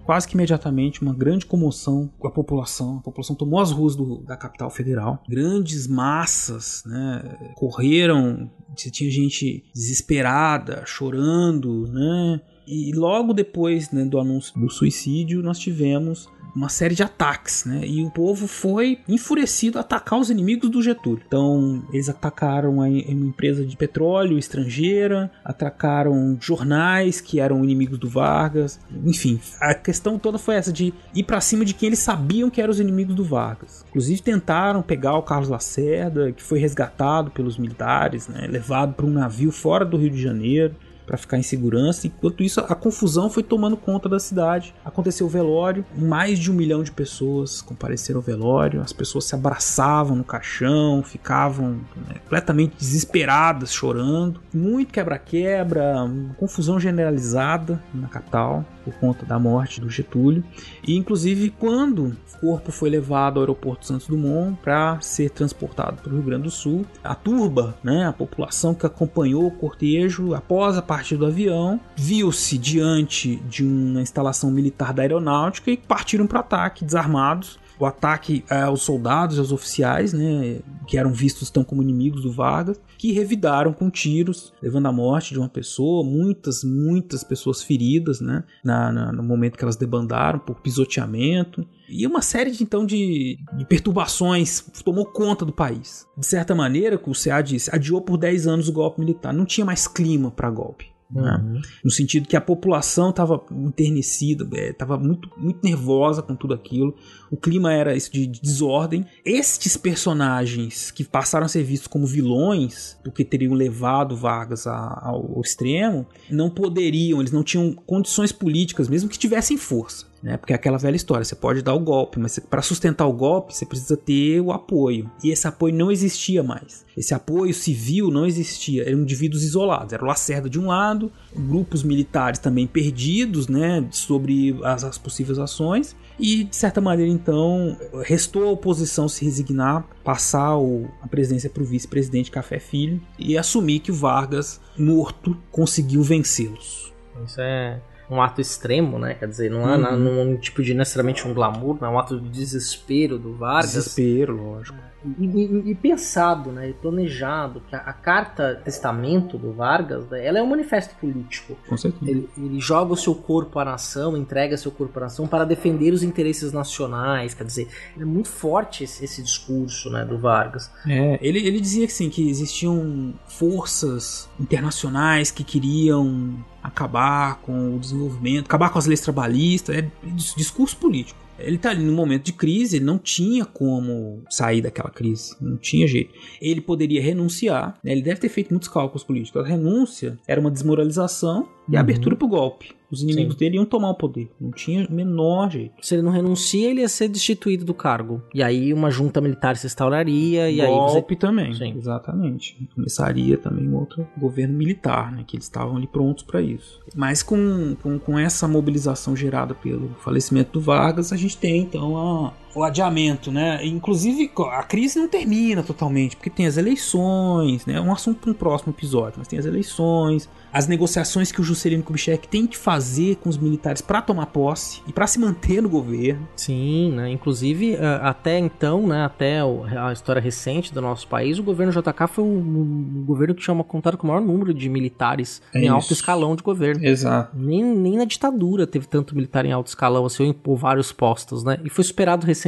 [0.04, 2.98] quase que imediatamente uma grande comoção com a população.
[2.98, 5.22] A população tomou as ruas do, da capital federal.
[5.28, 8.50] Grandes massas né, correram.
[8.76, 12.40] Você tinha gente desesperada, chorando, né?
[12.66, 17.82] E logo depois né, do anúncio do suicídio, nós tivemos uma série de ataques, né?
[17.84, 21.22] E o povo foi enfurecido a atacar os inimigos do Getúlio.
[21.26, 28.80] Então, eles atacaram uma empresa de petróleo estrangeira, atacaram jornais que eram inimigos do Vargas.
[29.04, 32.60] Enfim, a questão toda foi essa de ir para cima de quem eles sabiam que
[32.60, 33.84] eram os inimigos do Vargas.
[33.88, 38.46] Inclusive tentaram pegar o Carlos Lacerda, que foi resgatado pelos militares, né?
[38.48, 40.74] Levado para um navio fora do Rio de Janeiro
[41.10, 42.06] para ficar em segurança.
[42.06, 44.72] Enquanto isso, a confusão foi tomando conta da cidade.
[44.84, 48.80] Aconteceu o velório, mais de um milhão de pessoas compareceram ao velório.
[48.80, 54.40] As pessoas se abraçavam no caixão, ficavam né, completamente desesperadas, chorando.
[54.54, 60.44] Muito quebra-quebra, confusão generalizada na capital por conta da morte do Getúlio.
[60.86, 66.10] E inclusive quando o corpo foi levado ao aeroporto Santos Dumont para ser transportado para
[66.10, 70.76] o Rio Grande do Sul, a turba, né, a população que acompanhou o cortejo após
[70.76, 76.40] a partida do avião, viu-se diante de uma instalação militar da aeronáutica e partiram para
[76.40, 81.82] ataque desarmados o ataque aos soldados e aos oficiais, né, que eram vistos tão como
[81.82, 87.24] inimigos do Vargas, que revidaram com tiros, levando à morte de uma pessoa, muitas, muitas
[87.24, 91.66] pessoas feridas, né, na, na, no momento que elas debandaram por pisoteamento.
[91.88, 96.06] E uma série de, então de, de, perturbações tomou conta do país.
[96.16, 99.32] De certa maneira, o CA disse, adiou por 10 anos o golpe militar.
[99.32, 100.89] Não tinha mais clima para golpe.
[101.12, 101.36] Né?
[101.42, 101.60] Uhum.
[101.84, 106.94] No sentido que a população estava enternecida, estava é, muito, muito nervosa com tudo aquilo.
[107.30, 109.04] O clima era isso de, de, desordem.
[109.24, 115.36] Estes personagens que passaram a ser vistos como vilões, porque teriam levado Vargas a, ao,
[115.36, 120.36] ao extremo, não poderiam, eles não tinham condições políticas, mesmo que tivessem força né?
[120.36, 123.54] Porque é aquela velha história, você pode dar o golpe, mas para sustentar o golpe
[123.54, 125.10] você precisa ter o apoio.
[125.22, 126.84] E esse apoio não existia mais.
[126.96, 129.92] Esse apoio civil não existia, eram indivíduos isolados.
[129.92, 135.38] Era o Lacerda de um lado, grupos militares também perdidos, né, sobre as, as possíveis
[135.38, 135.96] ações.
[136.18, 141.62] E, de certa maneira, então, restou a oposição se resignar, passar o, a presidência para
[141.62, 146.92] o vice-presidente Café Filho e assumir que o Vargas, morto, conseguiu vencê-los.
[147.24, 147.80] Isso é
[148.10, 149.14] um ato extremo, né?
[149.14, 150.32] Quer dizer, não é uhum.
[150.32, 153.72] um tipo de necessariamente um glamour, é um ato de desespero do Vargas.
[153.72, 154.76] Desespero, lógico.
[155.18, 156.70] E, e, e pensado, né?
[156.70, 161.56] E planejado, a, a, carta testamento do Vargas, né, ela é um manifesto político.
[161.66, 162.10] Com certeza.
[162.10, 165.92] Ele, ele, joga o seu corpo à nação, entrega seu corpo à nação para defender
[165.92, 167.32] os interesses nacionais.
[167.32, 167.68] Quer dizer,
[167.98, 170.04] é muito forte esse, esse discurso, né?
[170.04, 170.70] Do Vargas.
[170.86, 177.78] É, ele, ele dizia que sim, que existiam forças internacionais que queriam acabar com o
[177.78, 179.90] desenvolvimento, acabar com as leis trabalhistas, é
[180.36, 181.18] discurso político.
[181.38, 185.56] Ele está ali num momento de crise, ele não tinha como sair daquela crise, não
[185.56, 186.12] tinha jeito.
[186.40, 187.92] Ele poderia renunciar, né?
[187.92, 189.42] ele deve ter feito muitos cálculos políticos.
[189.42, 191.84] A renúncia era uma desmoralização e a uhum.
[191.84, 192.74] abertura para o golpe.
[192.90, 193.38] Os inimigos Sim.
[193.38, 194.28] dele iam tomar o poder.
[194.40, 195.74] Não tinha menor jeito.
[195.80, 198.20] Se ele não renuncia, ele ia ser destituído do cargo.
[198.34, 200.50] E aí uma junta militar se instauraria.
[200.50, 201.16] E Golpe aí você...
[201.16, 201.54] também.
[201.54, 201.74] Sim.
[201.76, 202.68] Exatamente.
[202.74, 205.22] Começaria também um outro governo militar, né?
[205.24, 206.80] Que eles estavam ali prontos para isso.
[206.96, 211.96] Mas com, com, com essa mobilização gerada pelo falecimento do Vargas, a gente tem então
[211.96, 213.64] a, o adiamento, né?
[213.64, 217.74] Inclusive, a crise não termina totalmente, porque tem as eleições, né?
[217.74, 221.44] É um assunto para um próximo episódio, mas tem as eleições, as negociações que o
[221.44, 225.62] Juscelino Kubitschek tem que fazer com os militares para tomar posse e para se manter
[225.62, 226.26] no governo.
[226.34, 227.10] Sim, né?
[227.10, 229.04] Inclusive, até então, né?
[229.04, 233.64] Até a história recente do nosso país, o governo JK foi o, governo que tinha
[233.64, 235.72] contado com o maior número de militares é em isso.
[235.72, 236.84] alto escalão de governo.
[236.84, 237.36] Exato.
[237.36, 241.58] Nem, nem na ditadura teve tanto militar em alto escalão, assim, por vários postos, né?
[241.64, 242.39] E foi superado recentemente,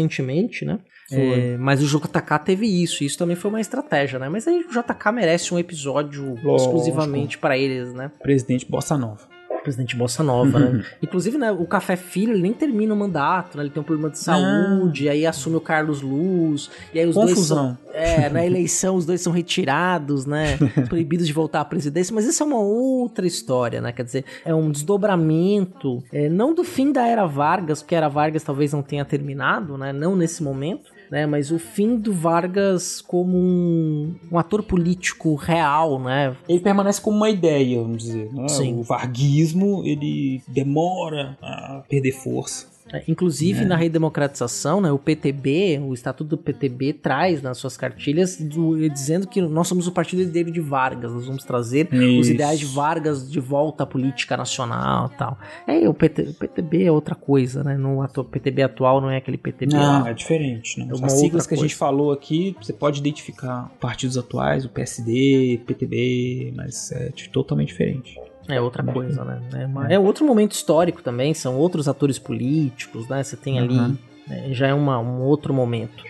[0.65, 0.79] né?
[1.11, 4.29] É, mas o JK teve isso, e isso também foi uma estratégia, né?
[4.29, 6.57] Mas aí o JK merece um episódio Lógico.
[6.57, 8.11] exclusivamente para eles, né?
[8.23, 9.32] Presidente Bossa Nova
[9.63, 10.85] presidente Bossa Nova, né?
[11.03, 13.65] Inclusive, né, o Café Filho, ele nem termina o mandato, né?
[13.65, 15.13] Ele tem um problema de saúde, ah.
[15.13, 17.67] aí assume o Carlos Luz, e aí os Confusão.
[17.67, 20.59] dois são, É, na eleição os dois são retirados, né?
[20.89, 23.93] Proibidos de voltar à presidência, mas isso é uma outra história, né?
[23.93, 28.09] Quer dizer, é um desdobramento, é, não do fim da era Vargas, porque a era
[28.09, 29.93] Vargas talvez não tenha terminado, né?
[29.93, 31.27] Não nesse momento, né?
[31.27, 36.35] Mas o fim do Vargas como um, um, ator político real, né?
[36.49, 38.33] Ele permanece como uma ideia, vamos dizer.
[38.33, 38.49] Né?
[38.49, 38.79] Sim.
[38.79, 42.72] O varguismo ele demora a perder força.
[42.93, 43.65] É, inclusive, é.
[43.65, 49.27] na redemocratização, né, o PTB, o Estatuto do PTB, traz nas suas cartilhas do, dizendo
[49.27, 52.21] que nós somos o partido herdeiro de Vargas, nós vamos trazer Isso.
[52.21, 55.39] os ideais de Vargas de volta à política nacional tal.
[55.67, 57.77] É, o, PT, o PTB é outra coisa, né?
[57.77, 59.75] No atu, PTB atual não é aquele PTB.
[59.75, 60.79] Não, é diferente.
[60.79, 60.89] Né?
[60.91, 65.61] É As siglas que a gente falou aqui, você pode identificar partidos atuais, o PSD,
[65.67, 68.19] PTB, mas é totalmente diferente.
[68.49, 69.41] É outra coisa, né?
[69.55, 73.23] É, uma- é outro momento histórico também, são outros atores políticos, né?
[73.23, 73.79] Você tem ali.
[73.79, 73.97] Uhum.
[74.27, 76.03] né, já é uma, um outro momento.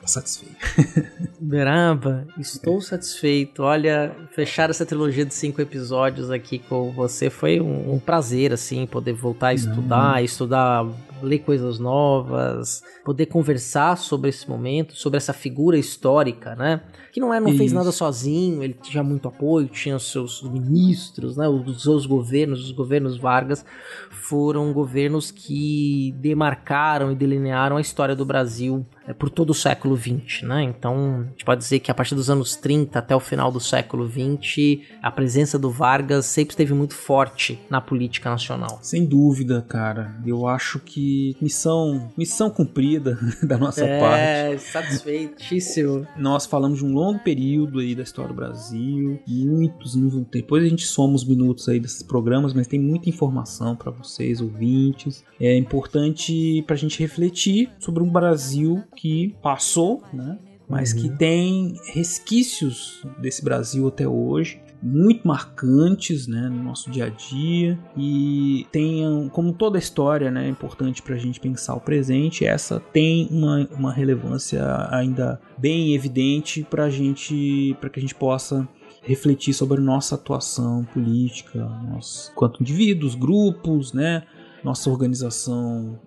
[0.00, 0.56] Tá satisfeito.
[1.40, 3.62] Beraba, estou satisfeito.
[3.62, 8.86] Olha, fechar essa trilogia de cinco episódios aqui com você foi um, um prazer, assim,
[8.86, 10.86] poder voltar a estudar, estudar,
[11.22, 16.82] ler coisas novas, poder conversar sobre esse momento, sobre essa figura histórica, né?
[17.12, 17.74] Que não é, não fez Isso.
[17.74, 21.48] nada sozinho, ele tinha muito apoio, tinha os seus ministros, né?
[21.48, 23.64] Os seus governos, os governos Vargas
[24.10, 28.84] foram governos que demarcaram e delinearam a história do Brasil
[29.14, 30.62] por todo o século XX, né?
[30.62, 33.60] Então, a gente pode dizer que a partir dos anos 30 até o final do
[33.60, 38.78] século XX, a presença do Vargas sempre esteve muito forte na política nacional.
[38.82, 40.16] Sem dúvida, cara.
[40.26, 44.20] Eu acho que missão, missão cumprida da nossa parte.
[44.20, 46.06] É, satisfeitíssimo.
[46.16, 50.68] Nós falamos de um longo período aí da história do Brasil, muitos, muitos- depois a
[50.68, 55.24] gente soma os minutos aí desses programas, mas tem muita informação para vocês, ouvintes.
[55.40, 60.38] É importante pra gente refletir sobre um Brasil que passou, né?
[60.68, 67.08] Mas que tem resquícios desse Brasil até hoje, muito marcantes, né, no nosso dia a
[67.08, 72.44] dia e tem, como toda história, né, é importante para a gente pensar o presente,
[72.44, 78.68] essa tem uma, uma relevância ainda bem evidente para gente, para que a gente possa
[79.02, 84.24] refletir sobre nossa atuação política, nós, quanto indivíduos, grupos, né,
[84.64, 85.98] nossa organização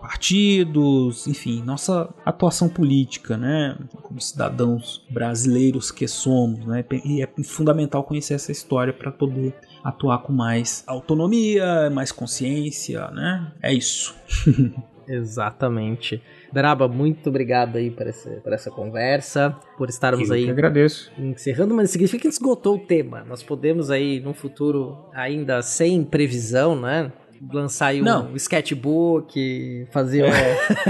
[0.00, 8.04] partidos, enfim, nossa atuação política, né, como cidadãos brasileiros que somos, né, e é fundamental
[8.04, 14.14] conhecer essa história para poder atuar com mais autonomia, mais consciência, né, é isso.
[15.10, 16.22] Exatamente.
[16.52, 21.10] Beraba, muito obrigado aí por essa, por essa conversa, por estarmos Eu aí que agradeço.
[21.18, 23.24] encerrando, mas significa que esgotou o tema.
[23.24, 27.10] Nós podemos aí, num futuro ainda sem previsão, né?
[27.52, 28.36] Lançar aí um Não.
[28.36, 30.24] sketchbook, fazer.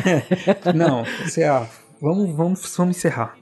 [0.74, 1.66] Não, você, ah,
[2.00, 3.36] vamos, vamos, vamos encerrar.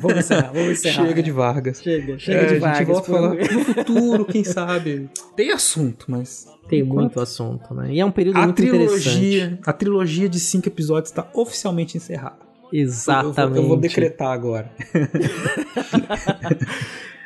[0.00, 1.06] vamos encerrar, vamos encerrar.
[1.06, 1.80] Chega de Vargas.
[1.82, 2.86] Chega, chega É, de a gente Vargas.
[2.88, 5.08] volta a por falar no futuro, quem sabe.
[5.34, 7.92] Tem assunto, mas Tem enquanto- muito assunto, né?
[7.94, 9.60] E é um período A muito trilogia, interessante.
[9.64, 12.50] a trilogia de cinco episódios está oficialmente encerrada.
[12.72, 13.38] Exatamente.
[13.40, 14.70] Eu vou, eu vou decretar agora.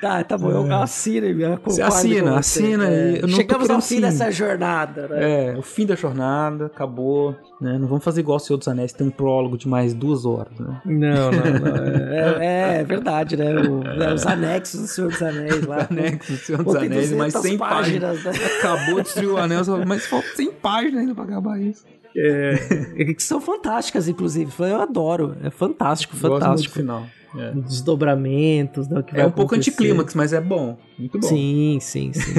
[0.05, 1.27] Tá, tá bom, eu assino.
[1.27, 2.61] Eu Você assina, com você.
[2.63, 4.01] assina É, Chegamos ao fim sim.
[4.03, 5.53] dessa jornada, né?
[5.55, 7.35] É, o fim da jornada, acabou.
[7.61, 7.79] Né?
[7.79, 10.53] Não vamos fazer igual o Senhor dos Anéis, tem um prólogo de mais duas horas.
[10.59, 10.81] Né?
[10.85, 12.43] Não, não, não.
[12.43, 13.55] É, é verdade, né?
[13.55, 15.87] O- né, os anexos do Senhor dos Anéis lá.
[15.91, 18.23] Anexo do Senhor dos Anéis, mais 200 100 páginas.
[18.23, 18.47] páginas, né?
[18.59, 21.85] Acabou de destruir o anel, mas falta 100 páginas ainda pra acabar isso.
[22.15, 24.53] Que são fantásticas, inclusive.
[24.59, 25.35] Eu adoro.
[25.43, 26.75] É fantástico, Gosto muito do fantástico.
[26.75, 27.07] final.
[27.37, 30.77] É, Os desdobramentos, né, o que É vai um pouco anticlímax, mas é bom.
[30.99, 31.27] Muito bom.
[31.27, 32.33] Sim, sim, sim.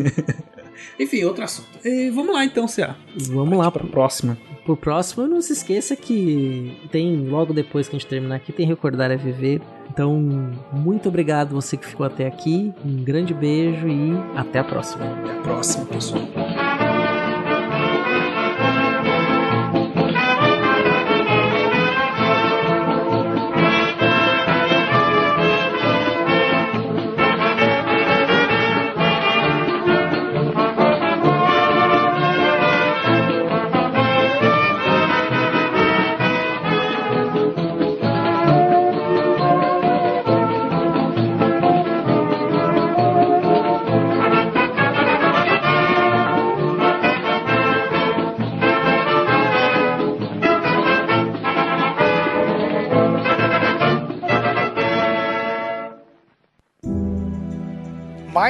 [0.99, 1.67] Enfim, outro assunto.
[1.83, 2.95] E vamos lá então, CA.
[3.29, 4.37] Vamos lá Pra pro, próxima.
[4.65, 5.27] pro próximo.
[5.27, 9.17] Não se esqueça que tem, logo depois que a gente terminar aqui, tem Recordar é
[9.17, 9.61] Viver.
[9.89, 10.19] Então,
[10.71, 12.73] muito obrigado você que ficou até aqui.
[12.85, 15.05] Um grande beijo e até a próxima.
[15.05, 16.64] Até a próxima, pessoal.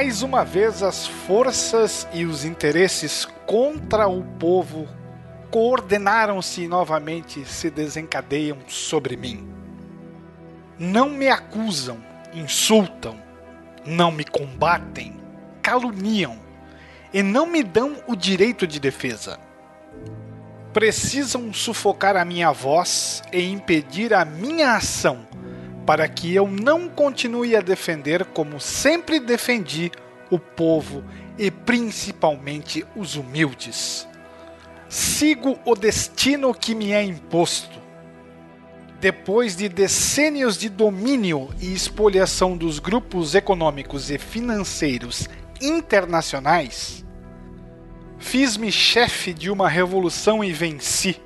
[0.06, 4.86] Mais uma vez, as forças e os interesses contra o povo
[5.50, 9.48] coordenaram-se e novamente se desencadeiam sobre mim.
[10.78, 11.98] Não me acusam,
[12.32, 13.20] insultam,
[13.84, 15.16] não me combatem,
[15.60, 16.38] caluniam
[17.12, 19.40] e não me dão o direito de defesa.
[20.72, 25.26] Precisam sufocar a minha voz e impedir a minha ação
[25.86, 29.92] para que eu não continue a defender como sempre defendi
[30.28, 31.04] o povo
[31.38, 34.06] e principalmente os humildes.
[34.88, 37.78] Sigo o destino que me é imposto.
[39.00, 45.28] Depois de decênios de domínio e expoliação dos grupos econômicos e financeiros
[45.60, 47.04] internacionais,
[48.18, 51.20] fiz-me chefe de uma revolução e venci.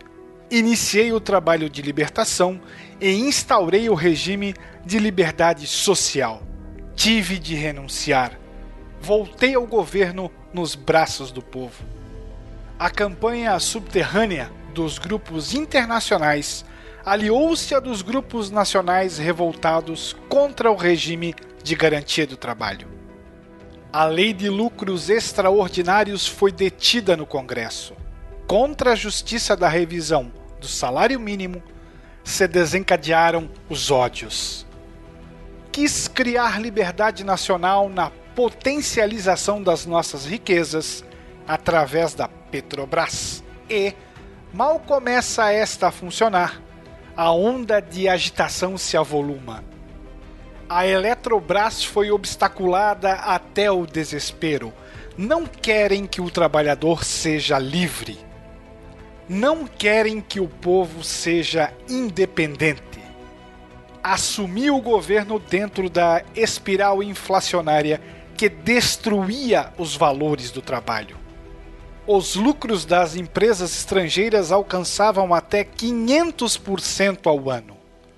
[0.50, 2.60] Iniciei o trabalho de libertação
[3.00, 4.52] e instaurei o regime
[4.84, 6.42] de liberdade social.
[6.96, 8.36] Tive de renunciar.
[9.00, 11.84] voltei ao governo nos braços do povo.
[12.76, 16.64] A campanha subterrânea dos grupos internacionais
[17.06, 21.32] aliou-se a dos grupos nacionais revoltados contra o regime
[21.62, 22.88] de garantia do trabalho.
[23.92, 27.94] A lei de lucros extraordinários foi detida no Congresso.
[28.48, 31.62] Contra a justiça da revisão do salário mínimo,
[32.22, 34.66] se desencadearam os ódios.
[35.72, 41.04] Quis criar liberdade nacional na potencialização das nossas riquezas
[41.48, 43.94] através da Petrobras e,
[44.52, 46.60] mal começa esta a funcionar,
[47.16, 49.64] a onda de agitação se avoluma.
[50.68, 54.72] A Eletrobras foi obstaculada até o desespero.
[55.18, 58.18] Não querem que o trabalhador seja livre.
[59.30, 62.82] Não querem que o povo seja independente.
[64.02, 68.00] Assumir o governo dentro da espiral inflacionária
[68.36, 71.20] que destruía os valores do trabalho
[72.12, 77.76] os lucros das empresas estrangeiras alcançavam até 500% ao ano.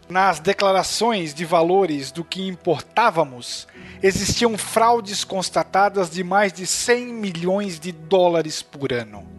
[0.09, 3.68] Nas declarações de valores do que importávamos,
[4.02, 9.32] existiam fraudes constatadas de mais de 100 milhões de dólares por ano.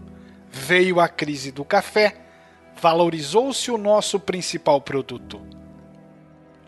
[0.55, 2.15] Veio a crise do café,
[2.80, 5.41] valorizou-se o nosso principal produto.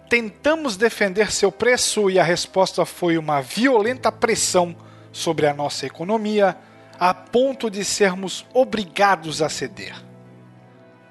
[0.10, 4.76] Tentamos defender seu preço e a resposta foi uma violenta pressão
[5.12, 6.57] sobre a nossa economia
[6.99, 9.95] a ponto de sermos obrigados a ceder.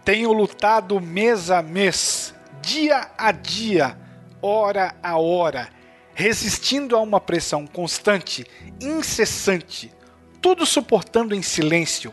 [0.05, 3.97] Tenho lutado mês a mês, dia a dia,
[4.43, 5.69] hora a hora,
[6.13, 8.45] resistindo a uma pressão constante,
[8.81, 9.93] incessante,
[10.41, 12.13] tudo suportando em silêncio,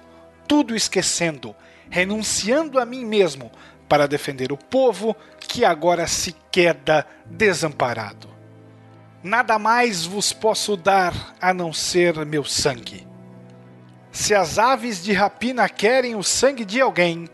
[0.52, 1.56] tudo esquecendo,
[1.90, 3.50] renunciando a mim mesmo
[3.88, 8.28] para defender o povo que agora se queda desamparado.
[9.24, 13.12] Nada mais vos posso dar a não ser meu sangue
[14.12, 17.30] se as aves de rapina querem o sangue de alguém,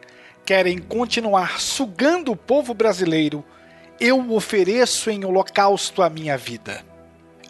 [0.45, 3.44] querem continuar sugando o povo brasileiro,
[3.99, 6.85] eu ofereço em holocausto a minha vida.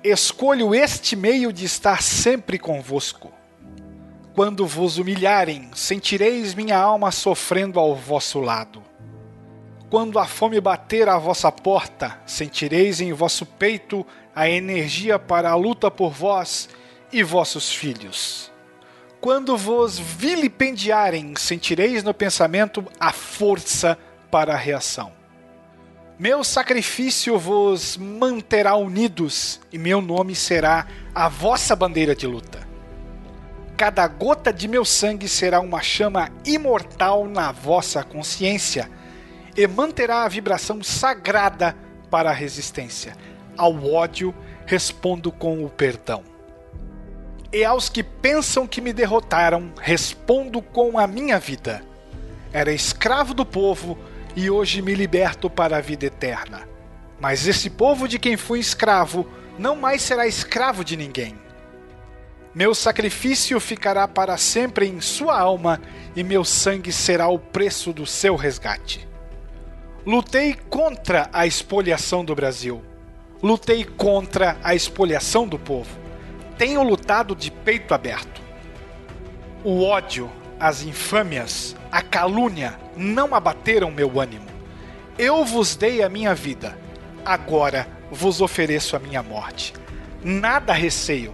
[0.02, 3.34] Escolho este meio de estar sempre convosco.
[4.38, 8.84] Quando vos humilharem, sentireis minha alma sofrendo ao vosso lado.
[9.90, 14.06] Quando a fome bater à vossa porta, sentireis em vosso peito
[14.36, 16.70] a energia para a luta por vós
[17.12, 18.52] e vossos filhos.
[19.20, 23.98] Quando vos vilipendiarem, sentireis no pensamento a força
[24.30, 25.12] para a reação.
[26.20, 30.86] Meu sacrifício vos manterá unidos, e meu nome será
[31.16, 32.67] a vossa bandeira de luta.
[33.78, 38.90] Cada gota de meu sangue será uma chama imortal na vossa consciência,
[39.56, 41.76] e manterá a vibração sagrada
[42.10, 43.16] para a resistência.
[43.56, 44.34] Ao ódio,
[44.66, 46.24] respondo com o perdão.
[47.54, 51.84] E aos que pensam que me derrotaram, respondo com a minha vida.
[52.52, 53.96] Era escravo do povo
[54.36, 56.68] e hoje me liberto para a vida eterna.
[57.20, 59.28] Mas esse povo de quem fui escravo
[59.58, 61.47] não mais será escravo de ninguém.
[62.58, 65.80] Meu sacrifício ficará para sempre em sua alma
[66.16, 69.08] e meu sangue será o preço do seu resgate.
[70.04, 72.84] Lutei contra a espoliação do Brasil.
[73.44, 76.08] Lutei contra a espoliação do povo
[76.58, 78.42] tenho lutado de peito aberto.
[79.64, 80.30] O ódio,
[80.60, 84.48] as infâmias, a calúnia não abateram meu ânimo.
[85.18, 86.78] Eu vos dei a minha vida,
[87.24, 89.74] agora vos ofereço a minha morte.
[90.24, 91.34] Nada receio,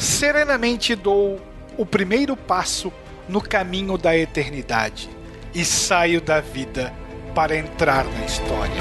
[0.00, 1.38] serenamente dou
[1.76, 2.90] o primeiro passo
[3.28, 5.10] no caminho da eternidade
[5.54, 6.90] e saio da vida
[7.34, 8.80] para entrar na história.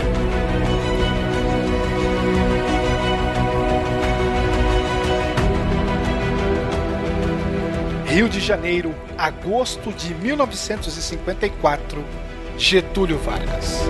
[8.07, 12.03] Rio de Janeiro, agosto de 1954,
[12.57, 13.81] Getúlio Vargas.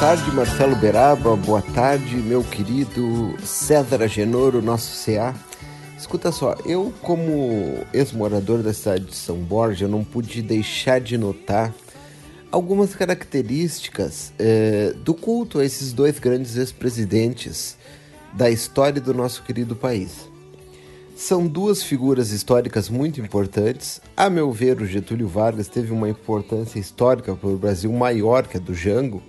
[0.00, 1.34] Tarde, Marcelo Beraba.
[1.34, 5.34] Boa tarde, meu querido César Agenoro, nosso CA.
[5.98, 11.74] Escuta só, eu, como ex-morador da cidade de São Borja, não pude deixar de notar
[12.52, 17.76] algumas características eh, do culto a esses dois grandes ex-presidentes
[18.32, 20.30] da história do nosso querido país.
[21.16, 24.00] São duas figuras históricas muito importantes.
[24.16, 28.56] A meu ver, o Getúlio Vargas teve uma importância histórica para o Brasil maior que
[28.56, 29.20] a do Jango,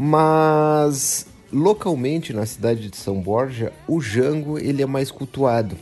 [0.00, 5.76] mas localmente na cidade de São Borja, o Jango ele é mais cultuado.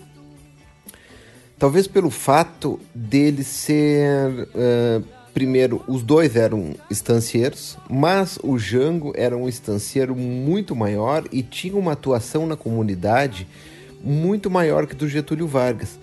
[1.59, 9.37] Talvez pelo fato dele ser uh, primeiro, os dois eram estancieiros, mas o Jango era
[9.37, 13.47] um estancieiro muito maior e tinha uma atuação na comunidade
[14.03, 15.99] muito maior que do Getúlio Vargas.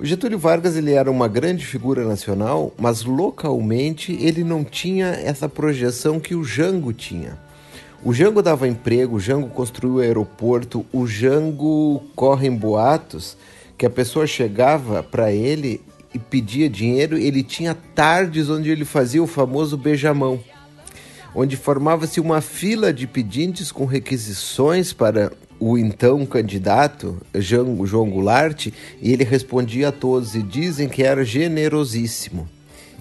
[0.00, 5.48] O Getúlio Vargas ele era uma grande figura nacional, mas localmente ele não tinha essa
[5.48, 7.38] projeção que o Jango tinha.
[8.04, 13.36] O Jango dava emprego, o Jango construiu o aeroporto, o Jango corre em boatos
[13.78, 15.80] que a pessoa chegava para ele
[16.12, 20.40] e pedia dinheiro, ele tinha tardes onde ele fazia o famoso beijamão,
[21.32, 25.30] onde formava-se uma fila de pedintes com requisições para
[25.60, 27.76] o então candidato João,
[28.10, 28.66] Goulart
[29.00, 32.48] e ele respondia a todos e dizem que era generosíssimo.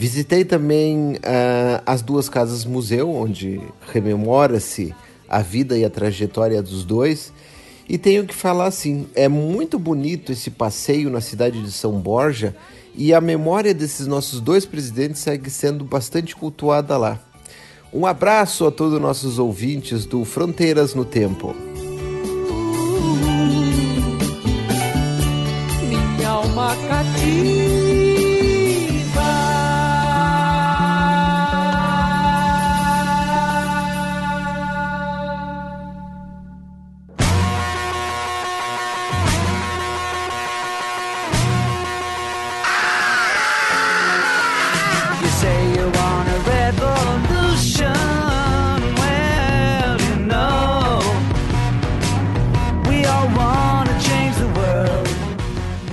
[0.02, 3.62] Visitei também uh, as duas casas museu, onde
[3.94, 4.96] rememora-se
[5.30, 7.32] a vida e a trajetória dos dois.
[7.88, 12.56] E tenho que falar assim, é muito bonito esse passeio na cidade de São Borja
[12.96, 17.20] e a memória desses nossos dois presidentes segue sendo bastante cultuada lá.
[17.94, 21.56] Um abraço a todos os nossos ouvintes do Fronteiras no Tempo.
[25.88, 27.61] Minha alma cativa.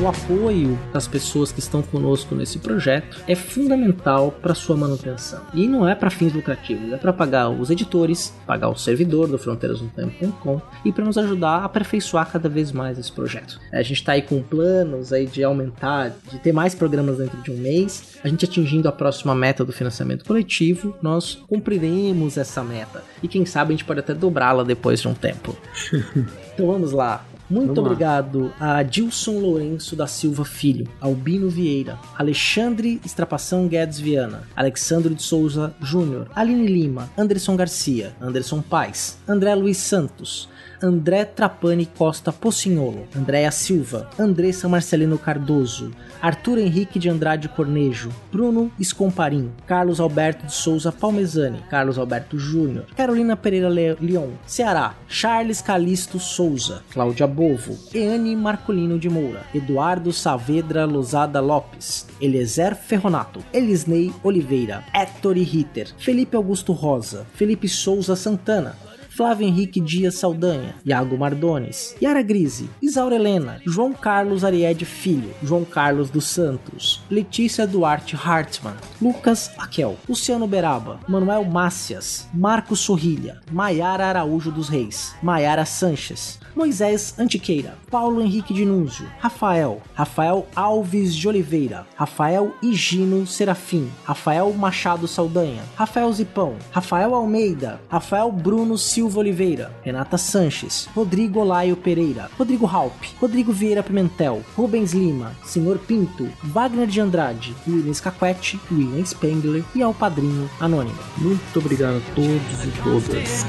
[0.08, 5.40] Apoio das pessoas que estão conosco nesse projeto é fundamental para sua manutenção.
[5.54, 9.38] E não é para fins lucrativos, é para pagar os editores, pagar o servidor do
[9.38, 13.60] fronteirasnotempo.com e para nos ajudar a aperfeiçoar cada vez mais esse projeto.
[13.72, 17.50] A gente está aí com planos aí de aumentar, de ter mais programas dentro de
[17.50, 18.18] um mês.
[18.22, 23.02] A gente atingindo a próxima meta do financiamento coletivo, nós cumpriremos essa meta.
[23.22, 25.56] E quem sabe a gente pode até dobrá-la depois de um tempo.
[26.54, 27.24] então vamos lá.
[27.50, 28.78] Muito Vamos obrigado lá.
[28.78, 35.74] a Dilson Lourenço da Silva Filho, Albino Vieira, Alexandre Estrapação Guedes Viana, Alexandre de Souza
[35.80, 40.48] Júnior, Aline Lima, Anderson Garcia, Anderson Paz, André Luiz Santos,
[40.80, 45.90] André Trapani Costa Pocinholo, Andréa Silva, Andressa Marcelino Cardoso,
[46.22, 52.86] Arthur Henrique de Andrade Cornejo, Bruno Escomparim, Carlos Alberto de Souza Palmezani, Carlos Alberto Júnior,
[52.96, 60.84] Carolina Pereira Leon, Ceará, Charles Calisto Souza, Cláudia Bovo, Eane Marcolino de Moura, Eduardo Saavedra
[60.84, 68.76] Lozada Lopes, Eliezer Ferronato, Elisnei Oliveira, Héctor Ritter, Felipe Augusto Rosa, Felipe Souza Santana,
[69.18, 75.64] Flávio Henrique Dias Saldanha, Iago Mardones, Yara Grise, Isaura Helena, João Carlos Ariede Filho, João
[75.64, 84.06] Carlos dos Santos, Letícia Duarte Hartmann, Lucas Aquel, Luciano Beraba, Manuel Mácias, Marcos Sorrilha, Maiara
[84.06, 91.26] Araújo dos Reis, Maiara Sanches, Moisés Antiqueira, Paulo Henrique de Núncio, Rafael, Rafael Alves de
[91.26, 99.72] Oliveira, Rafael Higino Serafim, Rafael Machado Saldanha, Rafael Zipão, Rafael Almeida, Rafael Bruno Silva Oliveira,
[99.82, 106.86] Renata Sanches, Rodrigo Olaio Pereira, Rodrigo Halp, Rodrigo Vieira Pimentel, Rubens Lima, Senhor Pinto, Wagner
[106.86, 110.98] de Andrade, William Scaquetti, William Spengler e ao Padrinho Anônimo.
[111.16, 113.44] Muito obrigado a todos e todas.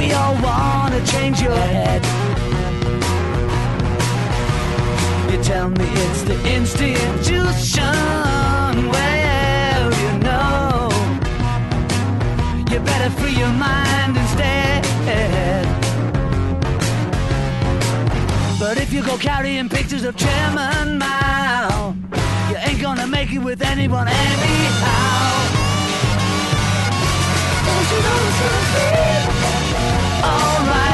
[0.00, 2.02] we all wanna change your head.
[5.30, 8.49] You tell me it's the institution.
[12.84, 14.84] Better free your mind instead.
[18.58, 21.94] But if you go carrying pictures of Chairman Mao,
[22.50, 25.30] you ain't gonna make it with anyone anyhow.
[27.66, 29.10] Don't you know it's gonna be?
[30.24, 30.89] alright.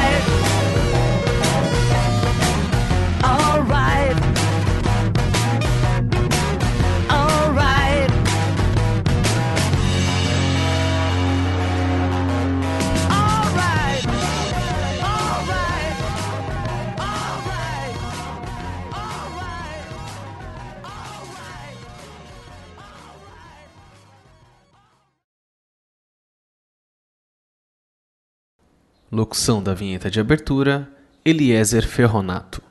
[29.09, 30.89] Locução da vinheta de abertura:
[31.23, 32.61] Eliezer Ferronato.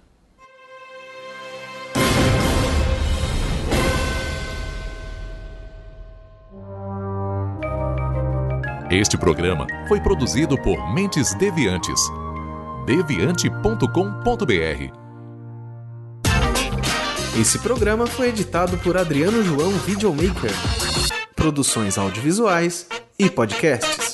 [8.90, 11.98] Este programa foi produzido por Mentes Deviantes.
[12.84, 14.92] deviante.com.br
[17.40, 20.52] Esse programa foi editado por Adriano João Videomaker.
[21.34, 22.86] Produções audiovisuais
[23.18, 24.05] e podcasts.